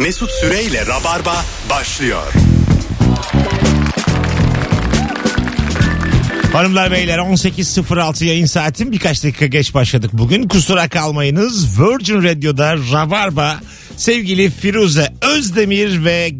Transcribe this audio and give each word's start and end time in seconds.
Mesut 0.00 0.30
Süreyle 0.30 0.86
Rabarba 0.86 1.44
başlıyor. 1.70 2.32
Hanımlar 6.52 6.90
beyler 6.90 7.18
18.06 7.18 8.24
yayın 8.24 8.46
saatim 8.46 8.92
birkaç 8.92 9.24
dakika 9.24 9.46
geç 9.46 9.74
başladık 9.74 10.10
bugün. 10.12 10.48
Kusura 10.48 10.88
kalmayınız. 10.88 11.80
Virgin 11.80 12.22
Radio'da 12.22 12.76
Rabarba 12.76 13.60
sevgili 13.96 14.50
Firuze 14.50 15.12
Özdemir 15.36 16.04
ve 16.04 16.32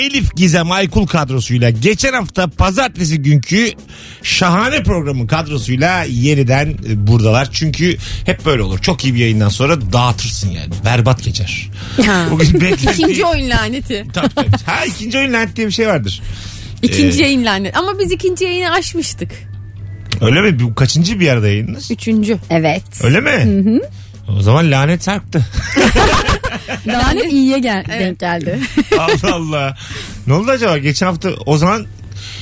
Elif 0.00 0.36
Gizem 0.36 0.72
Aykul 0.72 1.06
kadrosuyla 1.06 1.70
geçen 1.70 2.12
hafta 2.12 2.46
pazartesi 2.46 3.22
günkü 3.22 3.70
şahane 4.22 4.82
programın 4.82 5.26
kadrosuyla 5.26 6.04
yeniden 6.04 6.66
e, 6.88 7.06
buradalar. 7.06 7.48
Çünkü 7.52 7.96
hep 8.26 8.46
böyle 8.46 8.62
olur. 8.62 8.78
Çok 8.78 9.04
iyi 9.04 9.14
bir 9.14 9.18
yayından 9.18 9.48
sonra 9.48 9.92
dağıtırsın 9.92 10.50
yani. 10.50 10.74
Berbat 10.84 11.22
geçer. 11.24 11.68
Ha. 12.06 12.26
Bugün 12.30 12.60
beklediği... 12.60 12.90
İkinci 12.90 13.24
oyun 13.24 13.50
laneti. 13.50 14.06
Tabii, 14.12 14.34
tabii. 14.34 14.46
Ha 14.66 14.84
ikinci 14.84 15.18
oyun 15.18 15.32
lanet 15.32 15.56
diye 15.56 15.66
bir 15.66 15.72
şey 15.72 15.88
vardır. 15.88 16.22
İkinci 16.82 17.18
Ee, 17.18 17.22
yayın 17.22 17.44
laneti. 17.44 17.78
Ama 17.78 17.98
biz 17.98 18.12
ikinci 18.12 18.44
yayını 18.44 18.72
aşmıştık. 18.72 19.30
Öyle 20.20 20.40
mi? 20.40 20.60
Bu 20.60 20.74
kaçıncı 20.74 21.20
bir 21.20 21.28
arada 21.28 21.48
yayınınız? 21.48 21.90
Üçüncü. 21.90 22.38
Evet. 22.50 22.82
Öyle 23.02 23.20
mi? 23.20 23.80
O 24.38 24.42
zaman 24.42 24.70
lanet 24.70 25.02
sarktı. 25.04 25.46
Lanet 26.86 27.32
iyiye 27.32 27.58
gel 27.58 27.84
denk 27.88 28.18
geldi. 28.18 28.58
Allah 28.98 29.34
Allah. 29.34 29.76
Ne 30.26 30.32
oldu 30.32 30.50
acaba? 30.50 30.78
Geçen 30.78 31.06
hafta 31.06 31.30
o 31.46 31.56
zaman 31.58 31.86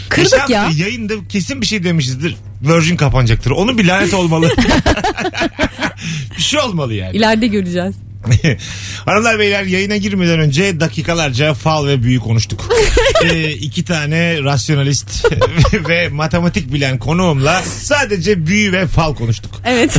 Kırdık 0.09 0.25
geçen 0.31 0.39
hafta 0.39 0.55
ya. 0.55 0.71
yayında 0.87 1.15
kesin 1.29 1.61
bir 1.61 1.67
şey 1.67 1.85
demişizdir. 1.85 2.37
Virgin 2.63 2.97
kapanacaktır. 2.97 3.51
Onun 3.51 3.79
bir 3.79 3.85
lanet 3.85 4.15
olmalı. 4.15 4.51
bir 6.37 6.43
şey 6.43 6.61
olmalı 6.61 6.95
yani. 6.95 7.17
İleride 7.17 7.47
göreceğiz. 7.47 7.95
Hanımlar 9.05 9.39
beyler 9.39 9.63
yayına 9.63 9.97
girmeden 9.97 10.41
önce 10.41 10.81
dakikalarca 10.81 11.55
fal 11.55 11.87
ve 11.87 12.03
büyü 12.03 12.21
konuştuk. 12.21 12.69
ee, 13.25 13.51
iki 13.51 13.85
tane 13.85 14.43
rasyonalist 14.43 15.25
ve 15.89 16.09
matematik 16.09 16.73
bilen 16.73 16.99
konuğumla 16.99 17.63
sadece 17.63 18.47
büyü 18.47 18.73
ve 18.73 18.87
fal 18.87 19.15
konuştuk. 19.15 19.51
Evet. 19.65 19.91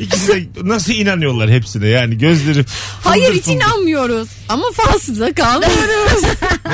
İkisi 0.00 0.32
de 0.32 0.46
nasıl 0.62 0.92
inanıyorlar 0.92 1.50
hepsine 1.50 1.88
yani 1.88 2.18
gözleri 2.18 2.64
Hayır 3.04 3.32
hiç 3.32 3.44
fıldır. 3.44 3.56
inanmıyoruz. 3.56 4.28
Ama 4.48 4.64
falsıza 4.74 5.32
kalmıyoruz. 5.34 6.22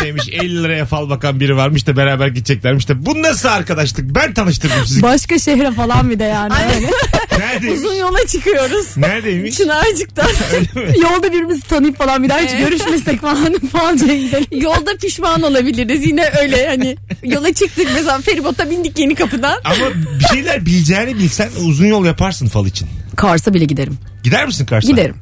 Neymiş 0.02 0.28
50 0.28 0.62
liraya 0.62 0.86
fal 0.86 1.10
bakan 1.10 1.40
biri 1.40 1.56
varmış 1.56 1.86
da 1.86 1.96
beraber 1.96 2.28
gideceklermiş 2.28 2.88
de 2.88 3.06
bu 3.06 3.22
nasıl 3.22 3.48
arkadaşlık 3.48 4.14
ben 4.14 4.34
tanıştırdım 4.34 4.86
sizi. 4.86 5.02
Başka 5.02 5.38
şehre 5.38 5.72
falan 5.72 6.10
bir 6.10 6.18
de 6.18 6.24
yani. 6.24 6.52
Aynen. 6.54 6.90
Öyle. 7.34 7.46
Neredeymiş? 7.46 7.80
Uzun 7.80 7.94
yola 7.94 8.26
çıkıyoruz. 8.26 8.96
Neredeymiş? 8.96 9.56
Çınarcık'tan. 9.56 10.26
Yolda 11.02 11.26
birbirimizi 11.32 11.60
tanıyıp 11.68 11.98
falan 11.98 12.22
bir 12.22 12.28
daha 12.28 12.38
hiç 12.38 12.50
Evet. 12.54 12.68
görüşmesek 12.68 13.20
falan 13.20 13.58
falanca 13.72 14.14
gidelim. 14.14 14.46
Yolda 14.62 14.96
pişman 15.02 15.42
olabiliriz. 15.42 16.06
Yine 16.06 16.30
öyle 16.40 16.66
hani 16.68 16.96
yola 17.22 17.52
çıktık 17.52 17.86
mesela 17.94 18.20
feribota 18.20 18.70
bindik 18.70 18.98
yeni 18.98 19.14
kapıdan. 19.14 19.60
Ama 19.64 19.76
bir 20.20 20.24
şeyler 20.24 20.66
bileceğini 20.66 21.18
bilsen 21.18 21.48
uzun 21.66 21.86
yol 21.86 22.04
yaparsın 22.04 22.46
fal 22.48 22.66
için. 22.66 22.88
Kars'a 23.16 23.54
bile 23.54 23.64
giderim. 23.64 23.98
Gider 24.24 24.46
misin 24.46 24.66
Kars'a? 24.66 24.88
Giderim. 24.90 25.16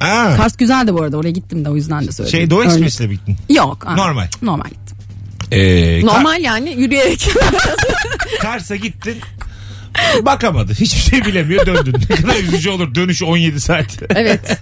Aa, 0.00 0.36
Kars 0.36 0.56
güzel 0.56 0.86
de 0.86 0.94
bu 0.94 1.02
arada 1.02 1.16
oraya 1.16 1.30
gittim 1.30 1.64
de 1.64 1.70
o 1.70 1.76
yüzden 1.76 2.06
de 2.06 2.12
söyledim. 2.12 2.38
şey 2.38 2.50
Doğu 2.50 2.60
Örnek- 2.62 2.72
Ekspres'le 2.72 3.00
mi 3.00 3.10
gittin? 3.10 3.36
Yok. 3.50 3.84
ha. 3.86 3.94
Normal. 3.96 4.26
Normal 4.42 4.64
gittim. 4.64 4.96
Ee, 5.52 6.00
Kar- 6.00 6.06
Normal 6.06 6.40
yani 6.42 6.72
yürüyerek. 6.72 7.28
Kars'a 8.40 8.76
gittin. 8.76 9.16
Bakamadı. 10.22 10.74
Hiçbir 10.74 11.00
şey 11.10 11.24
bilemiyor 11.24 11.66
döndün. 11.66 11.94
Ne 12.10 12.16
kadar 12.16 12.36
üzücü 12.36 12.70
olur. 12.70 12.94
Dönüş 12.94 13.22
17 13.22 13.60
saat. 13.60 13.86
evet. 14.14 14.58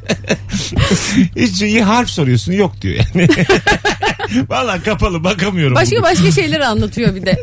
Hiç 1.37 1.63
iyi 1.63 1.83
harf 1.83 2.09
soruyorsun. 2.11 2.53
Yok 2.53 2.83
diyor 2.83 3.05
yani. 3.15 3.29
Valla 4.49 4.83
kapalı 4.83 5.25
bakamıyorum. 5.25 5.75
Başka 5.75 5.91
bugün. 5.91 6.03
başka 6.03 6.31
şeyler 6.31 6.61
anlatıyor 6.61 7.15
bir 7.15 7.27
de. 7.27 7.43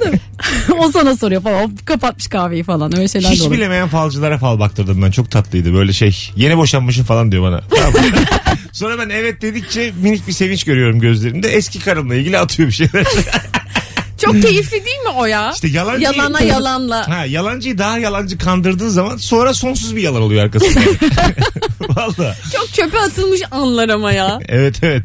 o 0.78 0.92
sana 0.92 1.18
soruyor 1.18 1.42
falan. 1.42 1.64
O 1.64 1.70
kapatmış 1.86 2.28
kahveyi 2.28 2.64
falan. 2.64 2.98
Öyle 2.98 3.08
şeyler 3.08 3.30
Hiç 3.30 3.40
de 3.40 3.44
olur. 3.44 3.52
bilemeyen 3.52 3.88
falcılara 3.88 4.38
fal 4.38 4.60
baktırdım 4.60 5.02
ben. 5.02 5.12
Çok 5.12 5.32
tatlıydı. 5.32 5.74
Böyle 5.74 5.94
şey. 5.94 6.32
Yeni 6.36 6.58
boşanmışım 6.58 7.06
falan 7.06 7.32
diyor 7.32 7.44
bana. 7.44 7.62
Tamam. 7.76 7.94
Sonra 8.72 9.00
ben 9.00 9.10
evet 9.10 9.42
dedikçe 9.42 9.92
minik 10.02 10.28
bir 10.28 10.34
sevinç 10.34 10.64
görüyorum 10.64 11.00
gözlerinde. 11.00 11.50
Eski 11.50 11.80
karımla 11.80 12.16
ilgili 12.16 12.38
atıyor 12.40 12.70
bir 12.70 12.74
şeyler. 12.74 13.06
Çok 14.26 14.42
keyifli 14.42 14.86
değil 14.86 15.00
mi 15.00 15.10
o 15.18 15.26
ya? 15.26 15.52
İşte 15.54 15.68
yalancı. 15.68 16.04
Yalana 16.04 16.42
yalanla. 16.42 17.10
Ha, 17.10 17.26
yalancıyı 17.26 17.78
daha 17.78 18.00
yalancı 18.00 18.38
kandırdığın 18.38 18.90
zaman 18.90 19.18
sonra 19.18 19.54
sonsuz 19.54 19.96
bir 19.96 20.02
yalan 20.02 20.22
oluyor 20.22 20.44
arkasında. 20.44 20.80
Valla. 21.90 22.36
Çok 22.56 22.74
çöpe 22.74 23.00
atılmış 23.00 23.42
anlar 23.52 23.90
ama 23.90 24.12
ya. 24.12 24.40
Evet 24.48 24.76
evet. 24.84 25.04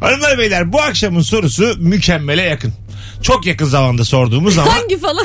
Hanımlar 0.00 0.38
beyler 0.38 0.72
bu 0.72 0.80
akşamın 0.80 1.20
sorusu 1.22 1.74
mükemmele 1.78 2.42
yakın. 2.42 2.72
Çok 3.22 3.46
yakın 3.46 3.66
zamanda 3.66 4.04
sorduğumuz 4.04 4.58
ama 4.58 4.74
Hangi 4.74 4.98
falan? 4.98 5.24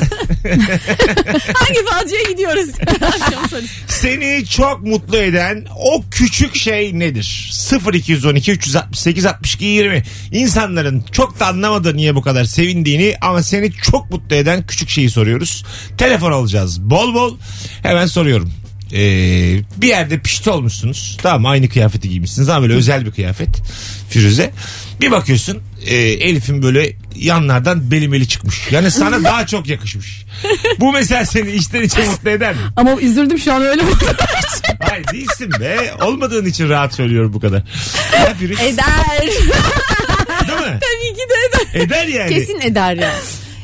Hangi 1.54 1.84
falcıya 1.90 2.22
gidiyoruz? 2.30 2.68
Akşam 3.02 3.48
sorusu. 3.50 3.68
seni 3.88 4.46
çok 4.46 4.82
mutlu 4.82 5.16
eden 5.16 5.66
o 5.76 6.04
küçük 6.10 6.56
şey 6.56 6.98
nedir? 6.98 7.52
0212 7.94 8.52
368 8.52 9.26
62 9.26 9.64
20. 9.64 10.02
İnsanların 10.32 11.04
çok 11.12 11.40
da 11.40 11.46
anlamadığı 11.46 11.96
niye 11.96 12.14
bu 12.14 12.22
kadar 12.22 12.44
sevindiğini 12.44 13.16
ama 13.20 13.42
seni 13.42 13.72
çok 13.72 14.10
mutlu 14.10 14.36
eden 14.36 14.66
küçük 14.66 14.88
şeyi 14.88 15.10
soruyoruz. 15.10 15.64
Telefon 15.98 16.32
alacağız 16.32 16.80
bol 16.80 17.14
bol. 17.14 17.36
Hemen 17.82 18.06
soruyorum. 18.06 18.52
Ee, 18.92 19.60
bir 19.76 19.88
yerde 19.88 20.18
pişti 20.18 20.50
olmuşsunuz. 20.50 21.16
Tamam 21.22 21.42
mı? 21.42 21.48
aynı 21.48 21.68
kıyafeti 21.68 22.08
giymişsiniz 22.08 22.48
ama 22.48 22.62
böyle 22.62 22.74
özel 22.74 23.06
bir 23.06 23.10
kıyafet. 23.10 23.48
Firuze. 24.10 24.50
Bir 25.00 25.10
bakıyorsun 25.10 25.62
e, 25.86 25.96
Elif'in 25.96 26.62
böyle 26.62 26.92
yanlardan 27.18 27.90
beli 27.90 28.08
meli 28.08 28.28
çıkmış. 28.28 28.72
Yani 28.72 28.90
sana 28.90 29.24
daha 29.24 29.46
çok 29.46 29.68
yakışmış. 29.68 30.24
Bu 30.80 30.92
mesela 30.92 31.24
seni 31.24 31.50
içten 31.50 31.82
içe 31.82 32.04
mutlu 32.04 32.30
eder 32.30 32.52
mi? 32.52 32.60
Ama 32.76 33.00
üzüldüm 33.00 33.38
şu 33.38 33.52
an 33.52 33.62
öyle 33.62 33.82
mi? 33.82 33.90
Hayır 34.80 35.06
değilsin 35.12 35.50
be. 35.60 35.94
Olmadığın 36.02 36.44
için 36.44 36.68
rahat 36.68 36.94
söylüyorum 36.94 37.32
bu 37.32 37.40
kadar. 37.40 37.62
Ya 38.14 38.34
Eder. 38.40 39.20
değil 40.48 40.60
mi? 40.60 40.80
Tabii 40.80 41.14
ki 41.14 41.24
de 41.30 41.34
eder. 41.48 41.86
Eder 41.86 42.06
yani. 42.06 42.28
Kesin 42.34 42.60
eder 42.60 42.94
ya. 42.94 43.12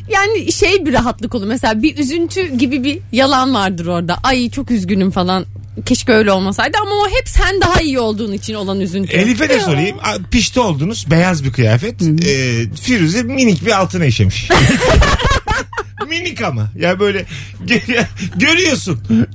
Yani 0.08 0.52
şey 0.52 0.86
bir 0.86 0.92
rahatlık 0.92 1.34
olur. 1.34 1.46
Mesela 1.46 1.82
bir 1.82 1.98
üzüntü 1.98 2.56
gibi 2.56 2.84
bir 2.84 2.98
yalan 3.12 3.54
vardır 3.54 3.86
orada. 3.86 4.16
Ay 4.22 4.50
çok 4.50 4.70
üzgünüm 4.70 5.10
falan. 5.10 5.46
Keşke 5.86 6.12
öyle 6.12 6.32
olmasaydı 6.32 6.78
ama 6.82 6.90
o 6.94 7.08
hep 7.08 7.28
sen 7.28 7.60
daha 7.60 7.80
iyi 7.80 7.98
olduğun 7.98 8.32
için 8.32 8.54
olan 8.54 8.80
üzüntü. 8.80 9.12
Elif'e 9.12 9.48
de 9.48 9.60
sorayım. 9.60 9.96
Pişti 10.30 10.60
oldunuz. 10.60 11.06
Beyaz 11.10 11.44
bir 11.44 11.52
kıyafet. 11.52 12.02
Ee, 12.02 12.64
Firuze 12.82 13.22
minik 13.22 13.66
bir 13.66 13.80
altına 13.80 14.04
işemiş. 14.04 14.48
minik 16.08 16.42
ama. 16.42 16.70
Ya 16.78 17.00
böyle 17.00 17.24
gö- 17.66 18.04
görüyorsun. 18.36 19.00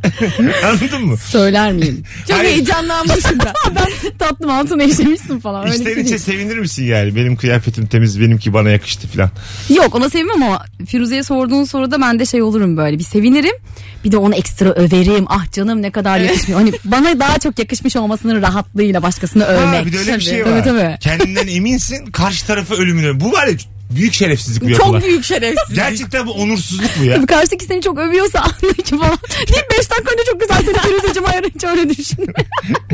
Anladın 0.66 1.06
mı? 1.06 1.18
Söyler 1.18 1.72
miyim? 1.74 2.04
Çok 2.28 2.38
Hayır. 2.38 2.50
heyecanlanmışım 2.52 3.40
ben. 3.46 3.54
ben 3.76 4.18
tatlım 4.18 4.50
altına 4.50 4.84
işemişsin 4.84 5.40
falan. 5.40 5.68
İçten 5.72 6.04
içe 6.04 6.20
sevinir 6.20 6.58
misin 6.58 6.84
yani? 6.86 7.16
Benim 7.16 7.36
kıyafetim 7.36 7.88
temiz 7.88 8.22
benimki 8.22 8.54
bana 8.54 8.70
yakıştı 8.70 9.08
falan. 9.08 9.30
Yok 9.70 9.96
ona 9.96 10.10
sevmem 10.10 10.44
ama 10.44 10.66
Firuze'ye 10.88 11.24
sorduğun 11.24 11.64
soruda 11.64 12.02
ben 12.02 12.20
de 12.20 12.26
şey 12.26 12.42
olurum 12.42 12.78
böyle 12.78 13.00
bir 13.00 13.04
sevinirim. 13.04 13.56
Bir 14.04 14.12
de 14.12 14.18
onu 14.18 14.36
ekstra 14.36 14.70
överim. 14.70 15.26
Ah 15.28 15.52
canım 15.52 15.82
ne 15.82 15.92
kadar 15.92 16.20
yakışmıyor. 16.20 16.60
Hani 16.60 16.72
bana 16.86 17.20
daha 17.20 17.40
çok 17.40 17.60
yakışmış 17.60 17.96
olmasının 17.96 18.42
rahatlığıyla 18.42 19.04
başkasını 19.04 19.44
övmek. 19.46 19.82
Ha, 19.82 19.86
bir 19.86 19.94
de 19.94 20.00
öyle 20.00 20.16
bir 20.16 20.22
şey 20.22 20.44
Tabii, 20.44 20.54
var. 20.54 20.64
tabii. 20.64 20.98
Kendinden 21.00 21.48
eminsin 21.48 22.06
karşı 22.06 22.48
tarafı 22.48 22.74
ölümüne. 22.76 23.20
Bu 23.20 23.32
var 23.32 23.48
ya 23.48 23.54
büyük 23.90 24.14
şerefsizlik 24.14 24.64
bu 24.64 24.70
yapılan. 24.70 24.92
Çok 25.00 25.08
büyük 25.10 25.26
şerefsiz. 25.26 25.76
Gerçekten 25.76 26.28
bu 26.28 26.32
onursuzluk 26.32 26.92
bu 27.00 27.04
ya. 27.06 27.16
Tabii 27.16 27.26
karşıdaki 27.26 27.66
seni 27.66 27.82
çok 27.82 27.98
övüyorsa 28.00 28.40
anlıyor 28.42 28.76
ki 28.76 28.98
falan. 28.98 29.20
Deyip 29.48 29.72
5 29.80 29.92
dakika 29.92 30.12
önce 30.14 30.24
çok 30.32 30.42
güzel 30.42 30.62
seni 30.66 30.78
Firuze'cim 30.78 31.24
hayır 31.24 31.44
hiç 31.56 31.64
öyle 31.64 31.90
düşünme. 31.90 32.34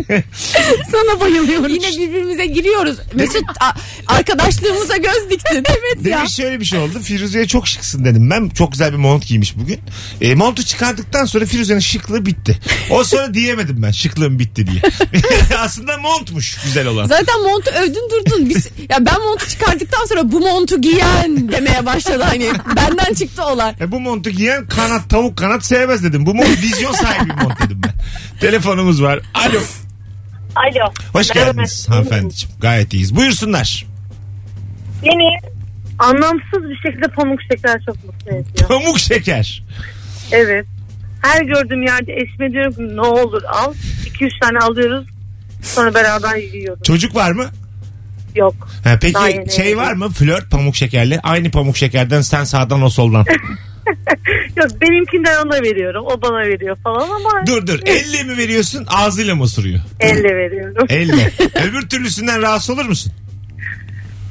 Sana 0.91 1.19
bayılıyorum. 1.19 1.67
Yine 1.73 1.87
birbirimize 1.91 2.45
giriyoruz. 2.45 2.97
Mesut 3.13 3.43
a- 3.59 3.73
arkadaşlığımıza 4.15 4.97
göz 4.97 5.29
diktin. 5.29 5.63
Evet 5.73 6.05
ya. 6.05 6.17
Demin 6.17 6.27
şöyle 6.27 6.59
bir 6.59 6.65
şey 6.65 6.79
oldu. 6.79 6.99
Firuze'ye 7.03 7.47
çok 7.47 7.67
şıksın 7.67 8.05
dedim 8.05 8.29
ben. 8.29 8.49
Çok 8.49 8.71
güzel 8.71 8.91
bir 8.91 8.97
mont 8.97 9.27
giymiş 9.27 9.57
bugün. 9.57 9.79
E, 10.21 10.35
montu 10.35 10.63
çıkardıktan 10.63 11.25
sonra 11.25 11.45
Firuze'nin 11.45 11.79
şıklığı 11.79 12.25
bitti. 12.25 12.59
O 12.89 13.03
sonra 13.03 13.33
diyemedim 13.33 13.83
ben 13.83 13.91
şıklığım 13.91 14.39
bitti 14.39 14.67
diye. 14.67 14.81
Aslında 15.59 15.97
montmuş 15.97 16.57
güzel 16.65 16.87
olan. 16.87 17.05
Zaten 17.07 17.41
montu 17.41 17.71
övdün 17.71 18.09
durdun. 18.11 18.49
Biz, 18.49 18.67
ya 18.89 19.05
ben 19.05 19.21
montu 19.21 19.49
çıkardıktan 19.49 20.05
sonra 20.05 20.31
bu 20.31 20.39
montu 20.39 20.81
giyen 20.83 21.51
demeye 21.51 21.85
başladı 21.85 22.23
hani. 22.23 22.49
Benden 22.75 23.13
çıktı 23.13 23.45
olay. 23.45 23.73
E, 23.81 23.91
bu 23.91 23.99
montu 23.99 24.29
giyen 24.29 24.65
kanat 24.67 25.09
tavuk 25.09 25.37
kanat 25.37 25.65
sevmez 25.65 26.03
dedim. 26.03 26.25
Bu 26.25 26.33
mont 26.35 26.61
vizyon 26.61 26.91
sahibi 26.93 27.29
bir 27.29 27.35
mont 27.43 27.59
dedim 27.61 27.81
ben. 27.85 27.93
Telefonumuz 28.39 29.01
var. 29.03 29.19
Alo. 29.33 29.59
Alo. 30.55 30.91
Hoş 31.13 31.35
Merhaba. 31.35 31.51
geldiniz 31.51 31.89
hanımefendiciğim. 31.89 32.55
Gayet 32.59 32.93
iyiyiz. 32.93 33.15
Buyursunlar. 33.15 33.85
Beni 35.03 35.37
anlamsız 35.99 36.69
bir 36.69 36.75
şekilde 36.89 37.07
pamuk 37.07 37.39
şeker 37.51 37.81
çok 37.85 38.03
mutlu 38.05 38.31
ediyor. 38.31 38.67
Pamuk 38.67 38.99
şeker. 38.99 39.63
Evet. 40.31 40.65
Her 41.21 41.41
gördüğüm 41.41 41.83
yerde 41.83 42.13
eşime 42.13 42.51
diyorum 42.51 42.73
ki 42.73 42.95
ne 42.95 43.01
olur 43.01 43.43
al. 43.43 43.73
2-3 44.19 44.39
tane 44.41 44.59
alıyoruz. 44.59 45.07
Sonra 45.63 45.93
beraber 45.93 46.35
yiyorduk. 46.35 46.85
Çocuk 46.85 47.15
var 47.15 47.31
mı? 47.31 47.49
Yok. 48.35 48.53
Ha, 48.59 48.83
Daha 48.85 48.97
peki 48.97 49.19
yeni 49.33 49.51
şey 49.51 49.77
var 49.77 49.93
mı? 49.93 50.09
Flört 50.09 50.51
pamuk 50.51 50.75
şekerli. 50.75 51.19
Aynı 51.23 51.51
pamuk 51.51 51.77
şekerden 51.77 52.21
sen 52.21 52.43
sağdan 52.43 52.81
o 52.81 52.89
soldan. 52.89 53.25
Yok 54.57 54.81
benimkinden 54.81 55.45
ona 55.45 55.61
veriyorum. 55.61 56.05
O 56.07 56.21
bana 56.21 56.39
veriyor 56.39 56.77
falan 56.83 57.09
ama 57.09 57.47
dur 57.47 57.67
dur. 57.67 57.79
Elle 57.85 58.23
mi 58.23 58.37
veriyorsun 58.37 58.85
ağzıyla 58.87 59.35
mı 59.35 59.43
ısırıyor? 59.43 59.79
elle 59.99 60.35
veriyorum. 60.35 60.85
Elle. 60.89 61.31
Öbür 61.69 61.89
türlüsünden 61.89 62.41
rahatsız 62.41 62.69
olur 62.69 62.85
musun? 62.85 63.11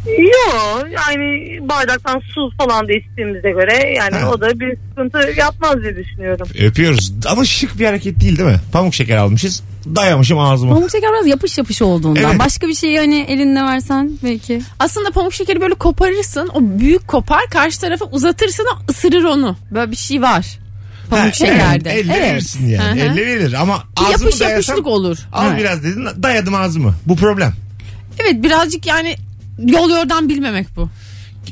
Yok 0.06 0.87
yani 0.90 1.58
bardaktan 1.69 2.20
su 2.34 2.50
falan 2.58 2.88
da 2.88 2.93
içtiğimize 2.93 3.50
göre 3.50 3.94
yani 3.96 4.16
Ha. 4.16 4.31
o 4.31 4.40
da 4.40 4.60
bir 4.60 4.76
sıkıntı 4.88 5.40
yapmaz 5.40 5.82
diye 5.82 5.96
düşünüyorum. 5.96 6.49
Öpüyoruz. 6.60 7.12
Ama 7.26 7.44
şık 7.44 7.78
bir 7.78 7.87
hareket 7.87 8.20
değil 8.20 8.38
değil 8.38 8.49
mi? 8.49 8.60
Pamuk 8.72 8.94
şeker 8.94 9.16
almışız. 9.16 9.62
Dayamışım 9.96 10.38
ağzıma. 10.38 10.75
Pamuk 10.75 10.90
şeker 10.90 11.10
biraz 11.12 11.26
yapış 11.26 11.58
yapış 11.58 11.82
olduğundan. 11.82 12.22
Evet. 12.31 12.38
Başka 12.38 12.69
bir 12.69 12.75
şeyi 12.75 12.99
hani 12.99 13.20
elinle 13.28 13.62
versen 13.62 14.10
belki. 14.25 14.62
Aslında 14.78 15.10
pamuk 15.10 15.34
şekeri 15.34 15.60
böyle 15.60 15.75
koparırsın. 15.75 16.50
O 16.55 16.58
büyük 16.62 17.08
kopar 17.08 17.46
karşı 17.50 17.81
tarafa 17.81 18.05
uzatırsın 18.05 18.66
o 18.75 18.90
ısırır 18.90 19.25
onu. 19.25 19.56
Böyle 19.70 19.90
bir 19.90 19.96
şey 19.96 20.22
var. 20.22 20.58
Pamuk 21.10 21.26
Ha, 21.26 21.32
şekerde. 21.32 21.90
evet, 21.90 22.05
Elle 22.05 22.12
Evet. 22.16 22.32
verirsin 22.32 22.66
yani. 22.69 23.00
Hı 23.02 23.05
hı. 23.05 23.12
Elle 23.12 23.26
verir 23.26 23.52
ama 23.52 23.82
ağzımı 23.96 24.10
yapış 24.12 24.40
dayasam 24.40 24.50
yapışlık 24.50 24.87
olur. 24.87 25.19
al 25.32 25.46
Evet. 25.48 25.58
biraz 25.60 25.84
dedin 25.84 26.08
dayadım 26.22 26.55
ağzımı. 26.55 26.94
Bu 27.06 27.16
problem. 27.16 27.52
Evet 28.19 28.43
birazcık 28.43 28.87
yani 28.87 29.16
yol 29.67 29.91
yordan 29.91 30.29
bilmemek 30.29 30.67
bu. 30.76 30.88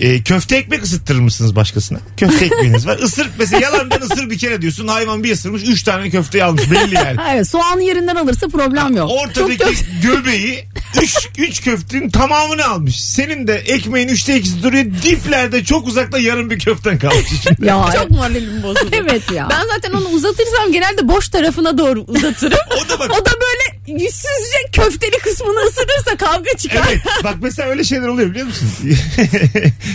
Ee, 0.01 0.23
köfte 0.23 0.57
ekmek 0.57 0.83
ısıttırır 0.85 1.19
mısınız 1.21 1.57
başkasına? 1.57 1.99
Köfte 2.17 2.45
ekmeğiniz 2.45 2.87
var. 2.87 2.99
Isır 2.99 3.31
mesela 3.39 3.61
yalandan 3.61 4.01
ısır 4.01 4.31
bir 4.31 4.39
kere 4.39 4.63
diyorsun. 4.63 4.89
Hayvan 4.89 5.25
bir 5.25 5.33
ısırmış. 5.33 5.63
Üç 5.63 5.83
tane 5.83 6.11
köfteyi 6.11 6.45
almış 6.45 6.71
belli 6.71 6.95
yani. 6.95 7.17
Evet 7.33 7.49
soğanı 7.49 7.83
yerinden 7.83 8.17
alırsa 8.17 8.49
problem 8.49 8.97
yok. 8.97 9.11
Ortadaki 9.11 9.75
göbeği 10.03 10.65
üç, 11.03 11.17
üç 11.39 11.63
köftenin 11.65 12.11
tamamını 12.11 12.65
almış. 12.67 13.05
Senin 13.05 13.47
de 13.47 13.55
ekmeğin 13.55 14.09
üçte 14.09 14.37
ikisi 14.37 14.63
duruyor. 14.63 14.85
Diplerde 14.85 15.65
çok 15.65 15.87
uzakta 15.89 16.19
yarım 16.19 16.51
bir 16.51 16.59
köften 16.59 16.99
kalmış 16.99 17.33
içinde. 17.33 17.67
Ya 17.67 17.91
Çok 17.95 18.11
moralim 18.11 18.63
bozuldu. 18.63 18.91
evet 18.93 19.33
ya. 19.33 19.49
Ben 19.51 19.63
zaten 19.75 19.93
onu 19.93 20.09
uzatırsam 20.09 20.73
genelde 20.73 21.09
boş 21.09 21.29
tarafına 21.29 21.79
doğru 21.79 22.05
uzatırım. 22.09 22.59
O 22.85 22.89
da 22.89 22.99
bak 22.99 23.11
o 23.21 23.25
da 23.25 23.31
böyle 23.31 23.80
yüzsüzce 23.99 24.59
köfteli 24.73 25.19
kısmını 25.19 25.61
ısırırsa 25.61 26.17
kavga 26.17 26.57
çıkar. 26.57 26.89
Evet 26.89 27.03
bak 27.25 27.37
mesela 27.43 27.69
öyle 27.69 27.85
şeyler 27.85 28.09
oluyor 28.09 28.31
biliyor 28.31 28.47
musun? 28.47 28.69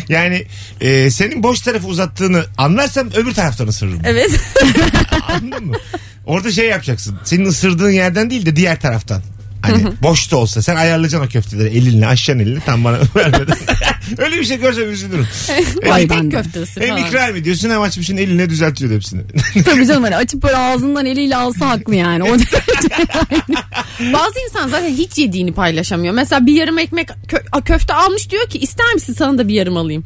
yani 0.09 0.45
e, 0.81 1.11
senin 1.11 1.43
boş 1.43 1.61
tarafı 1.61 1.87
uzattığını 1.87 2.45
anlarsam 2.57 3.07
öbür 3.15 3.33
taraftan 3.33 3.67
ısırırım. 3.67 4.01
Evet. 4.05 4.31
Anladın 5.29 5.65
mı? 5.65 5.77
Orada 6.25 6.51
şey 6.51 6.67
yapacaksın. 6.67 7.19
Senin 7.23 7.45
ısırdığın 7.45 7.91
yerden 7.91 8.29
değil 8.29 8.45
de 8.45 8.55
diğer 8.55 8.79
taraftan. 8.79 9.21
Hani 9.71 9.93
boş 10.03 10.31
da 10.31 10.37
olsa 10.37 10.61
sen 10.61 10.75
ayarlayacaksın 10.75 11.27
o 11.27 11.31
köfteleri 11.31 11.77
elinle 11.77 12.07
aşacaksın 12.07 12.45
elini 12.45 12.59
tam 12.65 12.83
bana 12.83 12.97
vermeden. 13.15 13.57
Öyle 14.17 14.39
bir 14.39 14.45
şey 14.45 14.57
görsem 14.59 14.91
üzülürüm. 14.91 15.27
Ay 15.91 16.01
hem, 16.01 16.09
ben 16.09 16.29
köfte 16.29 16.61
ısır 16.61 16.81
hem 16.81 16.89
falan. 16.89 17.07
ikram 17.07 17.35
ediyorsun 17.35 17.69
hem 17.69 17.81
açmışsın 17.81 18.17
eline 18.17 18.49
düzeltiyor 18.49 18.91
hepsini. 18.91 19.21
Tabii 19.65 19.87
canım 19.87 20.03
hani 20.03 20.15
açıp 20.15 20.43
böyle 20.43 20.57
ağzından 20.57 21.05
eliyle 21.05 21.35
alsa 21.35 21.69
haklı 21.69 21.95
yani. 21.95 22.23
O 22.23 22.27
Bazı 24.13 24.39
insan 24.49 24.67
zaten 24.69 24.89
hiç 24.89 25.17
yediğini 25.17 25.53
paylaşamıyor. 25.53 26.13
Mesela 26.13 26.45
bir 26.45 26.53
yarım 26.53 26.79
ekmek 26.79 27.09
kö- 27.09 27.63
köfte 27.63 27.93
almış 27.93 28.29
diyor 28.29 28.49
ki 28.49 28.57
ister 28.59 28.93
misin 28.93 29.13
sana 29.13 29.37
da 29.37 29.47
bir 29.47 29.53
yarım 29.53 29.77
alayım. 29.77 30.03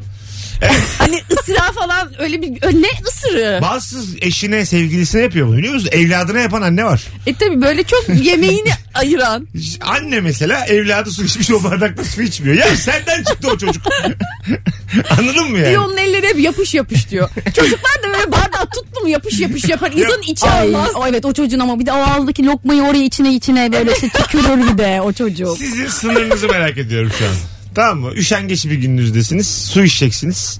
Hani 0.97 1.21
ısıra 1.31 1.71
falan 1.71 2.11
öyle 2.21 2.41
bir 2.41 2.49
Ö, 2.61 2.81
ne 2.81 2.87
ısırı? 3.07 3.59
Bazı 3.61 3.97
eşine 4.21 4.65
sevgilisine 4.65 5.21
yapıyor 5.21 5.47
bunu 5.47 5.57
biliyor 5.57 5.73
musun? 5.73 5.89
Evladına 5.91 6.39
yapan 6.39 6.61
anne 6.61 6.85
var. 6.85 7.03
E 7.27 7.33
tabi 7.33 7.61
böyle 7.61 7.83
çok 7.83 8.05
yemeğini 8.23 8.69
ayıran. 8.93 9.47
Anne 9.81 10.19
mesela 10.21 10.65
evladı 10.65 11.11
su 11.11 11.23
içmiş 11.23 11.51
o 11.51 11.63
bardakta 11.63 12.03
su 12.03 12.21
içmiyor. 12.21 12.55
Ya 12.55 12.75
senden 12.75 13.23
çıktı 13.23 13.47
o 13.53 13.57
çocuk. 13.57 13.83
Anladın 15.09 15.51
mı 15.51 15.57
yani? 15.59 15.69
Diyor 15.69 15.85
onun 15.85 15.97
elleri 15.97 16.27
hep 16.27 16.39
yapış 16.39 16.73
yapış 16.73 17.09
diyor. 17.09 17.29
Çocuklar 17.55 18.03
da 18.03 18.07
böyle 18.13 18.31
bardağı 18.31 18.65
tuttu 18.65 19.01
mu 19.01 19.09
yapış 19.09 19.39
yapış 19.39 19.69
yapar. 19.69 19.91
İnsanın 19.91 20.21
içi 20.21 20.45
Ay, 20.49 20.67
almaz. 20.67 20.89
o 20.95 21.07
evet 21.07 21.25
o 21.25 21.33
çocuğun 21.33 21.59
ama 21.59 21.79
bir 21.79 21.85
de 21.85 21.91
o 21.91 21.95
ağızdaki 21.95 22.45
lokmayı 22.45 22.81
oraya 22.83 23.03
içine 23.03 23.33
içine 23.35 23.71
böyle 23.71 23.91
işte 23.93 24.09
tükürür 24.13 24.73
bir 24.73 24.77
de 24.77 25.01
o 25.01 25.13
çocuk. 25.13 25.57
Sizin 25.57 25.87
sınırınızı 25.87 26.47
merak 26.47 26.77
ediyorum 26.77 27.11
şu 27.19 27.25
an. 27.25 27.31
Tamam 27.79 27.99
mı? 27.99 28.11
Üşengeç 28.15 28.65
bir 28.65 28.71
gününüzdesiniz. 28.75 29.47
Su 29.47 29.83
içeceksiniz. 29.83 30.59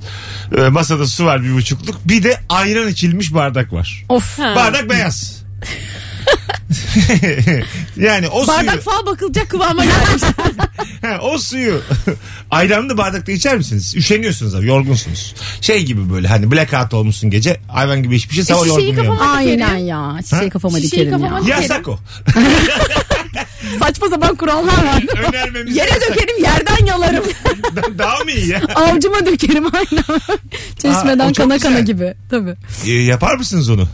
Ee, 0.57 0.61
masada 0.61 1.07
su 1.07 1.25
var 1.25 1.43
bir 1.43 1.53
buçukluk. 1.53 1.95
Bir 2.05 2.23
de 2.23 2.39
ayran 2.49 2.87
içilmiş 2.87 3.33
bardak 3.33 3.73
var. 3.73 4.05
Of. 4.09 4.39
Ha. 4.39 4.53
Bardak 4.55 4.89
beyaz. 4.89 5.39
yani 7.97 8.27
o 8.29 8.47
Bardak 8.47 8.71
suyu 8.71 8.81
fal 8.81 9.05
bakılacak 9.05 9.49
kıvama 9.49 9.85
gelmiş. 9.85 10.23
ha, 11.01 11.19
o 11.21 11.37
suyu 11.37 11.81
ayranlı 12.51 12.97
bardakta 12.97 13.31
içer 13.31 13.57
misiniz? 13.57 13.95
Üşeniyorsunuz 13.95 14.55
abi 14.55 14.67
yorgunsunuz. 14.67 15.35
Şey 15.61 15.83
gibi 15.85 16.13
böyle 16.13 16.27
hani 16.27 16.51
blackout 16.51 16.93
olmuşsun 16.93 17.29
gece 17.29 17.59
hayvan 17.67 18.03
gibi 18.03 18.15
hiçbir 18.15 18.35
şey 18.35 18.43
sabah 18.43 18.59
şişeyi 18.59 18.75
yorgun 18.77 18.87
uyanıyorsun. 19.01 19.17
kafama- 19.25 19.37
Aynen 19.37 19.77
ya. 19.77 20.19
Şişeyi 20.29 20.49
kafama 20.49 20.77
dikerim 20.77 21.19
ya. 21.25 21.39
Yasak 21.47 21.87
o. 21.87 21.99
Saçma 23.79 24.09
sapan 24.09 24.35
kurallar 24.35 24.83
var. 24.85 25.03
Önermemiz 25.29 25.75
Yere 25.77 25.91
dökerim 26.09 26.43
yerden 26.43 26.85
yalarım. 26.85 27.23
Daha 27.97 28.23
mı 28.23 28.31
iyi 28.31 28.47
ya? 28.47 28.61
Avcuma 28.75 29.25
dökerim 29.25 29.65
aynen. 29.73 30.03
Aa, 30.19 30.37
Çeşmeden 30.81 31.33
çok 31.33 31.49
kana 31.49 31.59
kana 31.59 31.79
güzel. 31.79 31.85
gibi. 31.85 32.13
Tabii. 32.29 32.55
Ee, 32.87 32.91
yapar 32.91 33.35
mısınız 33.35 33.69
onu? 33.69 33.87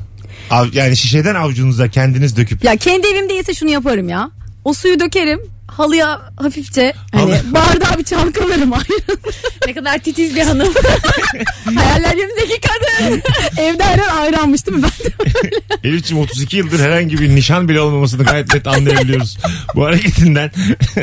Av, 0.49 0.65
yani 0.73 0.97
şişeden 0.97 1.35
avucunuza 1.35 1.87
kendiniz 1.89 2.37
döküp. 2.37 2.63
Ya 2.63 2.75
kendi 2.75 3.07
evimdeyse 3.07 3.53
şunu 3.53 3.69
yaparım 3.69 4.09
ya. 4.09 4.31
O 4.63 4.73
suyu 4.73 4.99
dökerim. 4.99 5.39
Halıya 5.67 6.21
hafifçe 6.37 6.93
hani 7.11 7.31
Halı- 7.35 7.53
bardağı 7.53 7.97
bir 7.99 8.03
çalkalarım 8.03 8.73
aynen. 8.73 8.85
ne 9.67 9.73
kadar 9.73 9.97
titiz 9.99 10.35
bir 10.35 10.41
hanım. 10.41 10.73
Hayallerimdeki 11.75 12.61
kadın. 12.61 13.21
Evde 13.57 13.83
her 13.83 14.21
ayranmış 14.21 14.67
değil 14.67 14.77
mi? 14.77 14.83
Ben 14.83 15.11
de 15.11 15.89
Elif'ciğim 15.89 16.23
32 16.23 16.57
yıldır 16.57 16.79
herhangi 16.79 17.17
bir 17.19 17.29
nişan 17.35 17.69
bile 17.69 17.79
olmamasını 17.81 18.23
gayet 18.23 18.53
net 18.53 18.67
anlayabiliyoruz. 18.67 19.37
Bu 19.75 19.85
hareketinden 19.85 20.51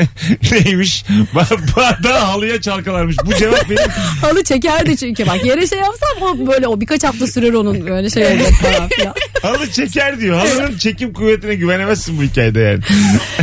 neymiş? 0.51 1.03
Ba- 1.35 1.75
Bardağı 1.75 2.19
halıya 2.19 2.61
çalkalarmış. 2.61 3.17
Bu 3.25 3.33
cevap 3.35 3.69
benim. 3.69 3.89
halı 4.21 4.43
çekerdi 4.43 4.97
çünkü 4.97 5.27
bak 5.27 5.45
yere 5.45 5.67
şey 5.67 5.79
yapsam 5.79 6.09
o 6.21 6.47
böyle 6.47 6.67
o 6.67 6.81
birkaç 6.81 7.03
hafta 7.03 7.27
sürer 7.27 7.53
onun 7.53 7.87
böyle 7.87 8.09
şey 8.09 8.23
olacak 8.27 8.51
falan 8.61 8.89
filan. 8.89 9.13
Halı 9.41 9.71
çeker 9.71 10.19
diyor. 10.19 10.37
Halının 10.37 10.77
çekim 10.77 11.13
kuvvetine 11.13 11.55
güvenemezsin 11.55 12.17
bu 12.17 12.23
hikayede 12.23 12.59
yani. 12.59 12.79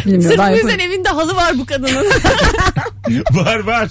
Bilmiyorum. 0.07 0.29
Sırf 0.31 0.39
ben 0.39 0.53
bu 0.53 0.57
yüzden 0.57 0.69
yaparım. 0.71 0.93
evinde 0.93 1.09
halı 1.17 1.37
var 1.37 1.59
bu 1.59 1.67
kadının. 1.67 2.07
var 3.31 3.59
var. 3.59 3.89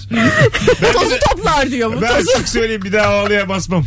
Ben, 0.82 0.92
Tozu 0.92 1.10
de- 1.10 1.18
toplar 1.30 1.70
diyor 1.70 1.96
bu. 1.96 2.02
ben 2.02 2.14
Tozu. 2.16 2.30
açık 2.30 2.48
söyleyeyim 2.48 2.82
bir 2.82 2.92
daha 2.92 3.14
o 3.14 3.18
halıya 3.18 3.48
basmam. 3.48 3.84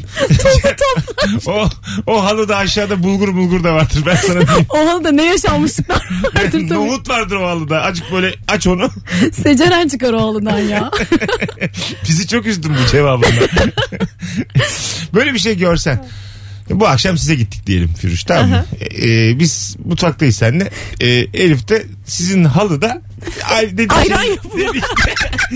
o, 1.47 1.69
o 2.07 2.23
halıda 2.25 2.57
aşağıda 2.57 3.03
bulgur 3.03 3.33
bulgur 3.35 3.63
da 3.63 3.73
vardır 3.73 4.03
ben 4.05 4.15
sana 4.15 4.47
diyeyim. 4.47 4.65
O 4.69 4.87
halıda 4.89 5.11
ne 5.11 5.25
yaşanmışlıklar 5.25 6.09
vardır 6.35 6.51
tabii. 6.51 6.69
Nohut 6.73 7.09
vardır 7.09 7.35
o 7.35 7.47
halıda. 7.47 7.81
Acık 7.81 8.11
böyle 8.11 8.35
aç 8.47 8.67
onu. 8.67 8.89
Seceren 9.43 9.87
çıkar 9.87 10.13
o 10.13 10.21
halıdan 10.21 10.57
ya. 10.59 10.91
Bizi 12.09 12.27
çok 12.27 12.45
üzdün 12.45 12.75
bu 12.83 12.91
cevabında. 12.91 13.27
Böyle 15.13 15.33
bir 15.33 15.39
şey 15.39 15.57
görsen. 15.57 16.05
Bu 16.69 16.87
akşam 16.87 17.17
size 17.17 17.35
gittik 17.35 17.67
diyelim 17.67 17.93
Firuş 17.93 18.23
tamam 18.23 18.49
mı? 18.49 18.65
Ee, 19.01 19.39
biz 19.39 19.75
mutfaktayız 19.85 20.35
seninle. 20.35 20.69
Ee, 21.01 21.07
Elif 21.33 21.67
de 21.67 21.85
sizin 22.05 22.43
halıda 22.43 23.01
ay, 23.43 23.71
dediği 23.71 23.91
Ayran 23.93 24.21
şey, 24.21 24.29
yapıyor. 24.29 24.73
Dediği, 24.73 24.81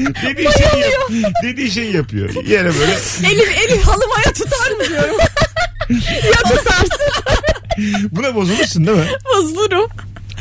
dediği 0.24 0.50
şeyi 0.54 0.82
yap, 0.82 1.34
dediği 1.44 1.72
şeyi 1.72 1.96
yapıyor. 1.96 2.46
Yere 2.46 2.74
böyle 2.80 2.92
Elif 3.34 3.58
Elif 3.66 3.84
halımaya 3.84 4.34
tutar 4.34 4.72
mı 4.72 4.90
diyorum. 4.90 5.16
ya 6.26 6.56
tutarsın 6.56 7.00
buna 8.12 8.36
bozulursun 8.36 8.88
değil 8.88 8.98
mi? 8.98 9.08
bozulurum. 9.36 9.90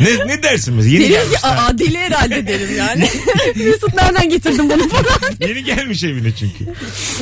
Ne, 0.00 0.26
ne 0.26 0.42
dersin 0.42 0.74
mesela? 0.74 0.94
Yeni 0.94 1.12
Derim 1.12 1.30
ki 1.30 1.38
aa 1.42 1.78
deli 1.78 1.98
herhalde 1.98 2.46
derim 2.46 2.76
yani. 2.76 3.10
Mesut 3.56 3.94
nereden 3.94 4.30
getirdin 4.30 4.70
bunu 4.70 4.88
falan. 4.88 5.36
Yeni 5.40 5.64
gelmiş 5.64 6.04
evine 6.04 6.32
çünkü. 6.34 6.64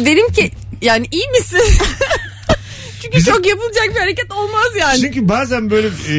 derim 0.07 0.33
ki 0.33 0.51
yani 0.83 1.07
iyi 1.11 1.29
misin? 1.29 1.61
Çünkü 3.05 3.17
Bizim- 3.19 3.35
çok 3.35 3.47
yapılacak 3.47 3.85
bir 3.95 4.01
hareket 4.01 4.33
olmaz 4.33 4.67
yani. 4.81 5.01
Çünkü 5.01 5.29
bazen 5.29 5.71
böyle 5.71 5.89
e, 5.89 6.17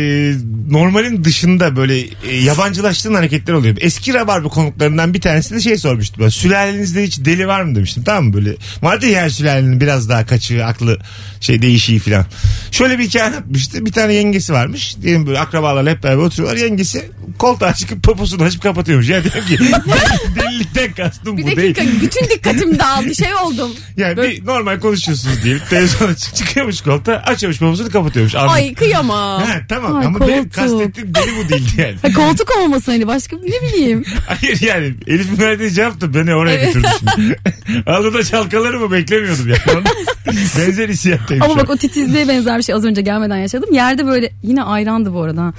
normalin 0.70 1.24
dışında 1.24 1.76
böyle 1.76 2.00
e, 2.00 2.36
yabancılaştığın 2.44 3.14
hareketler 3.14 3.54
oluyor. 3.54 3.76
Eski 3.80 4.14
rabarba 4.14 4.48
konuklarından 4.48 5.14
bir 5.14 5.22
tanesi 5.22 5.56
de 5.56 5.60
şey 5.60 5.78
sormuştu. 5.78 6.20
Böyle, 6.20 6.32
Sülalenizde 6.32 7.04
hiç 7.04 7.20
deli 7.26 7.48
var 7.48 7.62
mı 7.64 7.76
demiştim. 7.76 8.04
Tamam 8.04 8.26
mı 8.26 8.34
böyle? 8.34 8.56
Vardı 8.82 9.06
ya 9.08 9.22
her 9.22 9.30
sülalenin 9.30 9.82
biraz 9.82 10.10
daha 10.10 10.26
kaçığı, 10.26 10.66
aklı 10.66 10.98
şey 11.42 11.62
değişiği 11.62 12.00
falan. 12.00 12.26
Şöyle 12.72 13.00
bir 13.00 13.04
hikaye 13.04 13.26
anlatmıştı. 13.26 13.86
Bir 13.86 13.92
tane 13.92 14.14
yengesi 14.14 14.54
varmış. 14.54 14.96
Diyelim 15.02 15.28
böyle 15.28 15.40
akrabalarla 15.40 15.90
hep 15.92 16.04
beraber 16.04 16.24
oturuyorlar. 16.24 16.58
Yengesi 16.58 17.12
koltuğa 17.38 17.74
çıkıp 17.74 18.04
poposunu 18.04 18.44
açıp 18.44 18.62
kapatıyormuş. 18.64 19.10
Ya 19.10 19.24
diyorum 19.24 19.46
ki 19.48 19.58
delilikten 20.36 20.94
kastım 20.94 21.38
bir 21.38 21.44
bu 21.44 21.48
dakika 21.48 21.82
değil. 21.82 22.02
bütün 22.02 22.26
dikkatim 22.30 22.80
dağıldı 22.80 23.16
şey 23.16 23.36
oldum. 23.36 23.72
Yani 23.98 24.18
Böyle- 24.18 24.32
bir 24.32 24.46
normal 24.46 24.80
konuşuyorsunuz 24.80 25.44
diyelim. 25.44 25.62
Televizyona 25.70 26.16
çık 26.16 26.36
çıkıyormuş 26.36 26.75
koltuğa 26.82 27.16
açılmış 27.16 27.62
babasını 27.62 27.90
kapatıyormuş. 27.90 28.36
Anladın. 28.36 28.54
Ay 28.54 28.74
kıyamam. 28.74 29.42
Ha, 29.42 29.62
tamam 29.70 29.96
Ay, 29.96 30.06
ama 30.06 30.20
benim 30.20 30.36
koltuk. 30.38 30.54
kastettiğim 30.54 31.14
beni 31.14 31.46
bu 31.46 31.50
değildi 31.50 31.72
yani. 31.78 31.96
Ha, 32.02 32.22
koltuk 32.22 32.58
olmasın 32.58 32.92
hani 32.92 33.08
başka 33.08 33.36
ne 33.38 33.68
bileyim. 33.68 34.06
Hayır 34.28 34.62
yani 34.62 34.94
Elif'in 35.08 35.38
verdiği 35.40 35.72
cevap 35.72 36.02
da 36.02 36.14
beni 36.14 36.36
oraya 36.36 36.66
götürdü 36.66 36.88
şimdi. 37.00 37.40
Alıda 37.90 38.24
çalkalarımı 38.24 38.92
beklemiyordum 38.92 39.48
yani. 39.48 39.86
Benzer 40.58 40.90
hissiyattayım 40.90 41.44
Ama 41.44 41.58
bak 41.58 41.70
o 41.70 41.78
titizliğe 41.78 42.28
benzer 42.28 42.58
bir 42.58 42.64
şey 42.64 42.76
az 42.76 42.86
önce 42.86 43.02
gelmeden 43.02 43.38
yaşadım. 43.38 43.74
Yerde 43.74 44.06
böyle 44.06 44.32
yine 44.44 44.64
ayrandı 44.64 45.14
bu 45.14 45.22
arada. 45.22 45.54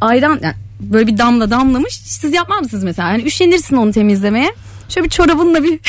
Ayran 0.00 0.40
yani 0.42 0.54
böyle 0.80 1.06
bir 1.06 1.18
damla 1.18 1.50
damlamış. 1.50 1.94
Siz 1.94 2.32
yapmaz 2.32 2.62
mısınız 2.62 2.84
mesela? 2.84 3.10
Yani 3.10 3.22
üşenirsin 3.22 3.76
onu 3.76 3.92
temizlemeye. 3.92 4.52
Şöyle 4.94 5.04
bir 5.04 5.10
çorabınla 5.10 5.62
bir 5.64 5.70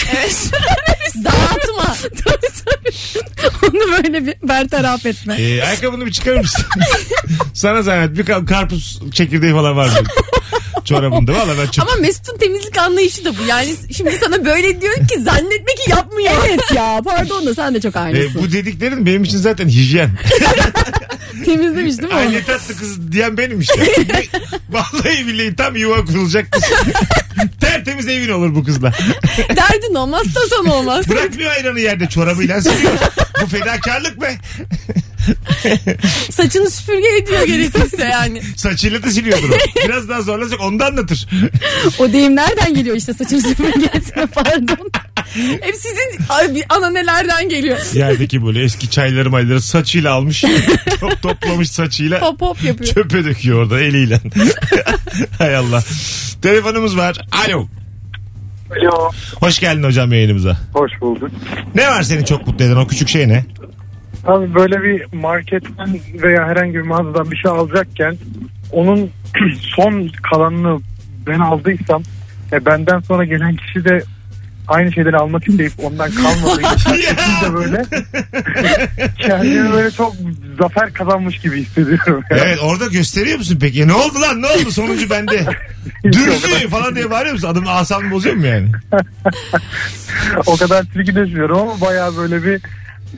Dağıtma. 1.24 1.96
tabii 2.26 2.48
tabii. 2.66 2.92
Onu 3.64 3.92
böyle 3.92 4.26
bir 4.28 4.36
bertaraf 4.48 5.06
etme. 5.06 5.36
Ee, 5.42 5.62
ayakkabını 5.64 6.06
bir 6.06 6.12
çıkarır 6.12 6.38
mısın? 6.40 6.66
Sana 7.54 7.82
zahmet 7.82 8.18
bir 8.18 8.26
ka- 8.26 8.46
karpuz 8.46 9.02
çekirdeği 9.14 9.54
falan 9.54 9.78
var 9.78 9.86
mı? 9.88 9.94
Çorabında 10.86 11.34
valla 11.34 11.54
ben 11.62 11.72
çok... 11.72 11.86
Ama 11.92 12.02
Mesut'un 12.02 12.38
temizlik 12.38 12.78
anlayışı 12.78 13.26
da 13.26 13.30
bu. 13.38 13.44
Yani 13.48 13.76
şimdi 13.98 14.12
sana 14.24 14.46
böyle 14.46 14.82
diyor 14.82 14.96
ki 14.96 15.20
zannetme 15.22 15.76
ki 15.86 15.90
yapmıyor. 15.92 16.32
Evet 16.48 16.60
ya 16.76 17.02
pardon 17.06 17.46
da 17.46 17.56
sen 17.56 17.76
de 17.76 17.82
çok 17.82 17.96
Ee, 17.96 18.00
aynısın. 18.00 18.42
bu 18.44 18.52
dediklerin 18.52 19.06
benim 19.06 19.24
için 19.24 19.38
zaten 19.38 19.68
hijyen. 19.68 20.10
Temizlemiş 21.46 21.98
değil 21.98 22.10
mi 22.10 22.14
Ay 22.16 22.26
onu? 22.28 22.34
ne 22.34 22.44
tatlı 22.44 22.76
kız 22.78 23.12
diyen 23.12 23.38
benim 23.38 23.60
işte. 23.60 23.86
Vallahi 24.70 25.28
billahi 25.28 25.56
tam 25.56 25.76
yuva 25.76 26.06
kurulacak 26.06 26.52
kız. 26.52 26.64
Tertemiz 27.62 28.08
evin 28.08 28.30
olur 28.30 28.56
bu 28.56 28.64
kızla. 28.64 28.92
Derdin 29.56 29.96
olmaz 29.96 30.24
tasan 30.34 30.66
olmaz. 30.66 31.10
Bırakmıyor 31.10 31.52
ayranı 31.52 31.80
yerde 31.80 32.10
çorabıyla 32.10 32.62
siliyor. 32.62 32.94
bu 33.42 33.48
fedakarlık 33.48 34.22
be. 34.22 34.38
Saçını 36.32 36.70
süpürge 36.70 37.08
ediyor 37.18 37.44
gerekirse 37.48 38.04
yani. 38.04 38.42
Saçıyla 38.56 39.04
da 39.04 39.12
siliyordur 39.12 39.50
o. 39.50 39.56
Biraz 39.88 40.10
daha 40.10 40.22
zorlasak 40.22 40.62
onu 40.62 40.80
da 40.80 40.86
anlatır. 40.86 41.28
O 42.00 42.14
deyim 42.14 42.36
nereden 42.36 42.74
geliyor 42.74 42.96
işte 42.96 43.14
saçını 43.14 43.42
süpürge 43.42 43.86
etme 43.86 44.26
pardon. 44.26 44.92
Hep 45.62 45.76
sizin 45.76 46.24
abi, 46.30 46.64
ana 46.70 46.90
nelerden 46.90 47.50
geliyor. 47.50 47.78
Yerdeki 47.94 48.46
böyle 48.46 48.64
eski 48.64 48.90
çayları 48.90 49.30
mayları 49.30 49.62
saçıyla 49.62 50.14
almış. 50.14 50.44
top, 51.00 51.22
toplamış 51.22 51.72
saçıyla. 51.72 52.22
Hop 52.22 52.42
hop 52.42 52.64
yapıyor. 52.64 52.94
Çöpe 52.94 53.26
döküyor 53.26 53.62
orada 53.64 53.82
eliyle. 53.82 54.20
Hay 55.38 55.56
Allah. 55.56 55.84
Telefonumuz 56.42 56.98
var. 56.98 57.22
Alo. 57.48 57.68
Alo. 58.72 59.12
Hoş 59.36 59.60
geldin 59.60 59.84
hocam 59.84 60.14
yayınımıza. 60.14 60.58
Hoş 60.74 60.92
bulduk. 61.02 61.32
Ne 61.76 61.88
var 61.88 62.04
seni 62.04 62.26
çok 62.26 62.48
mutlu 62.48 62.66
eden 62.66 62.76
o 62.76 62.88
küçük 62.88 63.10
şey 63.10 63.28
ne? 63.28 63.46
Abi 64.26 64.54
böyle 64.56 64.84
bir 64.84 65.14
marketten 65.14 66.00
veya 66.14 66.48
herhangi 66.48 66.74
bir 66.74 66.82
mağazadan 66.82 67.32
bir 67.32 67.38
şey 67.38 67.52
alacakken 67.52 68.18
onun 68.72 69.10
son 69.62 70.10
kalanını 70.32 70.82
ben 71.28 71.40
aldıysam 71.40 72.04
ve 72.52 72.66
benden 72.66 73.00
sonra 73.00 73.26
gelen 73.26 73.56
kişi 73.56 73.86
de 73.86 74.04
aynı 74.68 74.92
şeyleri 74.92 75.18
almak 75.18 75.48
isteyip 75.48 75.72
ondan 75.84 76.12
kalmadığı 76.12 76.62
için 76.76 76.94
böyle 77.56 77.86
kendimi 79.18 79.72
böyle 79.72 79.92
çok 79.92 80.16
zafer 80.62 80.94
kazanmış 80.94 81.40
gibi 81.40 81.62
hissediyorum. 81.64 82.24
Yani. 82.32 82.42
Evet 82.46 82.60
orada 82.64 82.88
gösteriyor 82.88 83.38
musun 83.38 83.58
peki? 83.62 83.80
Ya 83.80 83.86
ne 83.86 83.94
oldu 83.94 84.22
lan 84.22 84.42
ne 84.42 84.48
oldu 84.48 84.72
sonuncu 84.72 85.10
bende. 85.10 85.46
Dürzü 86.04 86.68
falan 86.70 86.96
diye 86.96 87.12
bağırıyor 87.12 87.34
musun? 87.34 87.48
Adamın 87.48 87.68
asabını 87.68 88.12
bozuyor 88.12 88.36
mu 88.36 88.46
yani? 88.46 88.68
o 90.46 90.58
kadar 90.58 90.86
çirkinleşmiyorum 90.94 91.58
ama 91.58 91.82
bayağı 91.82 92.18
böyle 92.18 92.44
bir 92.44 92.62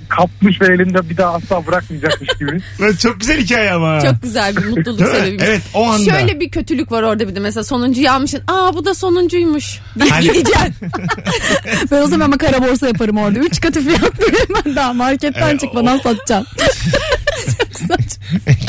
kapmış 0.09 0.61
ve 0.61 0.65
elinde 0.65 1.09
bir 1.09 1.17
daha 1.17 1.33
asla 1.33 1.67
bırakmayacakmış 1.67 2.29
gibi. 2.39 2.51
Lan 2.81 2.93
çok 2.95 3.19
güzel 3.19 3.37
hikaye 3.41 3.71
ama. 3.71 4.01
Çok 4.01 4.21
güzel 4.23 4.55
bir 4.57 4.65
mutluluk 4.65 4.99
Değil 4.99 5.11
mi? 5.11 5.17
sebebi. 5.17 5.43
Evet 5.43 5.61
o 5.73 5.83
anda. 5.85 6.11
Şöyle 6.11 6.39
bir 6.39 6.49
kötülük 6.51 6.91
var 6.91 7.03
orada 7.03 7.27
bir 7.27 7.35
de 7.35 7.39
mesela 7.39 7.63
sonuncuyu 7.63 8.11
almışsın. 8.11 8.41
Aa 8.47 8.73
bu 8.73 8.85
da 8.85 8.93
sonuncuymuş. 8.95 9.79
Deyip 9.99 10.11
Hani- 10.11 10.23
gideceksin. 10.23 10.73
Ben 11.91 12.01
o 12.01 12.07
zaman 12.07 12.25
ama 12.25 12.37
kara 12.37 12.61
borsa 12.69 12.87
yaparım 12.87 13.17
orada. 13.17 13.39
Üç 13.39 13.61
katı 13.61 13.81
fiyat 13.81 14.01
hemen 14.49 14.75
daha 14.75 14.93
marketten 14.93 15.57
çıkmadan 15.57 15.97
satacağım. 15.97 16.45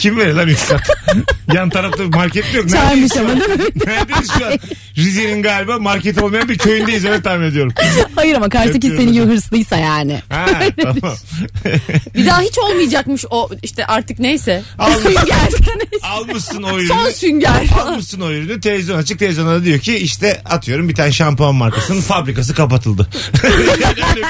Kim 0.05 0.17
verir 0.19 0.35
lan 0.35 0.49
üç 0.49 0.69
kat? 0.69 0.81
Yan 1.55 1.71
tarafta 1.71 2.05
market 2.05 2.55
yok. 2.55 2.69
Çaymış 2.69 2.73
Neredeyiz 2.75 3.13
şu 3.15 3.21
ama 3.21 3.31
an? 3.31 3.41
değil 3.41 3.51
mi? 3.51 3.65
Neredeyiz 3.87 4.31
şu 4.39 4.47
an? 4.47 4.53
Rize'nin 4.97 5.43
galiba 5.43 5.79
market 5.79 6.23
olmayan 6.23 6.49
bir 6.49 6.59
köyündeyiz 6.59 7.05
öyle 7.05 7.23
tahmin 7.23 7.47
ediyorum. 7.47 7.73
Hayır 8.15 8.35
ama 8.35 8.49
karşıdaki 8.49 8.87
Yapıyorum 8.87 9.13
senin 9.13 9.13
gibi 9.13 9.35
hırslıysa 9.35 9.77
yani. 9.77 10.23
Ha 10.29 10.47
tamam. 10.83 11.17
Bir 12.15 12.27
daha 12.27 12.41
hiç 12.41 12.59
olmayacakmış 12.59 13.25
o 13.31 13.51
işte 13.63 13.87
artık 13.87 14.19
neyse. 14.19 14.63
Almış. 14.79 14.99
Sünger. 14.99 15.49
Almışsın 16.03 16.63
o 16.63 16.77
ürünü. 16.77 16.89
Son 16.89 17.11
sünger. 17.11 17.67
Almışsın 17.83 18.21
o 18.21 18.31
ürünü 18.31 18.61
televizyon 18.61 18.99
açık 18.99 19.19
televizyona 19.19 19.51
da 19.51 19.65
diyor 19.65 19.79
ki 19.79 19.97
işte 19.97 20.43
atıyorum 20.45 20.89
bir 20.89 20.95
tane 20.95 21.13
şampuan 21.13 21.55
markasının 21.55 22.01
fabrikası 22.01 22.55
kapatıldı. 22.55 23.09
Öyle 23.45 23.77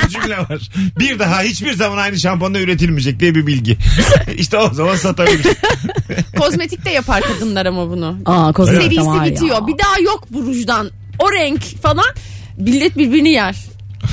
bir 0.02 0.08
cümle 0.08 0.38
var. 0.38 0.68
Bir 0.98 1.18
daha 1.18 1.42
hiçbir 1.42 1.72
zaman 1.72 1.96
aynı 1.98 2.18
şampuanla 2.18 2.60
üretilmeyecek 2.60 3.20
diye 3.20 3.34
bir 3.34 3.46
bilgi. 3.46 3.76
işte 4.36 4.58
o 4.58 4.74
zaman 4.74 4.96
satabilir. 4.96 5.46
Kozmetikte 6.38 6.90
yapar 6.90 7.22
kadınlar 7.22 7.66
ama 7.66 7.90
bunu. 7.90 8.18
Aa 8.26 8.52
kozmetik 8.52 8.80
de 8.90 8.94
Serisi 8.94 9.06
var 9.06 9.24
bitiyor. 9.26 9.56
ya. 9.56 9.66
Bir 9.66 9.74
daha 9.78 9.98
yok 10.00 10.24
bu 10.30 10.42
rujdan. 10.46 10.90
O 11.18 11.32
renk 11.32 11.82
falan. 11.82 12.04
Millet 12.56 12.98
birbirini 12.98 13.30
yer. 13.30 13.56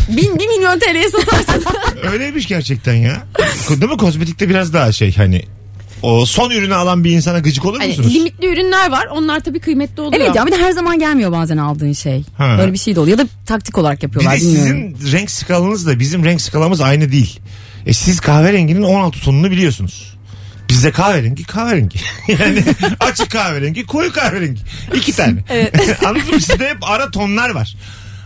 Bin, 0.10 0.40
bir 0.40 0.48
milyon 0.48 0.80
TL'ye 0.80 1.10
satarsın. 1.10 1.64
Öyleymiş 2.12 2.48
gerçekten 2.48 2.94
ya. 2.94 3.24
Değil 3.70 3.92
mi 3.92 3.98
kozmetikte 3.98 4.50
biraz 4.50 4.74
daha 4.74 4.92
şey 4.92 5.16
hani 5.16 5.42
o 6.02 6.26
son 6.26 6.50
ürünü 6.50 6.76
alan 6.76 7.04
bir 7.04 7.12
insana 7.12 7.40
gıcık 7.40 7.66
olur 7.66 7.80
hani 7.80 7.88
musunuz? 7.88 8.16
limitli 8.16 8.48
ürünler 8.48 8.92
var. 8.92 9.06
Onlar 9.12 9.40
tabii 9.40 9.60
kıymetli 9.60 10.02
oluyor. 10.02 10.22
Evet 10.26 10.36
ya 10.36 10.46
bir 10.46 10.52
de 10.52 10.58
her 10.58 10.72
zaman 10.72 11.00
gelmiyor 11.00 11.32
bazen 11.32 11.58
aldığın 11.58 11.94
şey. 11.94 12.24
Ha. 12.38 12.56
Böyle 12.60 12.74
bir 12.74 12.78
şey 12.78 12.96
de 12.96 13.00
oluyor. 13.00 13.18
Ya 13.18 13.26
da 13.26 13.30
taktik 13.46 13.78
olarak 13.78 13.98
bir 13.98 14.04
yapıyorlar 14.04 14.36
de 14.36 14.42
bilmiyorum. 14.42 14.96
sizin 15.00 15.18
renk 15.18 15.32
skalanız 15.32 15.88
da 15.88 16.00
bizim 16.00 16.26
renk 16.26 16.42
skalamız 16.42 16.82
aynı 16.82 17.12
değil. 17.12 17.40
E 17.86 17.94
siz 17.94 18.20
kahverenginin 18.20 18.84
16 18.84 19.20
tonunu 19.20 19.52
biliyorsunuz. 19.52 20.18
Bizde 20.72 20.92
kahverengi 20.92 21.44
kahverengi. 21.44 22.00
yani 22.28 22.64
açık 23.00 23.32
kahverengi 23.32 23.86
koyu 23.86 24.12
kahverengi. 24.14 24.62
İki 24.96 25.12
tane. 25.16 25.44
Anladın 26.06 26.36
mı? 26.36 26.42
Sizde 26.42 26.70
hep 26.70 26.78
ara 26.82 27.12
tonlar 27.12 27.50
var. 27.50 27.76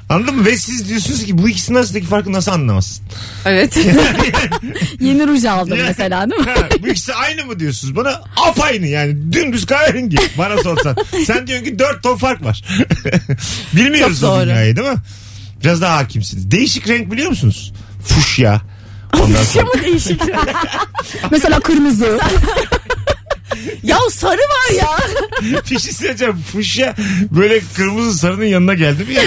Anladın 0.09 0.35
mı? 0.35 0.45
Ve 0.45 0.57
siz 0.57 0.89
diyorsunuz 0.89 1.25
ki 1.25 1.37
bu 1.37 1.49
ikisinin 1.49 1.77
arasındaki 1.77 2.05
farkı 2.05 2.31
nasıl 2.33 2.51
anlamazsın? 2.51 3.05
Evet. 3.45 3.77
Yeni 4.99 5.27
ruj 5.27 5.45
aldım 5.45 5.77
Ya- 5.77 5.85
mesela 5.87 6.31
değil 6.31 6.41
mi? 6.41 6.47
Ha, 6.51 6.67
bu 6.83 6.87
ikisi 6.87 7.13
aynı 7.13 7.45
mı 7.45 7.59
diyorsunuz? 7.59 7.95
Bana 7.95 8.21
apaynı 8.47 8.87
yani. 8.87 9.33
Dümdüz 9.33 9.65
kahverengi 9.65 10.17
bana 10.37 10.57
sorsan. 10.63 10.95
Sen 11.25 11.47
diyorsun 11.47 11.65
ki 11.65 11.79
dört 11.79 12.03
ton 12.03 12.17
fark 12.17 12.43
var. 12.43 12.63
Bilmiyoruz 13.73 14.19
Çok 14.21 14.29
o 14.29 14.35
doğru. 14.35 14.43
dünyayı 14.45 14.75
değil 14.75 14.87
mi? 14.87 14.97
Biraz 15.63 15.81
daha 15.81 15.97
hakimsiniz. 15.97 16.51
Değişik 16.51 16.87
renk 16.87 17.11
biliyor 17.11 17.29
musunuz? 17.29 17.73
Fuşya. 18.07 18.61
Ondan 19.23 19.43
sonra. 19.43 19.65
Ama 19.73 19.83
değişik. 19.83 20.21
mesela 21.31 21.59
kırmızı. 21.59 22.19
ya 23.83 23.97
sarı 24.11 24.39
var 24.41 24.73
ya. 24.77 24.97
bir 25.71 25.79
şey 25.79 25.93
söyleyeceğim. 25.93 26.43
Fuşya 26.51 26.95
böyle 27.31 27.61
kırmızı 27.75 28.17
sarının 28.19 28.45
yanına 28.45 28.73
geldi 28.73 29.03
mi 29.03 29.13
ya? 29.13 29.21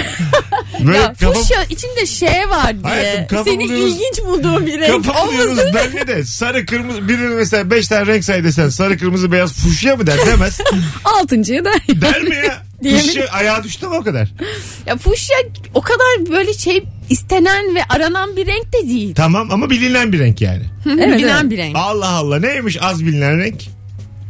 Böyle 0.87 0.97
ya 0.97 1.13
kafa, 1.13 1.33
fuşya 1.33 1.63
içinde 1.63 2.05
şey 2.05 2.49
var 2.49 2.83
diye. 2.83 2.93
Hayatım, 2.93 3.43
Seni 3.45 3.63
ilginç 3.63 4.19
bulduğum 4.25 4.65
bir 4.65 4.79
renk. 4.79 5.05
kafa 5.05 5.27
buluyoruz. 5.27 5.51
Olmasın. 5.51 5.71
Ben 5.73 5.95
ne 5.95 6.07
de 6.07 6.23
sarı 6.25 6.65
kırmızı 6.65 7.07
birinin 7.07 7.31
mesela 7.35 7.71
beş 7.71 7.87
tane 7.87 8.05
renk 8.05 8.23
say 8.23 8.43
desen 8.43 8.69
sarı 8.69 8.97
kırmızı 8.97 9.31
beyaz 9.31 9.53
fuşya 9.53 9.95
mı 9.95 10.07
der 10.07 10.17
demez. 10.25 10.59
Altıncıyı 11.05 11.65
da. 11.65 11.71
Der 12.01 12.21
mi 12.21 12.35
ya? 12.35 12.63
Diyebilir. 12.83 13.03
Fuşya 13.07 13.27
ayağa 13.27 13.63
düştü 13.63 13.87
mü 13.87 13.95
o 13.95 14.03
kadar? 14.03 14.29
Ya 14.85 14.97
fuşya 14.97 15.37
o 15.73 15.81
kadar 15.81 16.31
böyle 16.31 16.53
şey 16.53 16.83
istenen 17.09 17.75
ve 17.75 17.79
aranan 17.89 18.37
bir 18.37 18.47
renk 18.47 18.73
de 18.73 18.87
değil. 18.89 19.15
Tamam 19.15 19.51
ama 19.51 19.69
bilinen 19.69 20.13
bir 20.13 20.19
renk 20.19 20.41
yani. 20.41 20.63
Evet, 20.85 21.17
Bilinen 21.17 21.41
evet. 21.41 21.51
bir 21.51 21.57
renk. 21.57 21.75
Allah 21.75 22.09
Allah 22.09 22.39
neymiş 22.39 22.77
az 22.81 23.05
bilinen 23.05 23.37
renk? 23.39 23.61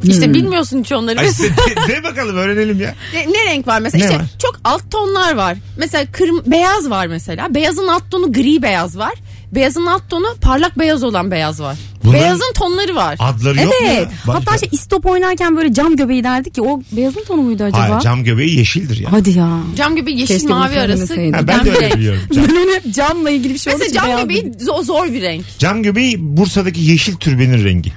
İşte 0.04 0.34
bilmiyorsun 0.34 0.80
hiç 0.80 0.92
onları. 0.92 1.20
Ay 1.20 1.30
işte 1.30 1.44
de, 1.88 1.94
de 1.94 2.04
bakalım 2.04 2.36
öğrenelim 2.38 2.82
ya. 2.82 2.96
Ne, 3.14 3.34
ne 3.34 3.46
renk 3.46 3.68
var 3.68 3.80
mesela? 3.80 4.04
Ne 4.04 4.10
işte 4.10 4.20
var? 4.24 4.30
çok 4.40 4.60
alt 4.64 4.92
tonlar 4.92 5.36
var. 5.36 5.58
Mesela 5.78 6.06
kırm 6.12 6.38
beyaz 6.46 6.90
var 6.90 7.08
mesela. 7.08 7.54
Beyazın 7.56 7.88
alt 7.88 8.12
tonu 8.12 8.34
gri 8.34 8.62
beyaz 8.62 8.98
var. 8.98 9.14
Beyazın 9.52 9.86
alt 9.86 10.10
tonu 10.10 10.26
parlak 10.42 10.80
beyaz 10.80 11.04
olan 11.04 11.32
beyaz 11.32 11.62
var. 11.62 11.78
Bunların 12.04 12.22
Beyazın 12.22 12.54
tonları 12.56 12.96
var. 12.96 13.16
Adları 13.20 13.58
yok 13.58 13.66
mu 13.68 13.88
Evet. 13.90 14.08
Hatta 14.26 14.58
şey 14.58 14.70
istop 14.72 15.06
oynarken 15.06 15.58
böyle 15.58 15.74
cam 15.74 15.96
göbeği 15.96 16.24
derdik 16.24 16.56
ki 16.56 16.62
o 16.62 16.82
beyazın 16.92 17.24
tonu 17.28 17.42
muydu 17.42 17.64
acaba? 17.64 17.90
Hayır 17.90 18.00
cam 18.00 18.24
göbeği 18.24 18.58
yeşildir 18.58 18.98
ya. 18.98 19.12
Hadi 19.12 19.30
ya. 19.38 19.60
Cam 19.78 19.96
gibi 19.96 20.12
yeşil 20.12 20.28
Keşke 20.28 20.48
mavi 20.48 20.80
arası. 20.80 21.14
Ha, 21.16 21.48
ben 21.48 21.66
de 21.66 21.72
öyle 21.72 21.92
biliyorum. 21.96 22.22
Cam, 22.34 22.44
Ben 22.48 22.74
hep 22.74 22.94
camla 22.96 23.30
ilgili 23.30 23.54
bir 23.54 23.60
şey 23.60 23.74
Mesela 23.74 23.94
cam 23.94 24.06
beyaz 24.08 24.22
göbeği 24.22 24.52
zor, 24.60 24.84
zor 24.84 25.06
bir 25.08 25.22
renk. 25.22 25.46
cam 25.60 25.84
göbeği 25.84 26.16
Bursa'daki 26.38 26.82
yeşil 26.82 27.16
türbenin 27.16 27.64
rengi. 27.64 27.94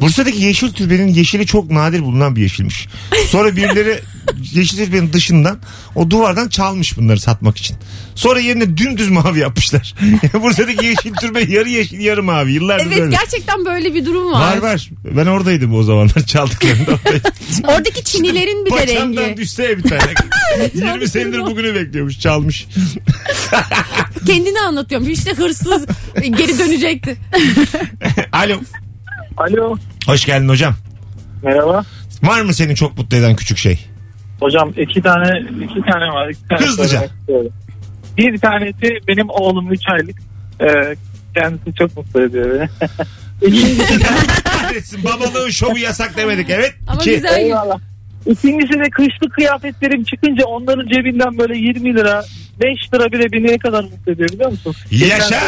Bursa'daki 0.00 0.42
yeşil 0.44 0.72
türbenin 0.72 1.08
yeşili 1.08 1.46
çok 1.46 1.70
nadir 1.70 2.02
bulunan 2.02 2.36
bir 2.36 2.40
yeşilmiş. 2.42 2.88
Sonra 3.30 3.56
birileri 3.56 3.98
Yeşiltepe'nin 4.52 5.12
dışından 5.12 5.58
o 5.94 6.10
duvardan 6.10 6.48
çalmış 6.48 6.96
bunları 6.98 7.20
satmak 7.20 7.56
için. 7.58 7.76
Sonra 8.14 8.40
yerine 8.40 8.76
dümdüz 8.76 9.08
mavi 9.08 9.38
yapmışlar. 9.38 9.94
Buradaki 10.42 10.86
yeşil 10.86 11.12
türbe 11.14 11.40
yarı 11.40 11.68
yeşil 11.68 12.00
yarı 12.00 12.22
mavi. 12.22 12.52
Yıllardır 12.52 12.86
Evet 12.86 12.98
böyle. 12.98 13.10
gerçekten 13.16 13.64
böyle 13.64 13.94
bir 13.94 14.04
durum 14.06 14.32
var. 14.32 14.56
Var 14.56 14.62
var. 14.62 14.90
Ben 15.16 15.26
oradaydım 15.26 15.74
o 15.74 15.82
zamanlar 15.82 16.26
çaldıklarında. 16.26 16.90
oradaydım. 16.92 17.30
Oradaki 17.68 18.04
çinilerin 18.04 18.66
bir 18.66 18.70
de 18.70 18.76
Paçamdan 18.76 19.22
rengi. 19.22 19.36
düşse 19.36 19.78
bir 19.78 19.82
tane. 19.82 20.02
20 20.74 21.08
senedir 21.08 21.38
bugünü 21.46 21.74
bekliyormuş 21.74 22.20
çalmış. 22.20 22.66
Kendini 24.26 24.60
anlatıyorum. 24.60 25.08
İşte 25.10 25.32
hırsız 25.32 25.86
geri 26.22 26.58
dönecekti. 26.58 27.16
Alo. 28.32 28.60
Alo. 29.36 29.76
Hoş 30.06 30.24
geldin 30.24 30.48
hocam. 30.48 30.74
Merhaba. 31.42 31.84
Var 32.22 32.40
mı 32.40 32.54
seni 32.54 32.76
çok 32.76 32.98
mutlu 32.98 33.16
eden 33.16 33.36
küçük 33.36 33.58
şey? 33.58 33.86
Hocam 34.40 34.72
iki 34.76 35.02
tane 35.02 35.40
iki 35.64 35.80
tane 35.80 36.12
var. 36.12 36.28
İki 36.28 36.48
tane 36.48 36.60
Hızlıca. 36.66 37.08
Bir 38.18 38.38
tanesi 38.38 38.98
benim 39.08 39.26
oğlum 39.30 39.72
3 39.72 39.80
aylık. 39.92 40.16
Ee, 40.60 40.96
kendisi 41.34 41.74
çok 41.78 41.96
mutlu 41.96 42.22
ediyor 42.22 42.50
beni. 42.50 42.68
Kahretsin 44.44 45.04
babalığın 45.04 45.50
şovu 45.50 45.78
yasak 45.78 46.16
demedik. 46.16 46.50
Evet. 46.50 46.74
Ama 46.86 47.00
İki. 47.00 47.10
güzel. 47.14 47.38
eyvallah. 47.38 47.78
İkincisi 48.26 48.72
de 48.72 48.90
kışlık 48.90 49.32
kıyafetlerim 49.32 50.04
çıkınca 50.04 50.44
onların 50.44 50.88
cebinden 50.88 51.38
böyle 51.38 51.58
20 51.58 51.94
lira 51.94 52.24
5 52.60 52.94
lira 52.94 53.12
bile 53.12 53.32
beni 53.32 53.52
ne 53.52 53.58
kadar 53.58 53.84
mutlu 53.84 54.12
ediyor 54.12 54.28
biliyor 54.28 54.50
musun? 54.50 54.74
Yaşa. 54.90 55.40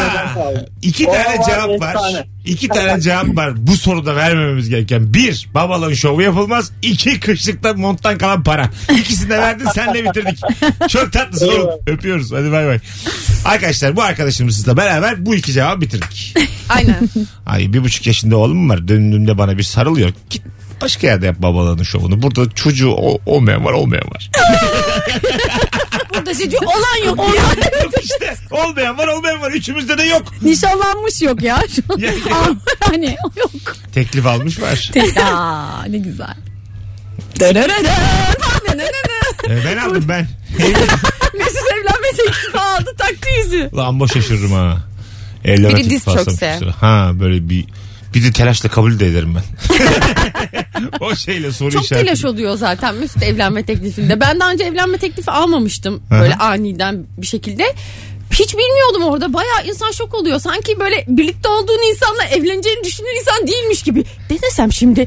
İki 0.82 1.06
O 1.06 1.12
tane 1.12 1.38
var, 1.38 1.44
cevap 1.46 1.80
var. 1.80 1.94
efsane. 1.94 2.26
İki 2.44 2.68
tane 2.68 3.00
cevap 3.00 3.36
var. 3.36 3.66
Bu 3.66 3.76
soruda 3.76 4.16
vermememiz 4.16 4.68
gereken. 4.68 5.14
Bir, 5.14 5.48
babalığın 5.54 5.94
şovu 5.94 6.22
yapılmaz. 6.22 6.72
İki, 6.82 7.20
kışlıkta 7.20 7.74
monttan 7.74 8.18
kalan 8.18 8.42
para. 8.42 8.70
İkisini 9.00 9.30
de 9.30 9.38
verdin 9.38 9.66
senle 9.74 10.04
bitirdik. 10.04 10.38
Çok 10.88 11.12
tatlısın 11.12 11.48
oğlum. 11.48 11.70
Öpüyoruz. 11.86 12.32
Hadi 12.32 12.52
bay 12.52 12.66
bay. 12.66 12.78
Arkadaşlar 13.44 13.96
bu 13.96 14.02
arkadaşımızla 14.02 14.76
beraber 14.76 15.26
bu 15.26 15.34
iki 15.34 15.52
cevabı 15.52 15.80
bitirdik. 15.80 16.34
Aynen. 16.68 17.08
Ay 17.46 17.72
bir 17.72 17.84
buçuk 17.84 18.06
yaşında 18.06 18.36
oğlum 18.36 18.70
var. 18.70 18.88
Döndüğümde 18.88 19.38
bana 19.38 19.58
bir 19.58 19.62
sarılıyor. 19.62 20.12
Git 20.30 20.42
başka 20.82 21.06
yerde 21.06 21.26
yap 21.26 21.36
babalığının 21.38 21.82
şovunu. 21.82 22.22
Burada 22.22 22.50
çocuğu 22.50 22.90
o- 22.90 23.18
olmayan 23.26 23.64
var 23.64 23.72
olmayan 23.72 24.04
var. 24.10 24.30
Burada 26.28 26.44
çocuğu 26.44 26.56
olan 26.66 27.06
yok. 27.06 27.18
ya. 27.36 27.42
Yok 27.82 27.92
işte 28.02 28.36
olmayan 28.50 28.98
var 28.98 29.08
olmayan 29.08 29.40
var. 29.40 29.50
Üçümüzde 29.50 29.98
de 29.98 30.02
yok. 30.02 30.22
Nişanlanmış 30.42 31.22
yok 31.22 31.42
ya. 31.42 31.58
Yani- 31.98 32.18
hani 32.80 33.16
yok. 33.36 33.50
Teklif 33.94 34.26
almış 34.26 34.60
var. 34.60 34.90
Aa, 35.22 35.84
ne 35.84 35.98
güzel. 35.98 36.34
Ee, 39.48 39.64
ben 39.64 39.76
aldım 39.76 40.04
ben. 40.08 40.28
Mesut 41.38 41.62
evlenme 41.72 42.08
teklifi 42.16 42.58
aldı 42.58 42.94
taktı 42.98 43.28
yüzü. 43.38 43.70
Lan 43.76 44.00
boş 44.00 44.12
şaşırırım 44.12 44.52
ha. 44.52 44.78
Evlenme 45.44 45.68
Biri 45.68 45.76
teklifi 45.76 45.90
diz 45.90 46.08
alsam 46.08 46.24
çökse. 46.24 46.52
kusura. 46.52 46.74
Ha 46.82 47.10
böyle 47.20 47.48
bir 47.48 47.64
bir 48.18 48.24
de 48.24 48.32
telaşla 48.32 48.68
kabul 48.68 48.98
de 48.98 49.06
ederim 49.06 49.34
ben. 49.34 49.42
o 51.00 51.16
şeyle 51.16 51.52
soru 51.52 51.70
Çok 51.70 51.84
işareti. 51.84 52.06
telaş 52.06 52.24
oluyor 52.24 52.56
zaten 52.56 52.94
Mesut 52.94 53.22
evlenme 53.22 53.62
teklifinde. 53.62 54.20
Ben 54.20 54.40
daha 54.40 54.50
önce 54.50 54.64
evlenme 54.64 54.98
teklifi 54.98 55.30
almamıştım. 55.30 56.02
Aha. 56.10 56.20
Böyle 56.20 56.34
aniden 56.34 57.06
bir 57.18 57.26
şekilde. 57.26 57.74
Hiç 58.32 58.54
bilmiyordum 58.56 59.02
orada. 59.02 59.32
Bayağı 59.32 59.66
insan 59.66 59.90
şok 59.90 60.14
oluyor. 60.14 60.38
Sanki 60.40 60.80
böyle 60.80 61.04
birlikte 61.08 61.48
olduğun 61.48 61.90
insanla 61.90 62.24
evleneceğini 62.24 62.84
düşünen 62.84 63.20
insan 63.20 63.46
değilmiş 63.46 63.82
gibi. 63.82 64.04
Ne 64.30 64.42
desem 64.42 64.72
şimdi? 64.72 65.00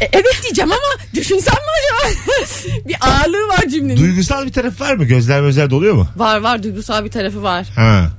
E, 0.00 0.04
evet 0.12 0.40
diyeceğim 0.42 0.72
ama 0.72 1.02
düşünsem 1.14 1.54
mi 1.54 1.60
acaba? 1.78 2.14
bir 2.88 2.96
ağırlığı 3.00 3.48
var 3.48 3.68
cümlenin. 3.70 4.00
Duygusal 4.00 4.46
bir 4.46 4.52
taraf 4.52 4.80
var 4.80 4.94
mı? 4.94 5.04
Gözler 5.04 5.40
gözler 5.40 5.70
doluyor 5.70 5.94
mu? 5.94 6.08
var 6.16 6.40
var 6.40 6.62
duygusal 6.62 7.04
bir 7.04 7.10
tarafı 7.10 7.42
var. 7.42 7.66
Ha. 7.76 8.10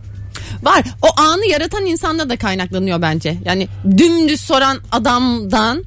Var. 0.63 0.83
O 1.01 1.21
anı 1.21 1.45
yaratan 1.45 1.85
insanda 1.85 2.29
da 2.29 2.37
kaynaklanıyor 2.37 3.01
bence. 3.01 3.37
Yani 3.45 3.67
dümdüz 3.97 4.41
soran 4.41 4.77
adamdan 4.91 5.83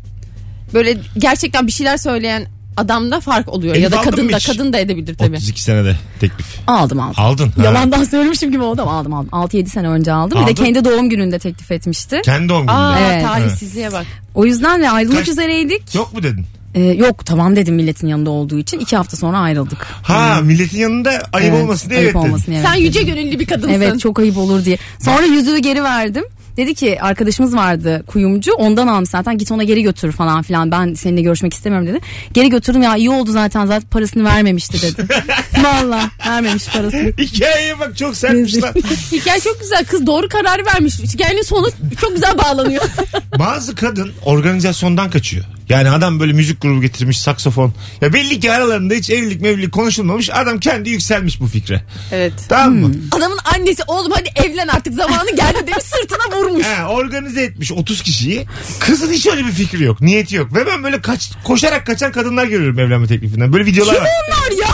böyle 0.75 0.99
gerçekten 1.19 1.67
bir 1.67 1.73
şeyler 1.73 1.97
söyleyen 1.97 2.47
adamda 2.77 3.21
fark 3.21 3.49
oluyor. 3.49 3.75
Elif 3.75 3.85
ya 3.85 3.93
da 3.93 4.01
kadın 4.01 4.29
da 4.33 4.39
kadın 4.47 4.73
da 4.73 4.79
edebilir 4.79 5.15
tabii. 5.17 5.37
32 5.37 5.63
senede 5.63 5.97
teklif. 6.21 6.47
Aldım 6.67 7.01
aldım. 7.01 7.15
Aldın. 7.25 7.53
Ha. 7.57 7.63
Yalandan 7.65 8.05
söylemişim 8.05 8.53
gibi 8.53 8.63
oldu 8.63 8.83
ama 8.83 8.93
aldım 8.99 9.15
aldım. 9.15 9.29
6-7 9.33 9.67
sene 9.67 9.89
önce 9.89 10.13
aldım. 10.13 10.39
Bir 10.39 10.45
Aldın. 10.45 10.57
de 10.57 10.65
kendi 10.65 10.85
doğum 10.85 11.09
gününde 11.11 11.39
teklif 11.39 11.71
etmişti. 11.71 12.21
Kendi 12.25 12.49
doğum 12.49 12.61
gününde. 12.61 12.73
Aa 12.81 12.99
Evet. 13.01 13.25
talihsizliğe 13.25 13.93
bak. 13.93 14.07
O 14.35 14.45
yüzden 14.47 14.81
de 14.83 14.91
ayrılmak 14.91 15.19
Kaç- 15.19 15.29
üzereydik. 15.29 15.95
Yok 15.95 16.15
mu 16.15 16.23
dedin? 16.23 16.47
Ee, 16.75 16.81
yok 16.81 17.27
tamam 17.27 17.57
dedim 17.57 17.75
milletin 17.75 18.07
yanında 18.07 18.31
olduğu 18.31 18.59
için. 18.59 18.79
iki 18.79 18.97
hafta 18.97 19.17
sonra 19.17 19.39
ayrıldık. 19.39 19.87
Ha 20.03 20.41
milletin 20.43 20.79
yanında 20.79 21.11
ayıp 21.11 21.25
Hmm. 21.33 21.55
Evet, 21.55 21.65
olmasın 21.65 21.91
diye 21.91 22.01
ayıp 22.01 22.17
evet 22.17 22.25
olmasın 22.27 22.53
diye 22.53 22.63
Sen 22.63 22.73
evet 22.73 22.81
yüce 22.81 23.03
gönüllü 23.03 23.39
bir 23.39 23.47
kadınsın. 23.47 23.69
Evet 23.71 24.01
çok 24.01 24.19
ayıp 24.19 24.39
olur 24.39 24.65
diye. 24.65 24.79
Sonra 25.05 25.27
yüzüğü 25.27 25.59
geri 25.59 25.83
verdim. 25.83 26.25
Dedi 26.57 26.75
ki 26.75 27.03
arkadaşımız 27.03 27.57
vardı 27.57 28.05
kuyumcu 28.07 28.53
ondan 28.53 28.87
almış 28.87 29.11
zaten 29.11 29.39
git 29.39 29.53
ona 29.53 29.65
geri 29.65 29.83
götür 29.83 30.13
falan 30.13 30.43
filan 30.43 30.71
ben 30.71 30.95
seninle 30.95 31.23
görüşmek 31.23 31.55
istemiyorum 31.55 31.89
dedi. 31.89 32.01
Geri 32.35 32.49
götürdüm 32.51 32.83
ya 32.83 32.97
iyi 32.97 33.11
oldu 33.11 33.33
zaten 33.33 33.67
zaten 33.67 33.89
parasını 33.89 34.25
vermemişti 34.25 34.83
dedi. 34.83 35.07
Valla 35.65 36.11
vermemiş 36.27 36.69
parasını. 36.69 37.13
Hikayeye 37.19 37.79
bak 37.79 37.97
çok 37.97 38.17
sertmiş 38.17 38.63
lan. 38.63 38.75
Hikaye 39.13 39.41
çok 39.41 39.61
güzel. 39.61 39.85
Kız 39.85 40.07
doğru 40.07 40.29
karar 40.29 40.67
vermiş. 40.67 40.99
Hikayenin 40.99 41.43
sonu 41.43 41.69
çok 42.01 42.15
güzel 42.15 42.39
bağlanıyor. 42.39 42.83
Bazı 43.39 43.75
kadın 43.75 44.13
organizasyondan 44.25 45.11
kaçıyor. 45.11 45.45
Yani 45.71 45.91
adam 45.91 46.21
böyle 46.21 46.33
müzik 46.33 46.61
grubu 46.63 46.81
getirmiş 46.81 47.21
saksofon. 47.21 47.75
Ya 48.01 48.13
belli 48.13 48.41
ki 48.41 48.53
aralarında 48.53 48.95
hiç 48.95 49.11
evlilik 49.11 49.41
mevlilik 49.41 49.73
konuşulmamış. 49.73 50.31
Adam 50.31 50.61
kendi 50.61 50.91
yükselmiş 50.91 51.41
bu 51.41 51.47
fikre. 51.47 51.83
evet. 52.13 52.33
Tamam 52.49 52.75
mı? 52.75 52.95
Adamın 53.13 53.39
annesi 53.57 53.83
oğlum 53.87 54.13
hadi 54.13 54.29
evlen 54.47 54.69
artık 54.69 54.95
zamanı 54.95 55.37
geldi 55.37 55.59
demiş 55.67 55.85
sırtına 55.85 56.37
vurmuş. 56.39 56.67
He, 56.67 56.85
organize 56.85 57.43
etmiş 57.43 57.73
30 57.73 58.03
kişiyi. 58.03 58.47
Kızın 58.81 59.13
hiç 59.13 59.27
öyle 59.27 59.47
bir 59.47 59.53
fikri 59.53 59.85
yok. 59.85 60.01
Niyeti 60.01 60.37
yok. 60.37 60.55
Ve 60.55 60.67
ben 60.67 60.85
böyle 60.85 61.01
kaç, 61.01 61.31
koşarak 61.45 61.87
kaçan 61.87 62.13
kadınlar 62.13 62.45
görüyorum 62.45 62.79
evlenme 62.79 63.07
teklifinden. 63.07 63.53
Böyle 63.53 63.67
videolar 63.67 63.95
var. 63.95 64.09
Bunlar 64.29 64.63
ya. 64.63 64.69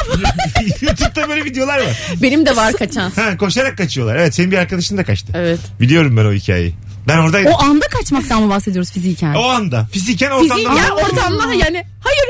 YouTube'da 0.81 1.29
böyle 1.29 1.45
videolar 1.45 1.79
var. 1.79 2.17
Benim 2.23 2.47
de 2.47 2.57
var 2.57 2.73
kaçan. 2.73 3.11
Ha, 3.17 3.37
koşarak 3.37 3.79
kaçıyorlar. 3.79 4.17
Evet 4.17 4.35
senin 4.35 4.51
bir 4.51 4.57
arkadaşın 4.59 4.99
da 4.99 5.05
kaçtı. 5.05 5.33
Evet. 5.35 5.61
Biliyorum 5.81 6.17
ben 6.17 6.25
o 6.25 6.33
hikayeyi. 6.33 6.75
Ben 7.09 7.19
oradaydım. 7.19 7.53
O 7.53 7.63
anda 7.63 7.87
kaçmaktan 7.89 8.43
mı 8.43 8.51
bahsediyoruz 8.51 8.91
fiziken? 8.91 9.35
O 9.35 9.43
anda. 9.49 9.89
Fiziken 9.93 10.31
ortamda. 10.31 10.55
Fiziğin 10.55 10.71
ya 10.71 10.95
ortamda 10.95 11.55
yani 11.55 11.85
hayır 12.01 12.27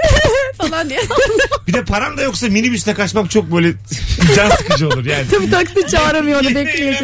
falan 0.58 0.88
diye. 0.90 1.00
Bir 1.68 1.72
de 1.72 1.84
paran 1.84 2.16
da 2.16 2.22
yoksa 2.22 2.48
minibüsle 2.48 2.94
kaçmak 2.94 3.30
çok 3.30 3.52
böyle 3.52 3.72
can 4.36 4.50
sıkıcı 4.50 4.88
olur 4.88 5.04
yani. 5.04 5.24
Tabii 5.30 5.50
taksi 5.50 5.86
çağıramıyor 5.90 6.44
Yeni 6.44 6.54
bekliyor 6.54 6.94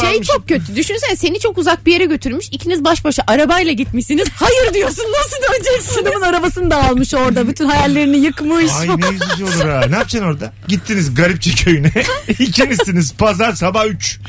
Şey 0.00 0.08
almış. 0.14 0.26
çok 0.28 0.48
kötü. 0.48 0.76
Düşünsene 0.76 1.16
seni 1.16 1.40
çok 1.40 1.58
uzak 1.58 1.86
bir 1.86 1.92
yere 1.92 2.04
götürmüş. 2.04 2.46
İkiniz 2.52 2.84
baş 2.84 3.04
başa 3.04 3.22
arabayla 3.26 3.72
gitmişsiniz. 3.72 4.28
Hayır 4.34 4.74
diyorsun. 4.74 5.04
Nasıl 5.18 5.36
döneceksin? 5.54 6.02
Adamın 6.02 6.22
arabasını 6.22 6.70
da 6.70 6.84
almış 6.84 7.14
orada. 7.14 7.48
Bütün 7.48 7.64
hayallerini 7.68 8.16
yıkmış. 8.16 8.72
Ay 8.80 8.88
ne 8.88 9.08
üzücü 9.08 9.44
olur 9.44 9.68
ha. 9.70 9.80
Ne 9.88 9.96
yapacaksın 9.96 10.22
orada? 10.28 10.52
Gittiniz 10.68 11.14
Garipçi 11.14 11.54
köyüne. 11.64 11.92
İkinizsiniz. 12.38 13.12
Pazar 13.14 13.52
sabah 13.52 13.86
3. 13.86 14.20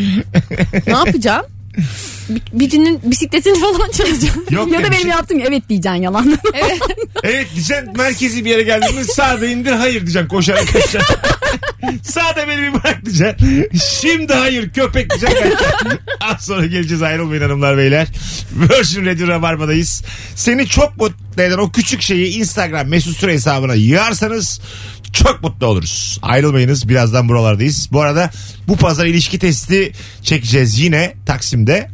ne 0.88 0.94
yapacağım? 0.94 1.46
Bir- 2.30 2.60
Birinin 2.60 3.00
bisikletini 3.12 3.60
falan 3.60 3.92
çalacağım. 3.92 4.46
Yok 4.50 4.72
ya 4.72 4.80
da 4.80 4.84
demiş. 4.84 4.98
benim 5.00 5.10
yaptığım 5.10 5.40
evet 5.40 5.70
diyeceksin 5.70 6.02
yalan. 6.02 6.40
Evet. 6.54 6.80
Evet 7.24 7.48
diyeceksin 7.56 7.98
merkezi 7.98 8.46
bir 8.46 8.50
yere 8.50 8.64
geldiğinde 8.64 9.04
sağda 9.04 9.46
indir 9.48 9.72
hayır 9.72 10.02
diyeceksin 10.02 10.28
koşarak 10.28 10.68
kaçacaksın. 10.74 11.16
sağda 12.04 12.48
beni 12.48 12.62
bir 12.62 12.74
bırak 12.74 13.06
diyeceksin. 13.06 13.70
Şimdi 14.02 14.34
hayır 14.34 14.70
köpek 14.70 15.10
diyeceksin. 15.10 15.54
Az 16.22 16.46
sonra 16.46 16.66
geleceğiz 16.66 17.02
ayrılmayın 17.04 17.42
hanımlar 17.42 17.78
beyler. 17.78 18.08
Virgin 18.54 19.06
Radio 19.06 19.28
Rabarba'dayız. 19.28 20.04
Seni 20.36 20.68
çok 20.68 20.98
mutlu 20.98 21.42
eden 21.44 21.58
o 21.58 21.72
küçük 21.72 22.02
şeyi 22.02 22.38
Instagram 22.38 22.88
mesut 22.88 23.18
süre 23.18 23.34
hesabına 23.34 23.74
yığarsanız 23.76 24.62
çok 25.14 25.44
mutlu 25.44 25.68
oluruz. 25.68 26.20
Ayrılmayınız 26.22 26.90
birazdan 26.90 27.30
buralardayız. 27.30 27.90
Bu 27.92 28.02
arada 28.02 28.32
bu 28.68 28.76
pazar 28.76 29.06
ilişki 29.06 29.40
testi 29.40 29.92
çekeceğiz 30.24 30.80
yine 30.80 31.14
Taksim'de. 31.26 31.90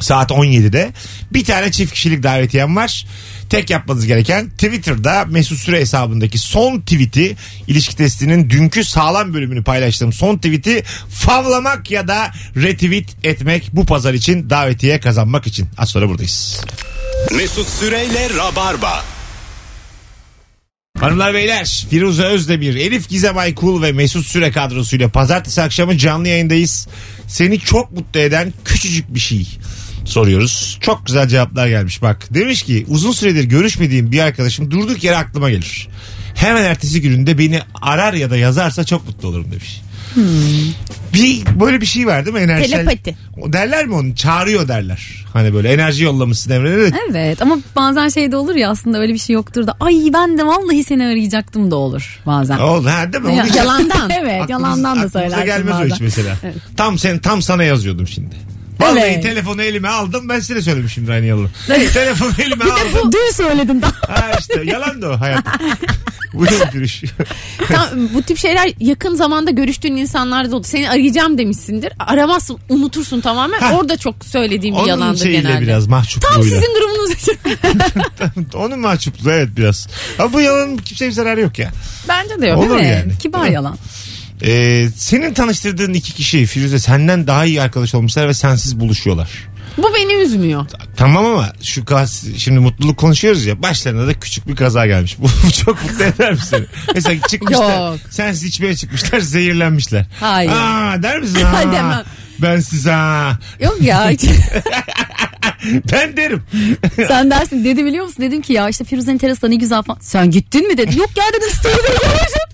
Saat 0.00 0.30
17'de. 0.30 0.92
Bir 1.32 1.44
tane 1.44 1.72
çift 1.72 1.92
kişilik 1.92 2.22
davetiyem 2.22 2.76
var. 2.76 3.06
Tek 3.50 3.70
yapmanız 3.70 4.06
gereken 4.06 4.50
Twitter'da 4.50 5.24
Mesut 5.24 5.58
Süre 5.58 5.80
hesabındaki 5.80 6.38
son 6.38 6.80
tweet'i 6.80 7.36
ilişki 7.66 7.96
testinin 7.96 8.50
dünkü 8.50 8.84
sağlam 8.84 9.34
bölümünü 9.34 9.64
paylaştığım 9.64 10.12
son 10.12 10.36
tweet'i 10.36 10.82
favlamak 11.10 11.90
ya 11.90 12.08
da 12.08 12.30
retweet 12.56 13.24
etmek 13.24 13.70
bu 13.72 13.86
pazar 13.86 14.14
için 14.14 14.50
davetiye 14.50 15.00
kazanmak 15.00 15.46
için. 15.46 15.68
Az 15.78 15.90
sonra 15.90 16.08
buradayız. 16.08 16.60
Mesut 17.36 17.68
Süreyle 17.68 18.30
Rabarba. 18.36 19.04
Hanımlar 21.00 21.34
beyler 21.34 21.86
Firuze 21.90 22.22
Özdemir, 22.22 22.74
Elif 22.74 23.08
Gizem 23.08 23.38
Aykul 23.38 23.82
ve 23.82 23.92
Mesut 23.92 24.26
Süre 24.26 24.50
kadrosuyla 24.50 25.08
pazartesi 25.08 25.62
akşamı 25.62 25.98
canlı 25.98 26.28
yayındayız. 26.28 26.88
Seni 27.26 27.60
çok 27.60 27.92
mutlu 27.92 28.20
eden 28.20 28.52
küçücük 28.64 29.14
bir 29.14 29.20
şey 29.20 29.58
soruyoruz. 30.04 30.78
Çok 30.80 31.06
güzel 31.06 31.28
cevaplar 31.28 31.68
gelmiş 31.68 32.02
bak. 32.02 32.34
Demiş 32.34 32.62
ki 32.62 32.86
uzun 32.88 33.12
süredir 33.12 33.44
görüşmediğim 33.44 34.12
bir 34.12 34.20
arkadaşım 34.20 34.70
durduk 34.70 35.04
yere 35.04 35.16
aklıma 35.16 35.50
gelir. 35.50 35.88
Hemen 36.34 36.64
ertesi 36.64 37.00
gününde 37.00 37.38
beni 37.38 37.60
arar 37.82 38.14
ya 38.14 38.30
da 38.30 38.36
yazarsa 38.36 38.84
çok 38.84 39.06
mutlu 39.06 39.28
olurum 39.28 39.52
demiş. 39.52 39.80
Bir 41.14 41.42
böyle 41.60 41.80
bir 41.80 41.86
şey 41.86 42.06
var 42.06 42.26
değil 42.26 42.34
mi? 42.36 42.42
Enerji. 42.42 42.70
Telepati. 42.70 43.16
Derler 43.46 43.86
mi 43.86 43.94
onu? 43.94 44.14
Çağırıyor 44.14 44.68
derler. 44.68 45.24
Hani 45.32 45.54
böyle 45.54 45.72
enerji 45.72 46.04
yollamışsın 46.04 46.50
evrene 46.50 46.76
de. 46.92 46.96
Evet 47.10 47.42
ama 47.42 47.58
bazen 47.76 48.08
şey 48.08 48.32
de 48.32 48.36
olur 48.36 48.54
ya 48.54 48.70
aslında 48.70 48.98
öyle 48.98 49.12
bir 49.12 49.18
şey 49.18 49.34
yoktur 49.34 49.66
da 49.66 49.74
ay 49.80 50.10
ben 50.12 50.38
de 50.38 50.46
vallahi 50.46 50.84
seni 50.84 51.04
arayacaktım 51.06 51.70
da 51.70 51.76
olur 51.76 52.20
bazen. 52.26 52.58
Oldu 52.58 52.88
ha 52.88 53.12
değil 53.12 53.24
mi? 53.24 53.36
Ya- 53.36 53.46
Yalandan. 53.56 54.10
evet 54.20 54.42
Aklımız- 54.42 54.50
yalandan 54.50 55.02
da 55.02 55.08
söylersin 55.08 55.44
gelmez 55.44 55.74
o 55.74 55.78
bazen. 55.80 55.94
hiç 55.94 56.00
mesela. 56.00 56.36
Tam 56.76 56.98
sen 56.98 57.18
tam 57.18 57.42
sana 57.42 57.64
yazıyordum 57.64 58.06
şimdi. 58.08 58.34
Vallahi 58.80 59.00
Evet. 59.04 59.22
telefonu 59.22 59.62
elime 59.62 59.88
aldım 59.88 60.28
ben 60.28 60.40
size 60.40 60.62
söylemişim 60.62 61.10
aynı 61.10 61.26
yalanı. 61.26 61.48
telefonu 61.92 62.32
elime 62.38 62.64
aldım. 62.64 63.12
Dün 63.12 63.32
söyledim 63.32 63.82
daha. 63.82 63.92
Ha 64.08 64.30
işte 64.40 64.62
yalan 64.64 65.02
da 65.02 65.10
o 65.10 65.20
hayatım. 65.20 65.52
Bu 66.34 66.44
ne 66.44 66.50
gülüş? 66.72 67.02
Tam, 67.68 67.88
bu 68.14 68.22
tip 68.22 68.38
şeyler 68.38 68.70
yakın 68.80 69.14
zamanda 69.14 69.50
görüştüğün 69.50 69.96
insanlarda 69.96 70.50
da 70.50 70.56
oldu. 70.56 70.66
Seni 70.66 70.90
arayacağım 70.90 71.38
demişsindir. 71.38 71.92
Aramazsın 71.98 72.58
unutursun 72.68 73.20
tamamen. 73.20 73.58
Ha. 73.60 73.74
Orada 73.78 73.96
çok 73.96 74.24
söylediğim 74.24 74.74
bir 74.74 74.80
Onun 74.80 74.88
yalandı 74.88 75.18
şeyiyle 75.22 75.42
genelde. 75.42 75.62
biraz 75.62 75.86
mahcupluğuyla. 75.86 76.34
Tam 76.34 76.42
sizin 76.42 76.74
durumunuz. 76.74 77.28
Onun 78.54 78.78
mahcupluğu 78.78 79.30
evet 79.32 79.48
biraz. 79.56 79.88
Ama 80.18 80.32
bu 80.32 80.40
yalanın 80.40 80.76
kimseye 80.76 81.06
bir 81.06 81.12
zararı 81.12 81.40
yok 81.40 81.58
ya. 81.58 81.70
Bence 82.08 82.40
de 82.40 82.46
yok. 82.46 82.58
Olur 82.58 82.76
Evet, 82.80 83.04
yani. 83.06 83.18
Kibar 83.18 83.46
yalan. 83.46 83.76
Ee, 84.44 84.88
senin 84.96 85.34
tanıştırdığın 85.34 85.92
iki 85.92 86.12
kişi 86.14 86.46
Firuze 86.46 86.78
senden 86.78 87.26
daha 87.26 87.44
iyi 87.44 87.62
arkadaş 87.62 87.94
olmuşlar 87.94 88.28
ve 88.28 88.34
sensiz 88.34 88.80
buluşuyorlar. 88.80 89.28
Bu 89.78 89.94
beni 89.94 90.12
üzmüyor. 90.22 90.66
Tamam 90.96 91.26
ama 91.26 91.52
şu 91.62 91.84
gaz, 91.84 92.24
şimdi 92.38 92.58
mutluluk 92.58 92.96
konuşuyoruz 92.96 93.46
ya 93.46 93.62
başlarına 93.62 94.06
da 94.06 94.20
küçük 94.20 94.48
bir 94.48 94.56
kaza 94.56 94.86
gelmiş. 94.86 95.16
Bu, 95.18 95.28
çok 95.64 95.82
mutlu 95.82 96.04
eder 96.04 96.32
mi 96.32 96.38
seni? 96.50 96.64
Mesela 96.94 97.20
çıkmışlar. 97.28 97.90
Yok. 97.90 97.98
Sensiz 98.10 98.44
içmeye 98.44 98.76
çıkmışlar 98.76 99.20
zehirlenmişler. 99.20 100.06
Hayır. 100.20 100.50
Aa 100.50 101.02
der 101.02 101.20
misin? 101.20 101.44
Aa, 101.44 101.62
Demem. 101.62 102.02
Ben 102.38 102.60
size 102.60 102.90
ha. 102.90 103.38
Yok 103.60 103.76
ya. 103.80 104.10
Ben 105.92 106.16
derim. 106.16 106.42
Sen 107.08 107.30
dersin 107.30 107.64
dedi 107.64 107.84
biliyor 107.84 108.04
musun? 108.04 108.22
Dedim 108.22 108.42
ki 108.42 108.52
ya 108.52 108.68
işte 108.68 108.84
Firuze'nin 108.84 109.18
terası 109.18 109.42
da 109.42 109.48
ne 109.48 109.54
güzel 109.54 109.82
falan. 109.82 109.98
Sen 110.00 110.30
gittin 110.30 110.68
mi 110.68 110.78
dedi. 110.78 110.98
Yok 110.98 111.10
ya 111.16 111.24
dedim 111.34 111.50
story'de 111.50 111.88
görmüşüm. 111.88 112.52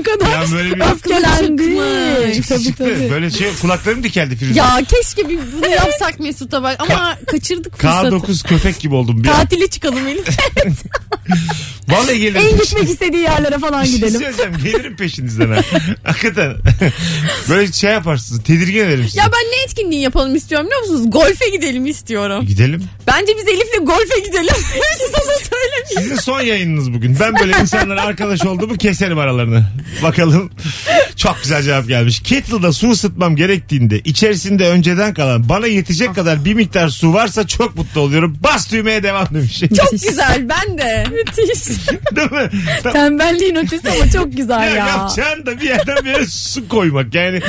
O 0.00 0.02
kadar 0.02 0.32
Ya 0.32 0.44
böyle 0.52 0.74
bir 0.74 0.80
öfkelendi. 0.80 1.62
çıkmış. 1.62 2.36
çıktı 2.48 2.64
çıktı. 2.64 3.10
Böyle 3.10 3.30
şey 3.30 3.48
kulaklarım 3.62 4.02
dikeldi 4.02 4.36
Firuze. 4.36 4.58
ya 4.60 4.78
keşke 4.88 5.28
bir 5.28 5.38
bunu 5.56 5.66
yapsak 5.70 6.20
Mesut'a 6.20 6.62
bak. 6.62 6.76
Ama 6.80 7.18
kaçırdık 7.26 7.76
fırsatı. 7.78 8.06
K9 8.16 8.48
köpek 8.48 8.80
gibi 8.80 8.94
oldum 8.94 9.24
bir 9.24 9.28
an. 9.28 9.34
Tatile 9.34 9.66
çıkalım 9.68 10.06
Elif. 10.06 10.26
Vallahi 11.88 12.20
gelirim. 12.20 12.42
En 12.52 12.58
gitmek 12.58 12.88
istediği 12.90 13.22
yerlere 13.22 13.58
falan 13.58 13.84
Bir 13.84 13.88
şey 13.88 13.96
gidelim. 13.96 14.20
söyleyeceğim. 14.20 14.52
Gelirim 14.64 14.96
peşinizden 14.96 15.50
ha. 15.50 15.60
Hakikaten. 16.04 16.54
Böyle 17.48 17.72
şey 17.72 17.90
yaparsınız. 17.90 18.42
Tedirgin 18.42 18.78
ederim 18.84 19.04
sizi. 19.04 19.18
ya 19.18 19.24
ben 19.24 19.50
ne 19.58 19.62
etkinliği 19.64 20.02
yapalım 20.02 20.34
istiyorum 20.36 20.66
biliyor 20.66 20.80
musunuz? 20.80 21.10
Golfe 21.10 21.48
gidelim 21.50 21.86
istiyorum. 21.86 22.46
Gidelim. 22.46 22.84
Bence 23.06 23.32
biz 23.38 23.48
Elif'le 23.48 23.86
golfe 23.86 24.20
gidelim. 24.26 24.54
Siz 24.98 25.10
ona 25.14 25.36
söylemeyin. 25.38 25.98
Sizin 25.98 26.16
son 26.16 26.40
yayınınız 26.40 26.92
bugün. 26.92 27.16
Ben 27.20 27.34
böyle 27.40 27.52
insanlara 27.60 28.02
arkadaş 28.02 28.44
olduğumu 28.44 28.76
keserim 28.76 29.18
aralarını. 29.18 29.66
Bakalım. 30.02 30.50
Çok 31.16 31.36
güzel 31.42 31.62
cevap 31.62 31.88
gelmiş. 31.88 32.20
Kettle'da 32.20 32.72
su 32.72 32.90
ısıtmam 32.90 33.36
gerektiğinde 33.36 33.98
içerisinde 34.00 34.68
önceden 34.68 35.14
kalan 35.14 35.48
bana 35.48 35.66
yetecek 35.66 36.14
kadar 36.14 36.44
bir 36.44 36.54
miktar 36.54 36.88
su 36.88 37.12
varsa 37.14 37.46
çok 37.46 37.76
mutlu 37.76 38.00
oluyorum. 38.00 38.36
Bas 38.42 38.72
düğmeye 38.72 39.02
devam 39.02 39.26
demiş. 39.34 39.60
Çok 39.76 39.90
güzel 39.92 40.48
ben 40.48 40.78
de. 40.78 41.04
Müthiş. 41.10 41.75
Değil 42.16 42.32
mi? 42.32 42.50
Tam- 42.82 42.92
Tembelliğin 42.92 43.54
ötesi 43.56 43.90
ama 43.90 44.10
çok 44.10 44.32
güzel 44.36 44.60
Ya, 44.60 44.66
ya. 44.70 44.86
yapacağın 44.86 45.46
da 45.46 45.60
bir 45.60 45.68
yerden 45.68 45.96
bir 46.04 46.10
yere 46.10 46.26
su 46.26 46.68
koymak. 46.68 47.14
Yani 47.14 47.40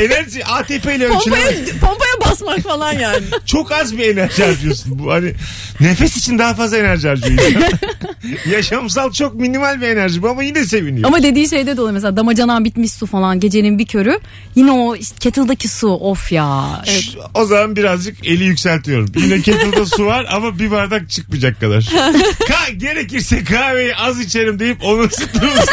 enerji 0.00 0.44
ATP 0.46 0.70
ile 0.96 1.08
Pompaya, 1.08 1.18
ölçülemez. 1.48 1.70
pompaya 1.80 2.19
basmak 2.30 2.60
falan 2.60 2.92
yani. 2.92 3.24
Çok 3.46 3.72
az 3.72 3.98
bir 3.98 4.14
enerji 4.14 4.44
harcıyorsun. 4.44 4.98
Bu 4.98 5.12
hani 5.12 5.34
nefes 5.80 6.16
için 6.16 6.38
daha 6.38 6.54
fazla 6.54 6.76
enerji 6.76 7.08
harcıyor. 7.08 7.38
Yaşamsal 8.50 9.12
çok 9.12 9.34
minimal 9.34 9.80
bir 9.80 9.86
enerji 9.86 10.22
bu 10.22 10.28
ama 10.28 10.42
yine 10.42 10.64
seviniyor. 10.64 11.08
Ama 11.08 11.22
dediği 11.22 11.48
şeyde 11.48 11.76
de 11.76 11.80
oluyor 11.80 11.94
mesela 11.94 12.16
damacanan 12.16 12.64
bitmiş 12.64 12.92
su 12.92 13.06
falan 13.06 13.40
gecenin 13.40 13.78
bir 13.78 13.86
körü. 13.86 14.20
Yine 14.54 14.72
o 14.72 14.96
işte 14.96 15.16
kettle'daki 15.20 15.68
su 15.68 15.88
of 15.88 16.32
ya. 16.32 16.82
Şş, 16.86 17.16
O 17.34 17.44
zaman 17.44 17.76
birazcık 17.76 18.26
eli 18.26 18.44
yükseltiyorum. 18.44 19.12
Yine 19.16 19.40
kettle'da 19.40 19.86
su 19.86 20.06
var 20.06 20.26
ama 20.32 20.58
bir 20.58 20.70
bardak 20.70 21.10
çıkmayacak 21.10 21.60
kadar. 21.60 21.88
Ka 22.48 22.72
gerekirse 22.76 23.44
kahveyi 23.44 23.96
az 23.96 24.20
içerim 24.20 24.58
deyip 24.58 24.84
onu 24.84 25.00
ısıtır 25.02 25.42
mısın? 25.42 25.64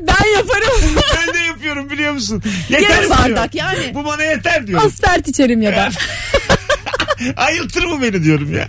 Ben 0.00 0.36
yaparım. 0.36 0.72
ben 1.16 1.34
de 1.34 1.38
yapıyorum 1.68 1.90
biliyor 1.90 2.12
musun? 2.12 2.42
Yeter 2.68 2.90
Yarım 2.90 3.04
diyor. 3.08 3.18
bardak 3.18 3.54
yani. 3.54 3.94
Bu 3.94 4.04
bana 4.04 4.22
yeter 4.24 4.66
diyorum. 4.66 4.86
Aspert 4.86 5.28
içerim 5.28 5.62
ya 5.62 5.76
da. 5.76 5.88
Ayıltır 7.36 7.84
mı 7.84 8.02
beni 8.02 8.24
diyorum 8.24 8.54
ya. 8.54 8.68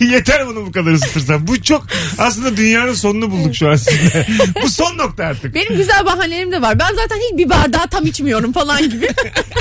Yeter 0.00 0.46
bunu 0.46 0.66
bu 0.66 0.72
kadar 0.72 0.92
ısıtırsam. 0.92 1.46
Bu 1.46 1.62
çok 1.62 1.86
aslında 2.18 2.56
dünyanın 2.56 2.94
sonunu 2.94 3.30
bulduk 3.30 3.54
şu 3.54 3.70
an 3.70 3.76
sizinle. 3.76 4.26
bu 4.62 4.68
son 4.68 4.98
nokta 4.98 5.24
artık. 5.24 5.54
Benim 5.54 5.76
güzel 5.76 6.06
bahanelerim 6.06 6.52
de 6.52 6.62
var. 6.62 6.78
Ben 6.78 6.94
zaten 6.94 7.16
hiç 7.16 7.38
bir 7.38 7.50
bardağı 7.50 7.88
tam 7.88 8.06
içmiyorum 8.06 8.52
falan 8.52 8.90
gibi. 8.90 9.08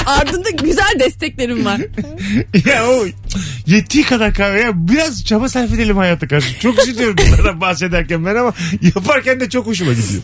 Ardında 0.06 0.50
güzel 0.50 1.00
desteklerim 1.00 1.66
var. 1.66 1.82
ya 2.66 2.88
o 2.88 3.06
yettiği 3.68 4.04
kadar 4.04 4.34
kahveye 4.34 4.72
biraz 4.74 5.26
çaba 5.26 5.50
sarf 5.50 5.74
edelim 5.74 5.98
hayata 5.98 6.28
karşı. 6.28 6.60
Çok 6.60 6.84
üzülüyorum 6.84 7.16
bunlardan 7.18 7.62
bahsederken 7.62 8.26
ben 8.26 8.36
ama 8.36 8.54
yaparken 8.96 9.40
de 9.40 9.50
çok 9.50 9.66
hoşuma 9.66 9.94
gidiyor. 9.94 10.24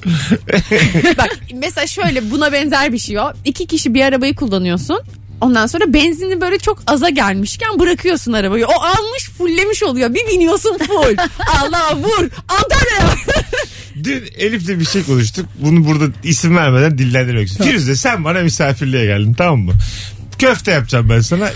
Bak 1.17 1.37
mesela 1.53 1.87
şöyle 1.87 2.31
buna 2.31 2.53
benzer 2.53 2.93
bir 2.93 2.99
şey 2.99 3.19
o. 3.19 3.33
İki 3.45 3.67
kişi 3.67 3.93
bir 3.93 4.01
arabayı 4.01 4.35
kullanıyorsun. 4.35 4.99
Ondan 5.41 5.67
sonra 5.67 5.93
benzini 5.93 6.41
böyle 6.41 6.59
çok 6.59 6.83
aza 6.87 7.09
gelmişken 7.09 7.79
bırakıyorsun 7.79 8.33
arabayı. 8.33 8.65
O 8.67 8.81
almış 8.81 9.29
fullemiş 9.37 9.83
oluyor. 9.83 10.13
Bir 10.13 10.27
biniyorsun 10.27 10.77
full. 10.77 11.15
Allah 11.61 11.97
vur. 11.97 12.29
Antalya'ya. 12.47 13.15
Dün 14.03 14.23
Elif'le 14.37 14.67
bir 14.79 14.85
şey 14.85 15.03
konuştuk. 15.03 15.45
Bunu 15.59 15.85
burada 15.87 16.05
isim 16.23 16.55
vermeden 16.57 16.97
dillendirmek 16.97 17.47
istiyorum. 17.47 17.71
Firuze 17.71 17.95
sen 17.95 18.23
bana 18.23 18.39
misafirliğe 18.39 19.05
geldin 19.05 19.33
tamam 19.33 19.59
mı? 19.59 19.73
Köfte 20.39 20.71
yapacağım 20.71 21.09
ben 21.09 21.21
sana. 21.21 21.49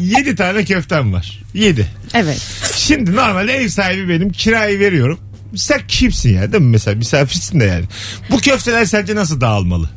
Yedi 0.00 0.36
tane 0.36 0.64
köftem 0.64 1.12
var. 1.12 1.42
Yedi. 1.54 1.86
evet. 2.14 2.40
Şimdi 2.76 3.16
normalde 3.16 3.52
ev 3.52 3.68
sahibi 3.68 4.08
benim 4.08 4.32
kirayı 4.32 4.80
veriyorum. 4.80 5.18
Sen 5.56 5.80
kimsin 5.88 6.34
ya 6.34 6.52
değil 6.52 6.62
mi 6.62 6.70
mesela 6.70 6.96
misafirsin 6.96 7.60
de 7.60 7.64
yani. 7.64 7.84
Bu 8.30 8.38
köfteler 8.38 8.84
sence 8.84 9.14
nasıl 9.14 9.40
dağılmalı? 9.40 9.90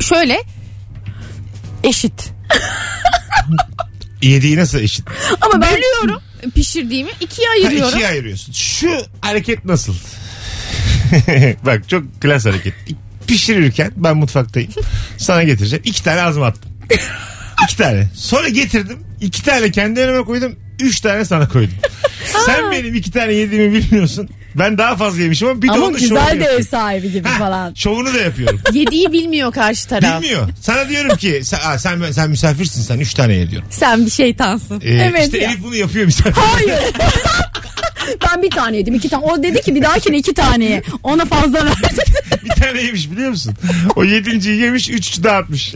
Şöyle 0.00 0.42
eşit. 1.84 2.30
Yediği 4.22 4.56
nasıl 4.56 4.78
eşit? 4.78 5.06
Ama 5.40 5.62
ben 5.62 5.74
bölüyorum 5.74 6.22
pişirdiğimi 6.54 7.10
ikiye 7.20 7.46
Ha, 7.48 7.52
ayırıyorum. 7.52 7.88
ikiye 7.88 8.08
ayırıyorsun. 8.08 8.52
Şu 8.52 8.90
hareket 9.20 9.64
nasıl? 9.64 9.94
Bak 11.66 11.88
çok 11.88 12.20
klas 12.22 12.46
hareket. 12.46 12.74
Pişirirken 13.26 13.92
ben 13.96 14.16
mutfaktayım. 14.16 14.70
Sana 15.18 15.42
getireceğim. 15.42 15.82
İki 15.86 16.04
tane 16.04 16.22
ağzıma 16.22 16.46
attım. 16.46 16.70
İki 17.64 17.76
tane. 17.76 18.08
Sonra 18.14 18.48
getirdim. 18.48 18.98
İki 19.20 19.42
tane 19.44 19.70
kendi 19.70 20.00
önüme 20.00 20.24
koydum. 20.24 20.56
Üç 20.80 21.00
tane 21.00 21.24
sana 21.24 21.48
koydum. 21.48 21.74
Sen 22.46 22.70
benim 22.72 22.94
iki 22.94 23.10
tane 23.10 23.32
yediğimi 23.32 23.72
bilmiyorsun. 23.74 24.28
Ben 24.54 24.78
daha 24.78 24.96
fazla 24.96 25.22
yemişim 25.22 25.48
ama 25.48 25.62
bir 25.62 25.68
de 25.68 25.72
Ama 25.72 25.84
onun 25.86 25.92
güzel 25.98 26.08
şovunu 26.08 26.26
de 26.30 26.34
ev 26.34 26.40
yapıyorum. 26.40 26.66
sahibi 26.70 27.12
gibi 27.12 27.28
Ha, 27.28 27.38
falan. 27.38 27.74
Şovunu 27.74 28.14
da 28.14 28.18
yapıyorum. 28.18 28.60
Yediği 28.72 29.12
bilmiyor 29.12 29.52
karşı 29.52 29.88
taraf. 29.88 30.22
Bilmiyor. 30.22 30.48
Sana 30.60 30.88
diyorum 30.88 31.16
ki 31.16 31.40
sen, 31.44 31.58
aa, 31.64 31.78
sen, 31.78 32.10
sen 32.12 32.30
misafirsin 32.30 32.82
sen 32.82 32.98
üç 32.98 33.14
tane 33.14 33.34
ye 33.34 33.50
diyorum. 33.50 33.68
Sen 33.70 34.06
bir 34.06 34.10
şeytansın. 34.10 34.80
Ee, 34.84 34.90
Evet 34.94 35.24
işte 35.24 35.38
ya. 35.38 35.50
Elif 35.50 35.62
bunu 35.64 35.76
yapıyor 35.76 36.06
misafir. 36.06 36.32
Hayır. 36.32 36.68
ben 38.22 38.42
bir 38.42 38.50
tane 38.50 38.76
yedim 38.76 38.94
iki 38.94 39.08
tane. 39.08 39.24
O 39.24 39.42
dedi 39.42 39.60
ki 39.60 39.74
bir 39.74 39.82
dahakine 39.82 40.18
iki 40.18 40.34
tane 40.34 40.64
ye. 40.64 40.82
Ona 41.02 41.24
fazla 41.24 41.64
ver. 41.64 41.74
bir 42.44 42.62
tane 42.62 42.82
yemiş 42.82 43.10
biliyor 43.10 43.30
musun? 43.30 43.54
O 43.96 44.04
yedinciyi 44.04 44.60
yemiş 44.60 44.90
üç 44.90 45.22
dağıtmış. 45.22 45.62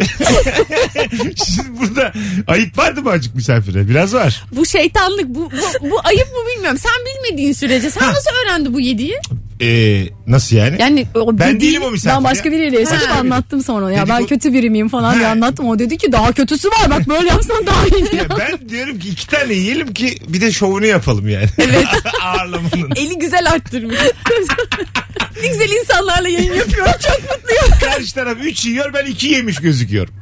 Şimdi 1.47 1.79
burada 1.81 2.12
ayıp 2.47 2.79
vardı 2.79 3.03
mı 3.03 3.11
acık 3.11 3.35
misafire? 3.35 3.88
Biraz 3.88 4.14
var. 4.14 4.45
Bu 4.53 4.66
şeytanlık 4.66 5.29
bu, 5.29 5.51
bu, 5.51 5.90
bu 5.90 6.01
ayıp 6.05 6.27
mı 6.27 6.38
bilmiyorum. 6.55 6.79
Sen 6.79 6.92
bilmediğin 7.07 7.53
sürece 7.53 7.90
sen 7.90 8.09
nasıl 8.09 8.31
öğrendi 8.45 8.75
bu 8.75 8.81
yediği? 8.81 9.16
Ee, 9.62 10.09
nasıl 10.27 10.57
yani? 10.57 10.77
Yani 10.81 11.07
o 11.14 11.38
ben 11.38 11.48
dediğin- 11.57 11.61
değilim 11.61 11.83
o 11.83 11.90
misafir 11.90 12.16
Ben 12.16 12.25
başka 12.25 12.48
ya. 12.48 12.53
biriyle 12.55 12.79
yaşadım 12.81 13.07
Ha. 13.09 13.18
anlattım 13.18 13.62
sonra. 13.62 13.92
Ya 13.92 14.09
ben 14.09 14.20
Dedikodu- 14.22 14.29
kötü 14.29 14.53
biri 14.53 14.70
miyim 14.70 14.88
falan 14.88 15.14
diye 15.18 15.27
anlattım. 15.27 15.68
O 15.68 15.79
dedi 15.79 15.98
ki 15.98 16.12
daha 16.12 16.33
kötüsü 16.33 16.68
var 16.68 16.90
bak 16.90 17.09
böyle 17.09 17.29
yapsan 17.29 17.66
daha 17.66 17.87
iyi. 17.87 18.16
Ya 18.16 18.25
ben 18.38 18.68
diyorum 18.68 18.98
ki 18.98 19.09
iki 19.09 19.27
tane 19.27 19.53
yiyelim 19.55 19.94
ki 19.94 20.18
bir 20.29 20.40
de 20.40 20.53
şovunu 20.53 20.87
yapalım 20.87 21.29
yani. 21.29 21.46
Evet. 21.59 21.87
Ağırlamanın. 22.22 22.90
Eli 22.96 23.18
güzel 23.18 23.51
arttırmış. 23.53 23.96
ne 25.42 25.48
güzel 25.48 25.70
insanlarla 25.81 26.29
yayın 26.29 26.55
yapıyorum. 26.55 26.92
Çok 27.03 27.20
mutluyum. 27.22 27.81
Karşı 27.94 28.14
taraf 28.14 28.37
üç 28.42 28.64
yiyor 28.66 28.94
ben 28.94 29.07
iki 29.07 29.27
yemiş 29.29 29.57
gözüküyorum. 29.57 30.14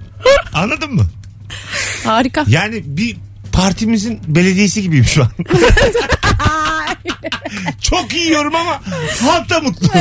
Anladın 0.52 0.94
mı? 0.94 1.06
Harika. 2.04 2.44
Yani 2.48 2.82
bir 2.86 3.16
partimizin 3.52 4.20
belediyesi 4.28 4.82
gibiyim 4.82 5.04
şu 5.04 5.22
an. 5.22 5.28
Çok 7.90 8.14
yiyorum 8.14 8.54
ama 8.54 8.80
halk 9.22 9.50
da 9.50 9.60
mutlu. 9.60 9.88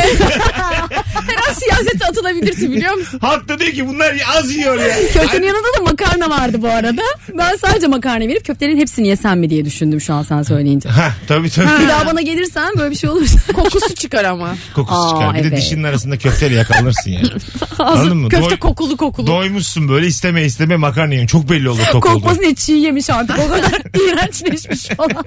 Her 1.28 1.50
an 1.50 1.54
siyasete 1.54 2.06
atılabilirsin 2.06 2.72
biliyor 2.72 2.94
musun? 2.94 3.20
halk 3.22 3.48
da 3.50 3.60
diyor 3.60 3.72
ki 3.72 3.88
bunlar 3.88 4.16
az 4.38 4.56
yiyor 4.56 4.80
ya. 4.80 4.96
Köftenin 5.14 5.48
yanında 5.48 5.68
da 5.78 5.82
makarna 5.92 6.30
vardı 6.30 6.58
bu 6.62 6.68
arada. 6.68 7.02
Ben 7.38 7.56
sadece 7.56 7.88
makarna 7.88 8.28
verip 8.28 8.46
köftelerin 8.46 8.78
hepsini 8.78 9.08
yesem 9.08 9.40
mi 9.40 9.50
diye 9.50 9.66
düşündüm 9.66 10.02
şu 10.02 10.14
an 10.14 10.24
sen 10.24 10.44
söyleyince. 10.44 10.90
Ha 10.90 11.12
tabii 11.28 11.50
tabii. 11.50 11.84
Bir 11.84 11.88
daha 11.88 12.06
bana 12.06 12.22
gelirsen 12.22 12.74
böyle 12.78 12.92
bir 12.92 12.96
şey 12.96 13.10
olursa. 13.10 13.40
Kokusu 13.54 13.96
çıkar 13.96 14.24
ama. 14.24 14.56
Kokusu 14.76 15.00
Aa, 15.00 15.10
çıkar. 15.10 15.34
Bir 15.36 15.44
de 15.44 15.48
evet. 15.48 15.58
dişinin 15.58 15.84
arasında 15.84 16.18
köfteyle 16.18 16.56
yakalanırsın 16.56 17.12
yani. 17.12 17.28
Anladın 17.80 18.18
mı? 18.18 18.30
köfte 18.30 18.56
Doy- 18.56 18.60
kokulu 18.60 18.98
kokulu. 18.98 19.28
Doymuşsun 19.28 19.90
böyle 19.90 20.08
isteme 20.08 20.44
isteme 20.44 20.76
makarna 20.76 21.14
yiyorsun. 21.14 21.40
Çok 21.40 21.50
belli 21.50 21.70
olur 21.70 21.80
tok 21.92 22.06
olduğu. 22.06 22.14
Kokmasın 22.14 22.42
diye 22.42 22.56
çiğ 22.56 22.72
yemiş 22.72 23.10
artık 23.10 23.40
o 23.40 23.48
kadar 23.50 23.82
iğrençleşmiş 24.02 24.86
falan. 24.86 25.26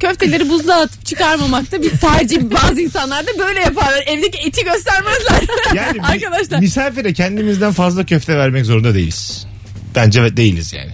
Köfteleri 0.00 0.48
buzluğa 0.48 0.80
atıp 0.80 1.06
çıkarmamak 1.06 1.72
da 1.72 1.82
bir 1.82 1.89
tercih. 2.00 2.38
Bazı 2.42 2.80
insanlar 2.80 3.26
da 3.26 3.30
böyle 3.38 3.60
yaparlar. 3.60 4.02
Evdeki 4.06 4.38
eti 4.38 4.64
göstermezler. 4.64 5.42
Yani 5.74 6.02
Arkadaşlar. 6.06 6.58
misafire 6.60 7.12
kendimizden 7.12 7.72
fazla 7.72 8.06
köfte 8.06 8.38
vermek 8.38 8.66
zorunda 8.66 8.94
değiliz. 8.94 9.46
Bence 9.94 10.36
değiliz 10.36 10.72
yani. 10.72 10.90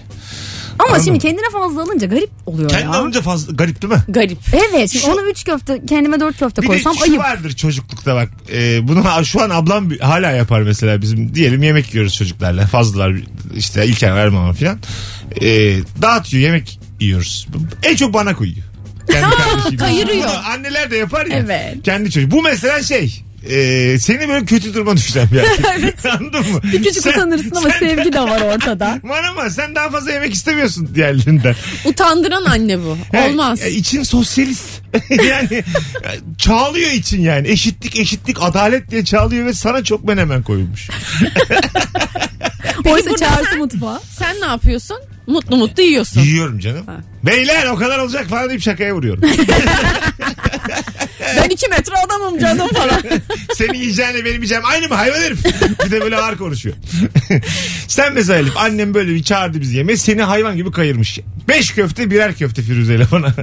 Ama 0.79 0.89
Anladım. 0.89 1.05
şimdi 1.05 1.19
kendine 1.19 1.51
fazla 1.53 1.83
alınca 1.83 2.07
garip 2.07 2.31
oluyor 2.47 2.71
Kendi 2.71 2.85
ya. 2.85 2.91
alınca 2.91 3.23
fazla 3.23 3.53
garip 3.53 3.83
değil 3.83 3.93
mi? 3.93 4.03
Garip. 4.09 4.39
Evet 4.71 4.91
şimdi 4.91 5.07
ona 5.07 5.23
3 5.31 5.45
köfte 5.45 5.83
kendime 5.89 6.21
4 6.21 6.39
köfte 6.39 6.63
Bir 6.63 6.67
koysam 6.67 6.95
de 6.95 6.99
şu 6.99 7.05
ayıp. 7.05 7.19
vardır 7.19 7.53
çocuklukta 7.53 8.15
bak. 8.15 8.29
E, 8.53 8.89
bunu 8.89 9.05
şu 9.25 9.43
an 9.43 9.51
ablam 9.51 9.91
bi- 9.91 9.99
hala 9.99 10.31
yapar 10.31 10.61
mesela 10.61 11.03
bizim. 11.03 11.35
Diyelim 11.35 11.63
yemek 11.63 11.95
yiyoruz 11.95 12.15
çocuklarla. 12.15 12.67
Fazlalar 12.67 13.13
işte 13.57 13.87
İlker 13.87 14.15
vermem 14.15 14.53
filan. 14.53 14.79
E, 15.43 15.49
dağıtıyor 16.03 16.43
yemek 16.43 16.81
yiyoruz. 17.01 17.47
En 17.83 17.97
çok 17.97 18.15
bana 18.15 18.37
koyuyor. 18.37 18.67
Kendi 19.21 19.37
kardeşim. 19.37 19.79
kayırıyor. 19.79 20.29
Bunu 20.29 20.49
anneler 20.53 20.91
de 20.91 20.97
yapar 20.97 21.27
ya. 21.27 21.37
Evet. 21.39 21.77
Kendi 21.85 22.11
çocuk. 22.11 22.31
Bu 22.31 22.43
mesela 22.43 22.83
şey. 22.83 23.23
e, 23.51 23.99
seni 23.99 24.29
böyle 24.29 24.45
kötü 24.45 24.75
duruma 24.75 24.97
düşeceğim 24.97 25.29
yani. 25.33 25.93
Anladın 26.11 26.53
mı? 26.53 26.61
Bir 26.63 26.83
küçük 26.83 27.03
Sen- 27.03 27.11
utanırsın 27.13 27.53
ama 27.57 27.71
sen- 27.71 27.79
sevgi 27.79 28.13
de 28.13 28.21
var 28.21 28.41
ortada. 28.41 28.99
Var 29.05 29.25
ama 29.25 29.51
sen 29.51 29.75
daha 29.75 29.91
fazla 29.91 30.13
yemek 30.13 30.35
istemiyorsun 30.35 30.91
diğerlerinden. 30.95 31.55
Utandıran 31.85 32.45
anne 32.45 32.79
bu. 32.79 32.99
Olmaz. 33.19 33.63
e, 33.63 33.71
için 33.71 34.03
sosyalist. 34.03 34.65
yani 35.11 35.63
çağlıyor 36.39 36.91
için 36.91 37.21
yani. 37.21 37.49
Eşitlik 37.49 37.99
eşitlik 37.99 38.37
adalet 38.43 38.91
diye 38.91 39.05
çağlıyor 39.05 39.47
ve 39.47 39.53
sana 39.53 39.85
çok 39.85 40.05
menemen 40.05 40.43
koyulmuş. 40.43 40.89
Oysa 42.85 43.17
çağrısı 43.17 43.57
mutfağa. 43.59 44.01
Sen 44.19 44.41
ne 44.41 44.47
yapıyorsun? 44.47 44.97
Mutlu 45.27 45.57
mutlu 45.57 45.83
yiyorsun. 45.83 46.21
Yiyorum 46.21 46.59
canım. 46.59 46.87
Beyler 47.23 47.67
o 47.67 47.77
kadar 47.77 47.99
olacak 47.99 48.27
falan 48.27 48.49
deyip 48.49 48.62
şakaya 48.62 48.95
vuruyorum. 48.95 49.23
Ben 51.37 51.51
iki 51.51 51.69
metre 51.69 51.95
adamım 52.07 52.39
canım 52.39 52.69
falan. 52.69 53.03
Seni 53.55 53.79
yiyeceğine 53.79 54.25
benim 54.25 54.35
yiyeceğim 54.35 54.65
aynı 54.67 54.89
mı 54.89 54.95
hayvan 54.95 55.21
herif? 55.21 55.45
Bir 55.85 55.91
de 55.91 56.01
böyle 56.01 56.17
ağır 56.17 56.37
konuşuyor. 56.37 56.77
Sen 57.89 58.12
mesela 58.12 58.39
Elif 58.39 58.57
annem 58.57 58.95
böyle 58.95 59.15
bir 59.15 59.23
çağırdı 59.23 59.61
bizi 59.61 59.77
yemeğe 59.77 59.97
seni 59.97 60.23
hayvan 60.23 60.57
gibi 60.57 60.71
kayırmış. 60.71 61.21
Beş 61.49 61.75
köfte 61.75 62.11
birer 62.11 62.35
köfte 62.35 62.62
Firuze'yle 62.62 63.07
bana. 63.12 63.35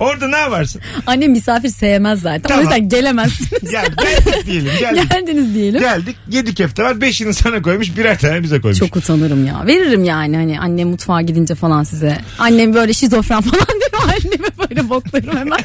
Orada 0.00 0.28
ne 0.28 0.36
yaparsın? 0.36 0.82
Annem 1.06 1.30
misafir 1.30 1.68
sevmez 1.68 2.20
zaten. 2.20 2.42
Tamam. 2.42 2.58
O 2.58 2.62
yüzden 2.62 2.88
gelemezsiniz. 2.88 3.72
Ya 3.72 3.82
geldik 3.82 4.46
diyelim 4.46 4.72
geldik. 4.80 5.10
Geldiniz 5.10 5.54
diyelim. 5.54 5.80
Geldik 5.80 6.16
yedi 6.30 6.54
köfte 6.54 6.82
var 6.82 7.00
beşini 7.00 7.34
sana 7.34 7.62
koymuş 7.62 7.96
birer 7.96 8.18
tane 8.18 8.42
bize 8.42 8.60
koymuş. 8.60 8.78
Çok 8.78 8.96
utanırım 8.96 9.46
ya. 9.46 9.66
Veririm 9.66 10.04
yani 10.04 10.36
hani 10.40 10.60
annem 10.60 10.88
mutfağa 10.88 11.20
gidince 11.22 11.54
falan 11.54 11.82
size. 11.82 12.18
Annem 12.38 12.74
böyle 12.74 12.92
şizofren 12.94 13.40
falan 13.50 13.66
diyor. 13.80 14.02
Anneme 14.02 14.48
böyle 14.68 14.88
boklarım 14.90 15.36
hemen. 15.36 15.58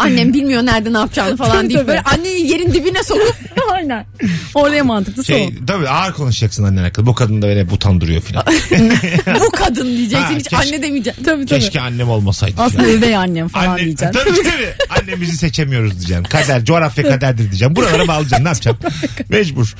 Annem 0.00 0.32
bilmiyor 0.34 0.66
nerede 0.66 0.92
ne 0.92 0.98
yapacağını 0.98 1.36
falan 1.36 1.70
deyip 1.70 1.88
böyle 1.88 2.00
anneyi 2.02 2.50
yerin 2.50 2.72
dibine 2.74 3.02
sokup 3.02 3.36
Aynen. 3.72 4.06
Oraya 4.54 4.84
mantıklı 4.84 5.24
Şey, 5.24 5.44
son. 5.58 5.66
tabii 5.66 5.88
ağır 5.88 6.12
konuşacaksın 6.12 6.64
annen 6.64 6.82
hakkında. 6.82 7.06
Bu 7.06 7.14
kadın 7.14 7.42
da 7.42 7.48
beni 7.48 7.60
hep 7.60 7.72
utandırıyor 7.72 8.22
filan. 8.22 8.44
bu 9.40 9.50
kadın 9.50 9.86
diyeceksin. 9.96 10.24
Ha, 10.24 10.30
Hiç 10.38 10.48
keşke- 10.48 10.56
anne 10.56 10.82
demeyeceksin. 10.82 11.24
Tabii 11.24 11.46
tabii. 11.46 11.60
Keşke 11.60 11.80
annem 11.80 12.08
olmasaydı. 12.10 12.54
Aslında 12.62 12.82
filan. 12.82 12.98
üvey 12.98 13.16
annem 13.16 13.48
falan 13.48 13.66
Anne, 13.68 13.84
diyeceğim. 13.84 14.14
tabii 14.14 14.30
tabii. 14.42 14.74
Annemizi 15.00 15.36
seçemiyoruz 15.36 15.92
diyeceksin. 15.92 16.24
Kader, 16.24 16.64
coğrafya 16.64 17.04
kaderdir 17.04 17.42
diyeceğim. 17.50 17.76
Buralara 17.76 18.08
bağlayacaksın. 18.08 18.44
Ne 18.44 18.48
yapacaksın? 18.48 18.90
Mecbur. 19.28 19.74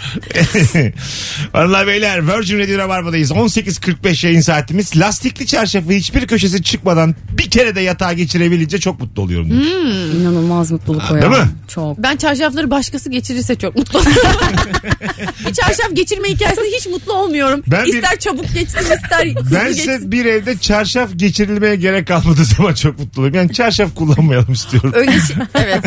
Vallahi 1.55 1.87
beyler 1.87 2.29
Virgin 2.29 2.59
Radio 2.59 2.79
Rabarba'dayız. 2.79 3.31
18.45 3.31 4.27
yayın 4.27 4.41
saatimiz. 4.41 4.97
Lastikli 4.97 5.47
çarşafı 5.47 5.91
hiçbir 5.93 6.27
köşesi 6.27 6.63
çıkmadan 6.63 7.15
bir 7.31 7.51
kere 7.51 7.75
de 7.75 7.81
yatağa 7.81 8.13
geçirebilince 8.13 8.79
çok 8.79 9.01
mutlu 9.01 9.23
oluyorum. 9.23 9.51
demiş. 9.51 9.69
İnanılmaz 10.17 10.71
mutluluk 10.71 11.03
Ha, 11.03 11.13
o 11.13 11.17
ya. 11.17 11.23
değil 11.23 11.33
mi? 11.43 11.49
Çok. 11.69 11.99
Ben 11.99 12.17
çarşafları 12.17 12.71
başkası 12.71 13.11
geçirirse 13.11 13.55
çok 13.55 13.77
mutlu 13.77 14.01
bir 15.49 15.53
çarşaf 15.55 15.91
geçirme 15.95 16.29
hikayesinde 16.29 16.67
hiç 16.79 16.87
mutlu 16.87 17.13
olmuyorum. 17.13 17.63
Ben 17.67 17.85
bir- 17.87 17.95
ister 17.95 18.19
çabuk 18.19 18.45
geçsin 18.55 18.79
ister 18.79 19.27
hızlı 19.27 19.55
Ben 19.55 19.69
geçsin. 19.75 20.13
bir 20.13 20.25
evde 20.25 20.59
çarşaf 20.59 21.11
geçirilmeye 21.17 21.77
gerek 21.77 22.09
kalmadığı 22.09 22.45
zaman 22.45 22.75
çok 22.75 22.99
mutlu 22.99 23.21
oluyorum. 23.23 23.39
Yani 23.39 23.53
çarşaf 23.53 23.95
kullanmayalım 23.95 24.53
istiyorum. 24.53 24.93
Öyle 24.95 25.11
şey, 25.13 25.37
evet. 25.55 25.85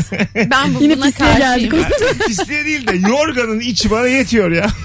Ben 0.52 0.76
bu, 0.76 0.84
Yine 0.84 0.96
buna 0.98 1.12
karşıyım. 1.12 1.76
Pisliğe 2.28 2.66
değil 2.66 2.88
de 2.88 2.96
yorganın 3.10 3.60
içi 3.60 3.92
bana 3.92 4.08
yetiyor 4.08 4.52
ya. 4.52 4.68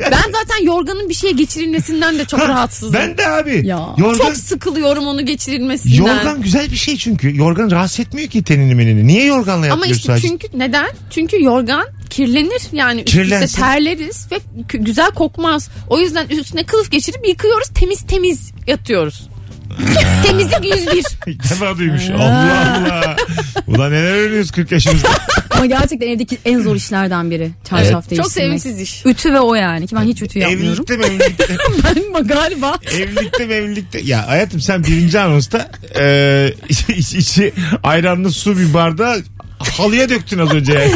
Ben 0.00 0.32
zaten 0.32 0.64
yorganın 0.64 1.08
bir 1.08 1.14
şeye 1.14 1.32
geçirilmesinden 1.32 2.18
de 2.18 2.24
çok 2.24 2.40
rahatsızım. 2.40 2.94
Ben 2.94 3.18
de 3.18 3.28
abi. 3.28 3.66
Ya. 3.66 3.80
Yorgan, 3.98 4.26
Çok 4.26 4.36
sıkılıyorum 4.36 5.06
onu 5.06 5.26
geçirilmesinden. 5.26 5.96
yorgan 5.96 6.42
güzel 6.42 6.70
bir 6.70 6.76
şey 6.76 6.96
çünkü. 6.96 7.36
Yorgan 7.36 7.70
rahatsız 7.70 8.00
etmiyor 8.00 8.19
ki 8.28 8.42
tenini 8.42 8.74
menini. 8.74 9.06
Niye 9.06 9.24
yorganla 9.24 9.64
Ama 9.64 9.66
yapıyoruz 9.66 9.96
işte 9.96 10.06
sadece? 10.06 10.28
çünkü 10.28 10.48
neden? 10.54 10.88
Çünkü 11.10 11.44
yorgan 11.44 11.86
kirlenir 12.10 12.62
yani 12.72 13.04
Kirlensin. 13.04 13.58
terleriz 13.58 14.26
ve 14.32 14.36
güzel 14.68 15.10
kokmaz. 15.10 15.68
O 15.88 15.98
yüzden 16.00 16.28
üstüne 16.28 16.64
kılıf 16.64 16.90
geçirip 16.90 17.28
yıkıyoruz 17.28 17.68
temiz 17.68 18.06
temiz 18.06 18.52
yatıyoruz. 18.66 19.28
Temizlik 20.26 20.64
101. 20.64 21.04
İlk 21.26 21.50
defa 21.50 21.78
duymuş. 21.78 22.10
Allah 22.10 22.76
Allah. 22.76 23.16
Ulan 23.66 23.92
neler 23.92 24.12
öğreniyoruz 24.12 24.50
40 24.50 24.72
yaşımızda. 24.72 25.08
Ama 25.50 25.66
gerçekten 25.66 26.08
evdeki 26.08 26.38
en 26.44 26.60
zor 26.60 26.76
işlerden 26.76 27.30
biri. 27.30 27.50
Çarşaf 27.70 27.84
Evet. 27.84 27.92
değiştirmek. 27.92 28.22
Çok 28.24 28.32
sevimsiz 28.32 28.80
iş. 28.80 29.06
Ütü 29.06 29.32
ve 29.32 29.40
o 29.40 29.54
yani 29.54 29.86
ki 29.86 29.96
ben 29.96 30.02
hiç 30.04 30.22
ütü 30.22 30.38
yapmıyorum. 30.38 30.66
evlilikte 30.68 30.96
mi 30.96 31.04
evlilikte? 31.04 31.56
ben 32.16 32.26
galiba. 32.26 32.76
evlilikte 32.94 33.46
mi 33.46 33.52
evlilikte? 33.54 34.00
Ya 34.00 34.28
hayatım 34.28 34.60
sen 34.60 34.84
birinci 34.84 35.20
anonsta 35.20 35.70
e, 36.00 36.52
içi, 36.68 37.18
içi 37.18 37.52
ayranlı 37.82 38.32
su 38.32 38.58
bir 38.58 38.74
bardağı 38.74 39.22
halıya 39.58 40.08
döktün 40.08 40.38
az 40.38 40.54
önce 40.54 40.72
yani. 40.72 40.92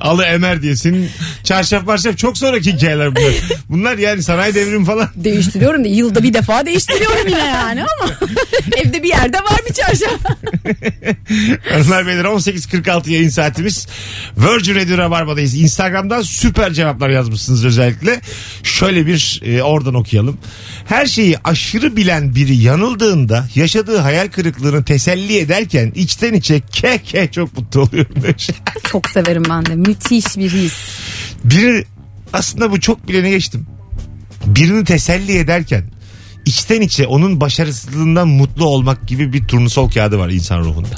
Alı 0.00 0.24
emer 0.24 0.62
diye. 0.62 0.76
Senin 0.76 1.08
çarşaf 1.44 1.86
marşaf 1.86 2.18
çok 2.18 2.38
sonraki 2.38 2.72
hikayeler 2.72 3.16
bunlar. 3.16 3.32
Bunlar 3.68 3.98
yani 3.98 4.22
sanayi 4.22 4.54
devrimi 4.54 4.86
falan. 4.86 5.08
Değiştiriyorum 5.16 5.84
da 5.84 5.88
yılda 5.88 6.22
bir 6.22 6.34
defa 6.34 6.66
değiştiriyorum 6.66 7.28
yine 7.28 7.44
yani 7.44 7.82
ama. 7.82 8.12
Evde 8.76 9.02
bir 9.02 9.08
yerde 9.08 9.36
var 9.36 9.60
bir 9.68 9.74
çarşaf. 9.74 10.20
Hanımlar 11.70 12.06
beyler 12.06 12.24
18.46 12.24 13.10
yayın 13.10 13.28
saatimiz. 13.28 13.86
Virgin 14.36 14.74
Radio 14.74 14.98
Rabarba'dayız. 14.98 15.54
Instagram'dan 15.54 16.22
süper 16.22 16.72
cevaplar 16.72 17.10
yazmışsınız 17.10 17.64
özellikle. 17.64 18.20
Şöyle 18.62 19.06
bir 19.06 19.42
e, 19.44 19.62
oradan 19.62 19.94
okuyalım. 19.94 20.38
Her 20.86 21.06
şeyi 21.06 21.38
aşırı 21.44 21.96
bilen 21.96 22.34
biri 22.34 22.56
yanıldığında 22.56 23.48
yaşadığı 23.54 23.98
hayal 23.98 24.28
kırıklığını 24.28 24.84
teselli 24.84 25.38
ederken 25.38 25.92
içten 25.94 26.34
içe 26.34 26.60
ke 26.60 26.98
ke 26.98 27.30
çok 27.30 27.58
mutlu 27.58 27.80
oluyorum 27.80 28.22
demiş. 28.22 28.50
Çok 28.84 29.08
severim 29.08 29.42
ben 29.50 29.66
de. 29.66 29.74
Müthiş 29.86 30.36
bir 30.36 30.50
his. 30.50 30.74
Biri 31.44 31.84
aslında 32.32 32.70
bu 32.70 32.80
çok 32.80 33.08
bilene 33.08 33.30
geçtim. 33.30 33.66
Birini 34.46 34.84
teselli 34.84 35.38
ederken 35.38 35.84
içten 36.46 36.80
içe 36.80 37.06
onun 37.06 37.40
başarısızlığından 37.40 38.28
mutlu 38.28 38.64
olmak 38.64 39.08
gibi 39.08 39.32
bir 39.32 39.44
turnusol 39.46 39.90
kağıdı 39.90 40.18
var 40.18 40.28
insan 40.28 40.60
ruhunda. 40.60 40.88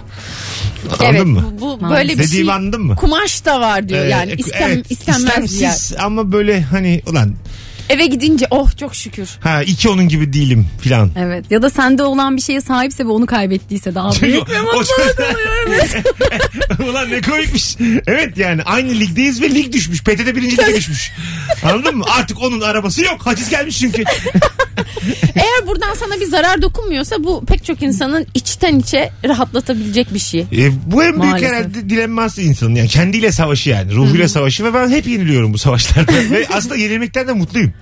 Anladın 0.90 1.04
evet 1.06 1.26
mı? 1.26 1.54
bu, 1.60 1.80
bu 1.80 1.90
böyle 1.90 2.12
bir 2.12 2.16
şey. 2.16 2.26
Dediğimi 2.26 2.52
anladın 2.52 2.80
mı? 2.82 2.96
Kumaş 2.96 3.44
da 3.44 3.60
var 3.60 3.88
diyor 3.88 4.04
Ee, 4.04 4.08
yani 4.08 4.32
istem, 4.38 4.70
evet, 4.70 4.90
istenmez 4.90 5.52
istemsiz 5.52 5.92
ama 5.98 6.32
böyle 6.32 6.62
hani 6.62 7.02
ulan 7.06 7.34
Eve 7.88 8.06
gidince 8.06 8.46
oh 8.50 8.76
çok 8.76 8.94
şükür. 8.94 9.28
ha 9.40 9.62
iki 9.62 9.88
onun 9.88 10.08
gibi 10.08 10.32
değilim 10.32 10.66
filan. 10.80 11.10
Evet. 11.16 11.44
Ya 11.50 11.62
da 11.62 11.70
sende 11.70 12.02
olan 12.02 12.36
bir 12.36 12.42
şeye 12.42 12.60
sahipse 12.60 13.04
ve 13.04 13.08
onu 13.08 13.26
kaybettiyse 13.26 13.94
daha 13.94 14.10
büyük 14.22 14.50
ve 14.50 14.60
mutlu 14.60 14.78
O- 14.78 14.82
Ulan 16.90 17.10
ne 17.10 17.20
komikmiş. 17.20 17.76
Evet 18.06 18.38
yani 18.38 18.62
aynı 18.62 18.90
ligdeyiz 18.90 19.42
ve 19.42 19.50
lig 19.50 19.72
düşmüş. 19.72 20.02
PTT 20.02 20.36
birinci 20.36 20.58
lige 20.58 20.76
düşmüş. 20.76 21.12
Anladın 21.62 21.96
mı? 21.96 22.04
Artık 22.18 22.42
onun 22.42 22.60
arabası 22.60 23.04
yok. 23.04 23.26
Haciz 23.26 23.48
gelmiş 23.50 23.78
çünkü. 23.78 24.04
Eğer 25.34 25.66
buradan 25.66 25.94
sana 25.94 26.20
bir 26.20 26.26
zarar 26.26 26.62
dokunmuyorsa 26.62 27.24
bu 27.24 27.44
pek 27.44 27.64
çok 27.64 27.82
insanın 27.82 28.26
içten 28.34 28.78
içe 28.78 29.10
rahatlatabilecek 29.24 30.14
bir 30.14 30.18
şey. 30.18 30.40
E, 30.40 30.46
bu 30.86 31.02
en 31.04 31.12
büyük 31.12 31.24
Maalesef. 31.24 31.50
herhalde 31.50 31.90
dilenmesi 31.90 32.42
insanın. 32.42 32.74
Yani 32.74 32.88
kendiyle 32.88 33.32
savaşı 33.32 33.70
yani. 33.70 33.94
Ruhuyla 33.94 34.28
savaşı 34.28 34.64
ve 34.64 34.74
ben 34.74 34.88
hep 34.88 35.06
yeniliyorum 35.06 35.52
bu 35.52 35.58
savaşlarda. 35.58 36.12
ve 36.30 36.46
aslında 36.52 36.76
yenilmekten 36.76 37.28
de 37.28 37.32
mutluyum. 37.32 37.72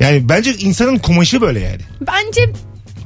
Yani 0.00 0.28
bence 0.28 0.54
insanın 0.58 0.98
kumaşı 0.98 1.40
böyle 1.40 1.60
yani. 1.60 1.80
Bence 2.00 2.52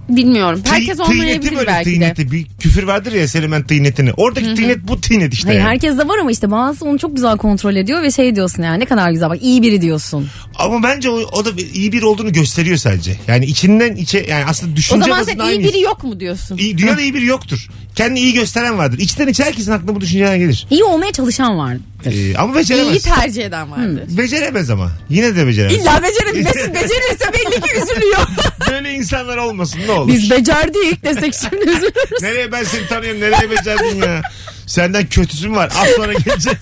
Bilmiyorum. 0.09 0.61
Herkes 0.69 0.99
Tı- 0.99 1.03
olmayabilir 1.03 1.57
böyle 1.57 1.67
belki 1.67 1.91
de. 1.91 1.95
tıyneti. 1.95 2.31
Bir 2.33 2.47
küfür 2.61 2.83
vardır 2.83 3.13
ya 3.13 3.29
Selimen 3.29 3.63
tıynetini. 3.67 4.13
Oradaki 4.13 4.55
tıynet 4.55 4.79
bu 4.89 5.01
tıynet 5.01 5.35
işte. 5.35 5.49
Hayır 5.49 5.61
yani. 5.61 5.69
herkes 5.69 5.99
de 5.99 6.09
var 6.09 6.19
ama 6.21 6.31
işte 6.31 6.51
bazısı 6.51 6.85
onu 6.85 6.99
çok 6.99 7.15
güzel 7.17 7.37
kontrol 7.37 7.77
ediyor 7.77 8.03
ve 8.03 8.11
şey 8.11 8.37
diyorsun 8.37 8.63
yani 8.63 8.81
ne 8.81 8.85
kadar 8.85 9.11
güzel 9.11 9.31
bak 9.31 9.43
iyi 9.43 9.63
biri 9.63 9.81
diyorsun. 9.83 10.29
Ama 10.59 10.83
bence 10.83 11.11
o, 11.11 11.15
o 11.15 11.45
da 11.45 11.57
bir- 11.57 11.75
iyi 11.75 11.93
biri 11.93 12.07
olduğunu 12.07 12.33
gösteriyor 12.33 12.77
sadece. 12.77 13.17
Yani 13.29 13.45
içinden 13.45 13.97
içe 13.97 14.27
yani 14.31 14.45
aslında 14.45 14.73
O 14.73 14.77
düşünce 14.77 15.05
zaman 15.05 15.21
bazında 15.21 15.35
sen 15.35 15.45
iyi 15.45 15.49
aynıyız. 15.49 15.73
biri 15.73 15.81
yok 15.83 16.05
mu 16.05 16.21
diyorsun? 16.21 16.57
İyi, 16.59 16.79
dünyada 16.79 17.01
iyi 17.01 17.15
biri 17.15 17.25
yoktur. 17.27 17.69
Kendini 17.97 18.21
iyi 18.21 18.33
gösteren 18.33 18.79
vardır. 18.79 18.99
İçten 18.99 19.29
içe 19.29 19.45
herkesin 19.45 19.73
aklına 19.73 19.95
bu 19.97 20.01
düşünceler 20.01 20.37
gelir. 20.37 20.67
İyi 20.71 20.85
olmaya 20.85 21.13
çalışan 21.13 21.59
var. 21.59 21.77
Ee, 22.05 22.37
ama 22.37 22.55
beceremez. 22.55 22.97
İyi 22.97 23.01
tercih 23.01 23.45
eden 23.45 23.71
vardır. 23.71 24.03
Beceremez 24.09 24.71
ama. 24.71 24.91
Yine 25.11 25.37
de 25.37 25.47
beceremez. 25.47 25.77
İlla 25.77 26.03
becerebilmesin. 26.03 26.75
Becerirse 26.75 27.33
belli 27.33 27.61
ki 27.61 27.71
üzülüyor. 27.83 28.19
Böyle 28.71 28.93
insanlar 28.95 29.37
olmasın 29.37 29.81
ne 29.87 29.93
olur. 29.93 30.09
Biz 30.13 30.31
becerdik 30.31 31.05
desek 31.05 31.35
şimdi 31.35 31.57
üzülürüz. 31.71 32.23
Nereye 32.23 32.53
ben 32.53 32.65
seni 32.65 32.87
tanıyorum 32.87 33.21
nereye 33.21 33.51
becerdin 33.51 34.03
ya. 34.03 34.23
Senden 34.67 35.07
kötüsü 35.07 35.49
mü 35.49 35.57
var? 35.57 35.73
Az 35.83 35.89
sonra 35.97 36.13
geleceğiz. 36.13 36.59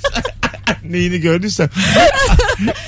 Neyini 0.90 1.20
gördüysem. 1.20 1.68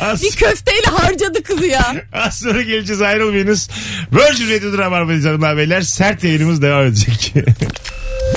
Az, 0.01 0.23
Bir 0.23 0.31
köfteyle 0.31 0.87
harcadı 0.87 1.43
kızı 1.43 1.67
ya. 1.67 1.95
az 2.13 2.39
sonra 2.39 2.63
geleceğiz 2.63 3.03
ayrılmayınız. 3.03 3.69
Virgin 4.13 4.51
Radio'da 4.51 4.79
Rabarba'dayız 4.79 5.25
hanımlar 5.25 5.57
beyler. 5.57 5.81
Sert 5.81 6.25
yayınımız 6.25 6.63
devam 6.63 6.87
edecek. 6.87 7.35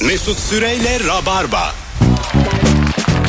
Mesut 0.06 0.40
Süreyle 0.40 1.00
Rabarba. 1.08 1.74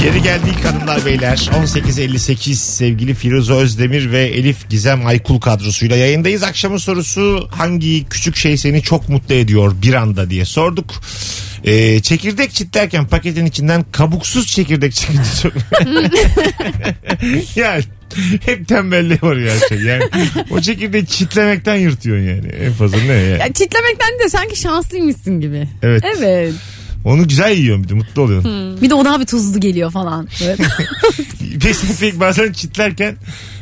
Geri 0.03 0.23
geldik 0.23 0.65
hanımlar 0.65 1.07
beyler. 1.07 1.37
18.58 1.37 2.55
sevgili 2.55 3.15
Firuze 3.15 3.53
Özdemir 3.53 4.13
ve 4.13 4.27
Elif 4.27 4.71
Gizem 4.71 5.07
Aykul 5.07 5.41
kadrosuyla 5.41 5.97
yayındayız. 5.97 6.43
Akşamın 6.43 6.77
sorusu 6.77 7.49
hangi 7.53 8.09
küçük 8.09 8.37
şey 8.37 8.57
seni 8.57 8.83
çok 8.83 9.09
mutlu 9.09 9.35
ediyor 9.35 9.73
bir 9.83 9.95
anda 9.95 10.31
diye 10.31 10.45
sorduk. 10.45 10.95
Ee, 11.65 12.03
çekirdek 12.03 12.53
çitlerken 12.53 13.07
paketin 13.07 13.47
içinden 13.47 13.85
kabuksuz 13.93 14.47
çekirdek 14.47 14.95
çıkınca 14.95 15.23
çok... 15.43 15.53
yani 17.57 17.85
hep 18.45 18.69
tembelliğe 18.69 19.19
varıyor 19.23 19.55
her 19.55 19.69
şey. 19.69 19.79
Yani 19.79 20.03
o 20.51 20.61
çekirdeği 20.61 21.07
çitlemekten 21.07 21.75
yırtıyorsun 21.75 22.25
yani. 22.25 22.49
En 22.49 22.73
fazla 22.73 22.99
ne 22.99 23.13
yani. 23.13 23.41
ya. 23.41 23.53
Çitlemekten 23.53 24.19
de 24.25 24.29
sanki 24.29 24.61
şanslıymışsın 24.61 25.41
gibi. 25.41 25.69
Evet. 25.83 26.05
Evet. 26.19 26.55
Onu 27.05 27.29
güzel 27.29 27.57
yiyorsun 27.57 27.85
bir 27.85 27.89
de 27.89 27.95
mutlu 27.95 28.23
oluyorsun. 28.23 28.83
Bir 28.83 28.91
de 28.91 28.95
o 28.95 29.05
daha 29.05 29.21
bir 29.21 29.27
tuzlu 29.27 29.61
geliyor 29.61 29.91
falan. 29.91 30.29
Evet. 30.45 30.61
Peki 32.01 32.21
bazen 32.21 32.53
çitlerken 32.53 33.17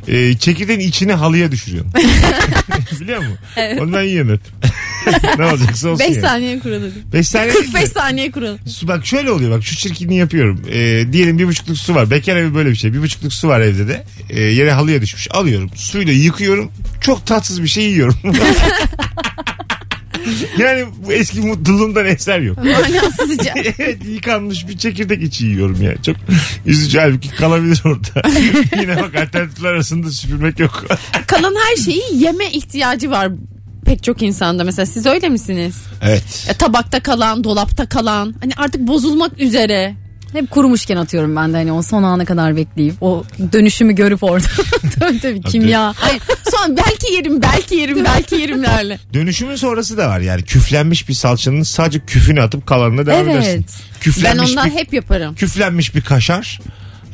e, 0.08 0.34
çekirdeğin 0.34 0.80
içine 0.80 1.14
halıya 1.14 1.52
düşürüyorsun. 1.52 1.92
Biliyor 3.00 3.18
musun? 3.18 3.38
Onu 3.80 3.92
ben 3.92 4.02
yiyorum 4.02 4.32
hep. 4.32 4.40
ne 5.38 5.44
olacaksa 5.44 5.88
olsun 5.88 6.06
5 6.06 6.16
yani. 6.16 6.20
saniye 6.20 6.58
kuralı. 6.58 6.90
5 7.12 7.28
saniye. 7.28 7.52
45 7.52 7.88
saniye 7.88 8.30
kuralı. 8.30 8.58
Su, 8.66 8.88
bak 8.88 9.06
şöyle 9.06 9.30
oluyor 9.30 9.50
bak 9.50 9.64
şu 9.64 9.76
çirkinliği 9.76 10.20
yapıyorum. 10.20 10.62
E, 10.70 11.12
diyelim 11.12 11.38
bir 11.38 11.46
buçukluk 11.46 11.78
su 11.78 11.94
var. 11.94 12.10
Bekar 12.10 12.36
evi 12.36 12.54
böyle 12.54 12.70
bir 12.70 12.76
şey. 12.76 12.92
Bir 12.92 13.02
buçukluk 13.02 13.32
su 13.32 13.48
var 13.48 13.60
evde 13.60 13.88
de. 13.88 14.04
E, 14.30 14.40
yere 14.40 14.72
halıya 14.72 15.02
düşmüş. 15.02 15.28
Alıyorum. 15.30 15.70
Suyla 15.74 16.12
yıkıyorum. 16.12 16.72
Çok 17.00 17.26
tatsız 17.26 17.62
bir 17.62 17.68
şey 17.68 17.84
yiyorum. 17.84 18.18
Yani 20.58 20.84
bu 21.06 21.12
eski 21.12 21.40
mutluluğumdan 21.40 22.06
eser 22.06 22.40
yok. 22.40 22.58
Manasızca. 22.64 23.54
evet 23.78 23.98
yıkanmış 24.04 24.68
bir 24.68 24.78
çekirdek 24.78 25.22
içi 25.22 25.46
yiyorum 25.46 25.82
ya. 25.82 26.02
Çok 26.02 26.16
üzücü 26.66 26.98
halbuki 26.98 27.30
kalabilir 27.30 27.82
orada. 27.84 28.28
Yine 28.80 28.96
bak 28.96 29.14
alternatifler 29.14 29.72
arasında 29.72 30.10
süpürmek 30.10 30.58
yok. 30.58 30.84
Kalan 31.26 31.54
her 31.68 31.76
şeyi 31.76 32.02
yeme 32.12 32.50
ihtiyacı 32.50 33.10
var 33.10 33.32
pek 33.84 34.02
çok 34.02 34.22
insanda. 34.22 34.64
Mesela 34.64 34.86
siz 34.86 35.06
öyle 35.06 35.28
misiniz? 35.28 35.76
evet. 36.02 36.46
E, 36.50 36.54
tabakta 36.54 37.00
kalan, 37.00 37.44
dolapta 37.44 37.88
kalan. 37.88 38.34
Hani 38.40 38.52
artık 38.56 38.86
bozulmak 38.86 39.40
üzere. 39.40 39.94
Hep 40.32 40.50
kurumuşken 40.50 40.96
atıyorum 40.96 41.36
ben 41.36 41.52
de 41.52 41.56
hani 41.56 41.72
o 41.72 41.82
son 41.82 42.02
ana 42.02 42.24
kadar 42.24 42.56
bekleyip 42.56 42.94
o 43.02 43.24
dönüşümü 43.52 43.94
görüp 43.94 44.22
orada. 44.22 44.46
tabii 45.00 45.20
tabii 45.20 45.40
kimya. 45.42 45.92
Hayır, 45.96 46.22
son 46.50 46.76
belki 46.76 47.12
yerim, 47.14 47.42
belki 47.42 47.74
yerim, 47.74 48.04
belki 48.04 48.34
yerimlerle. 48.34 48.98
Dönüşümün 49.14 49.56
sonrası 49.56 49.96
da 49.98 50.08
var 50.08 50.20
yani. 50.20 50.42
Küflenmiş 50.42 51.08
bir 51.08 51.14
salçanın 51.14 51.62
sadece 51.62 52.00
küfünü 52.00 52.42
atıp 52.42 52.66
kalanına 52.66 53.06
devam 53.06 53.28
Evet. 53.28 53.34
edersin. 53.44 53.64
Ben 53.94 54.00
Küflenmiş 54.00 54.50
ondan 54.50 54.66
bir, 54.66 54.70
hep 54.74 54.92
yaparım. 54.94 55.34
küflenmiş 55.34 55.94
bir 55.94 56.00
kaşar. 56.00 56.60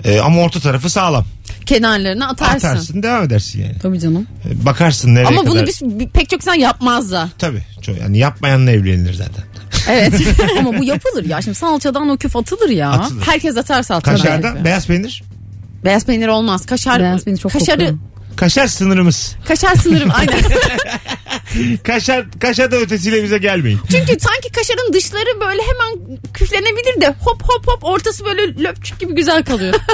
e, 0.05 0.21
ama 0.21 0.41
orta 0.41 0.61
tarafı 0.61 0.91
sağlam. 0.91 1.25
Kenarlarına 1.67 2.29
atarsın. 2.29 2.69
Atarsın 2.69 3.03
devam 3.03 3.25
edersin 3.25 3.61
yani. 3.63 3.75
Tabii 3.83 4.01
canım. 4.01 4.27
E, 4.51 4.65
Bakarsın 4.67 5.15
nereye 5.15 5.27
Ama 5.27 5.41
kadar. 5.41 5.53
bunu 5.53 5.67
biz 5.67 5.83
bi- 5.83 6.09
pek 6.09 6.31
çok 6.31 6.41
insan 6.41 6.55
yapmaz 6.55 7.11
da. 7.13 7.29
Tabii. 7.39 7.63
Yani 8.01 8.19
yapmayanla 8.19 8.71
evlenilir 8.71 9.15
zaten. 9.15 9.45
Evet. 9.89 10.15
Ama 10.59 10.79
bu 10.79 10.85
yapılır 10.85 11.25
ya. 11.25 11.43
Şimdi 11.43 11.55
salçadan 11.59 12.09
o 12.09 12.17
küf 12.17 12.37
atılır 12.37 12.69
ya. 12.69 12.91
Atılır. 12.91 13.23
Herkes 13.23 13.57
atar 13.57 13.83
salça. 13.83 14.11
Kaşardan 14.11 14.55
belki. 14.55 14.65
beyaz 14.65 14.87
peynir. 14.87 15.23
Beyaz 15.85 16.07
peynir 16.07 16.29
olmaz. 16.29 16.67
Kaşar. 16.67 17.01
Beyaz 17.01 17.25
peynir 17.25 17.39
çok 17.39 17.53
kaşarı, 17.53 17.79
kokuyor. 17.79 17.99
Kaşar 18.37 18.67
sınırımız. 18.67 19.37
kaşar 19.49 19.75
sınırım 19.75 20.11
aynen. 20.15 20.41
Kaşar, 21.85 22.25
kaşar 22.41 22.71
da 22.71 22.77
ötesiyle 22.77 23.23
bize 23.25 23.39
gelmeyin. 23.39 23.81
Çünkü 23.91 24.21
sanki 24.21 24.53
kaşarın 24.53 24.93
dışları 24.93 25.41
böyle 25.41 25.63
hemen 25.63 26.19
küflenebilir 26.35 27.01
de 27.01 27.15
hop 27.21 27.43
hop 27.43 27.67
hop 27.67 27.85
ortası 27.85 28.25
böyle 28.25 28.63
löpçük 28.65 29.01
gibi 29.01 29.15
güzel 29.15 29.45
kalıyor. 29.45 29.75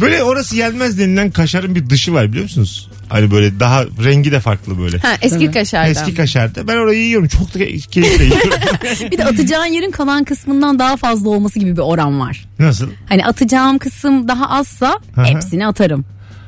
Böyle 0.00 0.22
orası 0.22 0.56
yenmez 0.56 0.98
denilen 0.98 1.30
kaşarın 1.30 1.74
bir 1.74 1.90
dışı 1.90 2.14
var 2.14 2.28
biliyor 2.28 2.42
musunuz? 2.42 2.90
Hani 3.08 3.30
böyle 3.30 3.60
daha 3.60 3.84
rengi 4.04 4.32
de 4.32 4.40
farklı 4.40 4.78
böyle. 4.78 4.98
Ha, 4.98 5.08
eski 5.22 5.50
kaşardan. 5.50 5.90
Eski 5.90 6.14
kaşarda. 6.14 6.68
Ben 6.68 6.76
orayı 6.76 7.00
yiyorum. 7.00 7.28
Çok 7.28 7.54
da 7.54 7.58
keyifle 7.90 8.24
yiyorum. 8.24 8.50
Bir 9.10 9.18
de 9.18 9.24
atacağın 9.24 9.66
yerin 9.66 9.90
kalan 9.90 10.24
kısmından 10.24 10.78
daha 10.78 10.96
fazla 10.96 11.28
olması 11.28 11.58
gibi 11.58 11.72
bir 11.72 11.82
oran 11.82 12.20
var. 12.20 12.44
Nasıl? 12.58 12.88
Hani 13.08 13.24
atacağım 13.26 13.78
kısım 13.78 14.28
daha 14.28 14.50
azsa 14.50 14.98
hı. 15.14 15.22
hepsini 15.22 15.66
atarım. 15.66 16.04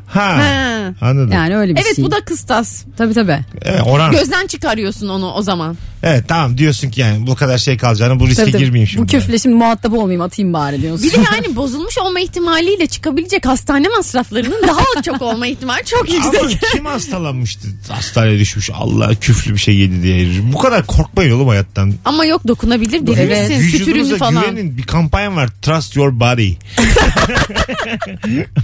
Ha. 0.06 0.36
Ha. 0.36 0.94
Anladım. 1.00 1.32
Yani 1.32 1.56
öyle 1.56 1.74
bir 1.76 1.80
Evet 1.80 1.96
şey. 1.96 2.04
bu 2.04 2.10
da 2.10 2.20
kıstas. 2.24 2.84
Tabii 2.96 3.14
tabii. 3.14 3.38
Evet, 3.62 3.80
oran. 3.86 4.12
Gözden 4.12 4.46
çıkarıyorsun 4.46 5.08
onu 5.08 5.32
o 5.32 5.42
zaman. 5.42 5.76
Evet 6.06 6.24
tamam 6.28 6.58
diyorsun 6.58 6.90
ki 6.90 7.00
yani 7.00 7.26
bu 7.26 7.34
kadar 7.34 7.58
şey 7.58 7.76
kalacağını 7.76 8.20
bu 8.20 8.28
riske 8.28 8.42
tabii, 8.42 8.52
tabii. 8.52 8.64
girmeyeyim 8.64 8.88
şimdi. 8.88 9.02
Bu 9.02 9.06
küfle 9.06 9.38
şimdi 9.38 9.54
muhatap 9.56 9.92
olmayayım 9.92 10.20
atayım 10.22 10.52
bari 10.52 10.82
diyorsun. 10.82 11.06
Bir 11.08 11.12
de 11.12 11.16
yani 11.34 11.56
bozulmuş 11.56 11.98
olma 11.98 12.20
ihtimaliyle 12.20 12.86
çıkabilecek 12.86 13.46
hastane 13.46 13.88
masraflarının 13.88 14.62
daha 14.68 15.02
çok 15.02 15.22
olma 15.22 15.46
ihtimali 15.46 15.84
çok 15.84 16.06
Ama 16.10 16.38
yüksek. 16.48 16.70
kim 16.72 16.84
hastalanmıştı? 16.86 17.68
Hastaneye 17.88 18.38
düşmüş. 18.38 18.70
Allah 18.74 19.14
küflü 19.14 19.52
bir 19.54 19.58
şey 19.58 19.76
yedi 19.76 20.02
diye. 20.02 20.28
Bu 20.52 20.58
kadar 20.58 20.86
korkmayın 20.86 21.30
oğlum 21.32 21.48
hayattan. 21.48 21.94
Ama 22.04 22.24
yok 22.24 22.48
dokunabilir 22.48 23.06
deli 23.06 23.20
Evet. 23.20 23.50
misin? 23.50 23.62
Vücudunuza 23.64 24.16
falan. 24.16 24.50
güvenin. 24.50 24.78
Bir 24.78 24.82
kampanya 24.82 25.36
var. 25.36 25.48
Trust 25.62 25.96
your 25.96 26.20
body. 26.20 26.48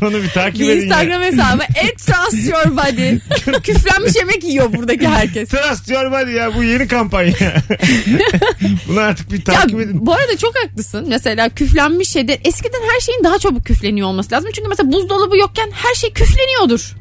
Onu 0.03 0.23
bir 0.23 0.29
takip 0.29 0.61
Bir 0.61 0.69
edin. 0.69 0.77
ya. 0.79 0.83
Instagram 0.85 1.23
hesabı 1.23 1.63
et 1.75 1.99
trust 1.99 2.49
your 2.49 2.77
body. 2.77 3.19
Küflenmiş 3.63 4.17
yemek 4.17 4.45
yiyor 4.45 4.73
buradaki 4.73 5.09
herkes. 5.09 5.49
Trust 5.49 5.91
your 5.91 6.13
body 6.13 6.31
ya. 6.31 6.55
Bu 6.55 6.63
yeni 6.63 6.89
kampanya. 6.89 7.30
Bunu 8.89 9.01
artık 9.01 9.33
bir 9.33 9.39
Ya 9.39 9.45
takip 9.45 9.81
edin. 9.81 10.07
bu 10.07 10.13
arada 10.15 10.37
çok 10.37 10.55
haklısın. 10.65 11.05
Mesela 11.09 11.49
küflenmiş 11.49 12.09
şeyde 12.09 12.41
eskiden 12.45 12.81
her 12.95 13.01
şeyin 13.01 13.25
daha 13.25 13.39
çabuk 13.39 13.67
küfleniyor 13.67 14.09
olması 14.09 14.33
lazım. 14.33 14.51
Çünkü 14.55 14.69
mesela 14.69 14.93
buzdolabı 14.93 15.37
yokken 15.39 15.71
her 15.73 15.95
şey 15.95 16.13
küfleniyordur. 16.13 16.97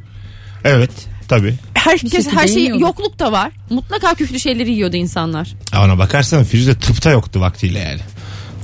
Evet. 0.64 0.92
Tabii. 1.28 1.56
Herkes 1.74 2.28
her 2.28 2.48
şey 2.48 2.68
yokluk 2.68 3.20
da 3.20 3.32
var. 3.32 3.52
Mutlaka 3.70 4.14
küflü 4.14 4.40
şeyleri 4.40 4.72
yiyordu 4.72 4.96
insanlar. 4.96 5.56
Ona 5.84 5.98
bakarsan 5.98 6.44
Firuze 6.44 6.80
tıpta 6.80 7.12
yoktu 7.12 7.42
vaktiyle 7.42 7.80
yani. 7.80 8.00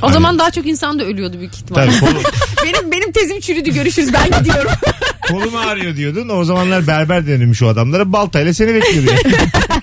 O 0.01 0.11
zaman 0.11 0.39
daha 0.39 0.51
çok 0.51 0.65
insan 0.67 0.99
da 0.99 1.03
ölüyordu 1.03 1.39
büyük 1.39 1.55
ihtimalle. 1.55 1.85
Tabii 1.85 1.99
kolu, 1.99 2.23
benim 2.65 2.91
benim 2.91 3.11
tezim 3.11 3.39
çürüdü 3.39 3.73
görüşürüz 3.73 4.13
ben 4.13 4.39
gidiyorum. 4.39 4.71
kolum 5.27 5.55
ağrıyor 5.55 5.95
diyordun. 5.95 6.29
O 6.29 6.43
zamanlar 6.43 6.87
berber 6.87 7.27
denilmiş 7.27 7.61
o 7.63 7.67
adamlara. 7.67 8.11
Baltayla 8.13 8.53
seni 8.53 8.73
bekliyordu. 8.73 9.11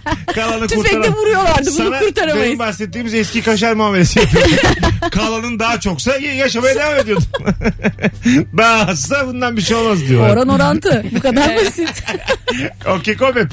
Kalanı 0.34 0.66
Tüfekle 0.68 0.98
kurtaran- 0.98 1.14
vuruyorlardı 1.16 1.66
bunu 1.66 1.70
Sana 1.88 1.98
kurtaramayız. 1.98 2.46
benim 2.46 2.58
bahsettiğimiz 2.58 3.14
eski 3.14 3.42
kaşar 3.42 3.72
muamelesi 3.72 4.18
yapıyordu. 4.20 4.50
Kalanın 5.10 5.58
daha 5.58 5.80
çoksa 5.80 6.16
yaşamaya 6.16 6.74
devam 6.74 6.98
ediyordun. 6.98 7.26
daha 8.58 8.86
azsa 8.86 9.26
bundan 9.26 9.56
bir 9.56 9.62
şey 9.62 9.76
olmaz 9.76 10.08
diyorlar. 10.08 10.36
Oran 10.36 10.48
orantı. 10.48 11.04
Bu 11.16 11.20
kadar 11.20 11.56
basit. 11.56 12.04
Okey 12.86 13.16
komep. 13.16 13.50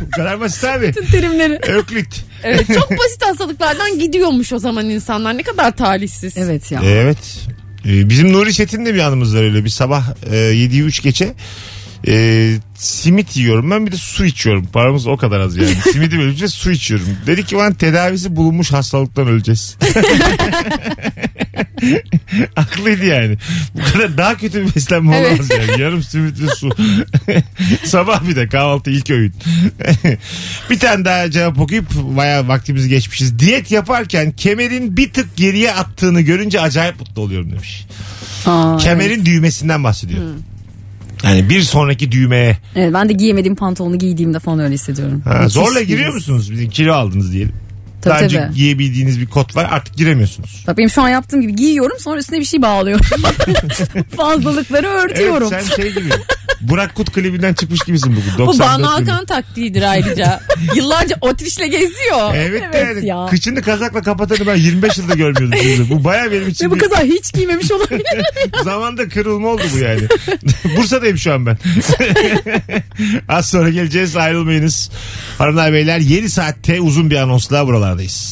Bu 0.00 0.10
kadar 0.10 0.40
basit 0.40 0.64
abi. 0.64 0.92
Terimleri. 1.10 1.58
Öklit. 1.62 2.24
Evet, 2.42 2.66
çok 2.74 2.90
basit 2.90 3.22
hastalıklardan 3.26 3.98
gidiyormuş 3.98 4.52
o 4.52 4.58
zaman 4.58 4.90
insanlar. 4.90 5.36
Ne 5.38 5.42
kadar 5.42 5.76
talihsiz. 5.76 6.36
Evet 6.38 6.72
ya. 6.72 6.80
Evet. 6.84 7.18
Ee, 7.86 8.08
bizim 8.08 8.32
Nuri 8.32 8.54
Çetin'de 8.54 8.94
bir 8.94 8.98
anımız 8.98 9.36
var 9.36 9.42
öyle. 9.42 9.64
Bir 9.64 9.70
sabah 9.70 10.04
e, 10.30 10.36
7'yi 10.36 10.82
3 10.82 11.02
geçe 11.02 11.34
e, 12.08 12.54
simit 12.74 13.36
yiyorum 13.36 13.70
ben 13.70 13.86
bir 13.86 13.92
de 13.92 13.96
su 13.96 14.24
içiyorum. 14.24 14.66
Paramız 14.72 15.06
o 15.06 15.16
kadar 15.16 15.40
az 15.40 15.56
yani. 15.56 15.74
Simidi 15.92 16.18
bölünce 16.18 16.48
su 16.48 16.70
içiyorum. 16.70 17.06
Dedi 17.26 17.44
ki 17.44 17.56
ben 17.58 17.74
tedavisi 17.74 18.36
bulunmuş 18.36 18.72
hastalıktan 18.72 19.26
öleceğiz. 19.26 19.76
Haklıydı 22.54 23.04
yani. 23.04 23.36
Bu 23.74 23.92
kadar 23.92 24.18
daha 24.18 24.36
kötü 24.36 24.66
bir 24.66 24.74
beslenme 24.74 25.16
Evet. 25.16 25.30
olamaz 25.30 25.50
yani. 25.50 25.82
Yarım 25.82 26.02
simit 26.02 26.40
ve 26.40 26.46
su. 26.46 26.70
Sabah 27.84 28.28
bir 28.28 28.36
de 28.36 28.48
kahvaltı 28.48 28.90
ilk 28.90 29.10
öğün. 29.10 29.34
bir 30.70 30.78
tane 30.78 31.04
daha 31.04 31.30
cevap 31.30 31.60
okuyup 31.60 31.94
bayağı 31.94 32.48
vaktimizi 32.48 32.88
geçmişiz. 32.88 33.38
Diyet 33.38 33.70
yaparken 33.70 34.32
kemerin 34.32 34.96
bir 34.96 35.12
tık 35.12 35.36
geriye 35.36 35.72
attığını 35.72 36.20
görünce 36.20 36.60
acayip 36.60 37.00
mutlu 37.00 37.22
oluyorum 37.22 37.52
demiş. 37.52 37.86
Aa, 38.46 38.76
Kemerin 38.76 39.24
düğmesinden 39.24 39.84
bahsediyor. 39.84 40.22
Yani 41.24 41.50
bir 41.50 41.60
sonraki 41.60 42.12
düğmeye. 42.12 42.58
Evet, 42.76 42.94
ben 42.94 43.08
de 43.08 43.12
giyemediğim 43.12 43.56
pantolonu 43.56 43.98
giydiğimde 43.98 44.38
falan 44.38 44.58
öyle 44.58 44.74
hissediyorum. 44.74 45.22
Ha, 45.24 45.48
zorla 45.48 45.82
giriyor 45.82 46.14
musunuz? 46.14 46.52
Bizim 46.52 46.70
kilo 46.70 46.92
aldınız 46.92 47.32
diyelim. 47.32 47.52
Tabii, 48.04 48.14
Daha 48.14 48.24
önce 48.24 48.38
tabii. 48.38 48.54
giyebildiğiniz 48.54 49.20
bir 49.20 49.26
kot 49.26 49.56
var 49.56 49.68
artık 49.70 49.96
giremiyorsunuz. 49.96 50.64
Bak 50.66 50.78
benim 50.78 50.90
şu 50.90 51.02
an 51.02 51.08
yaptığım 51.08 51.40
gibi 51.40 51.56
giyiyorum 51.56 51.96
sonra 52.00 52.18
üstüne 52.18 52.40
bir 52.40 52.44
şey 52.44 52.62
bağlıyorum. 52.62 53.06
Fazlalıkları 54.16 54.86
örtüyorum. 54.86 55.48
Evet 55.52 55.66
sen 55.66 55.76
şey 55.82 55.92
gibi. 55.92 56.08
Burak 56.60 56.94
Kut 56.94 57.12
klibinden 57.12 57.54
çıkmış 57.54 57.80
gibisin 57.80 58.12
bugün. 58.16 58.32
Bu 58.34 58.38
94 58.38 58.68
Banu 58.68 58.82
yılında. 58.82 59.12
Hakan 59.12 59.26
taktiğidir 59.26 59.82
ayrıca. 59.82 60.40
Yıllarca 60.74 61.16
otrişle 61.20 61.66
geziyor. 61.66 62.34
Evet, 62.34 62.62
de 62.62 62.70
Evet 62.72 62.96
yani 62.96 63.06
ya. 63.06 63.26
kıçını 63.30 63.62
kazakla 63.62 64.02
kapatanı 64.02 64.46
ben 64.46 64.56
25 64.56 64.98
yılda 64.98 65.14
görmüyordum. 65.14 65.58
şimdi. 65.62 65.90
Bu 65.90 66.04
baya 66.04 66.32
benim 66.32 66.48
için 66.48 66.66
Ve 66.66 66.70
bu 66.70 66.74
bir 66.74 66.80
kaza 66.80 67.02
hiç 67.02 67.32
giymemiş 67.32 67.70
olabilir. 67.72 68.04
zamanda 68.64 69.08
kırılma 69.08 69.48
oldu 69.48 69.62
bu 69.74 69.78
yani. 69.78 70.00
Bursa'dayım 70.76 71.18
şu 71.18 71.32
an 71.32 71.46
ben. 71.46 71.58
Az 73.28 73.48
sonra 73.48 73.70
geleceğiz 73.70 74.16
ayrılmayınız. 74.16 74.90
Hanımlar 75.38 75.72
beyler 75.72 75.98
7 75.98 76.30
saatte 76.30 76.80
uzun 76.80 77.10
bir 77.10 77.16
anonsla 77.16 77.66
buralardayız. 77.94 78.24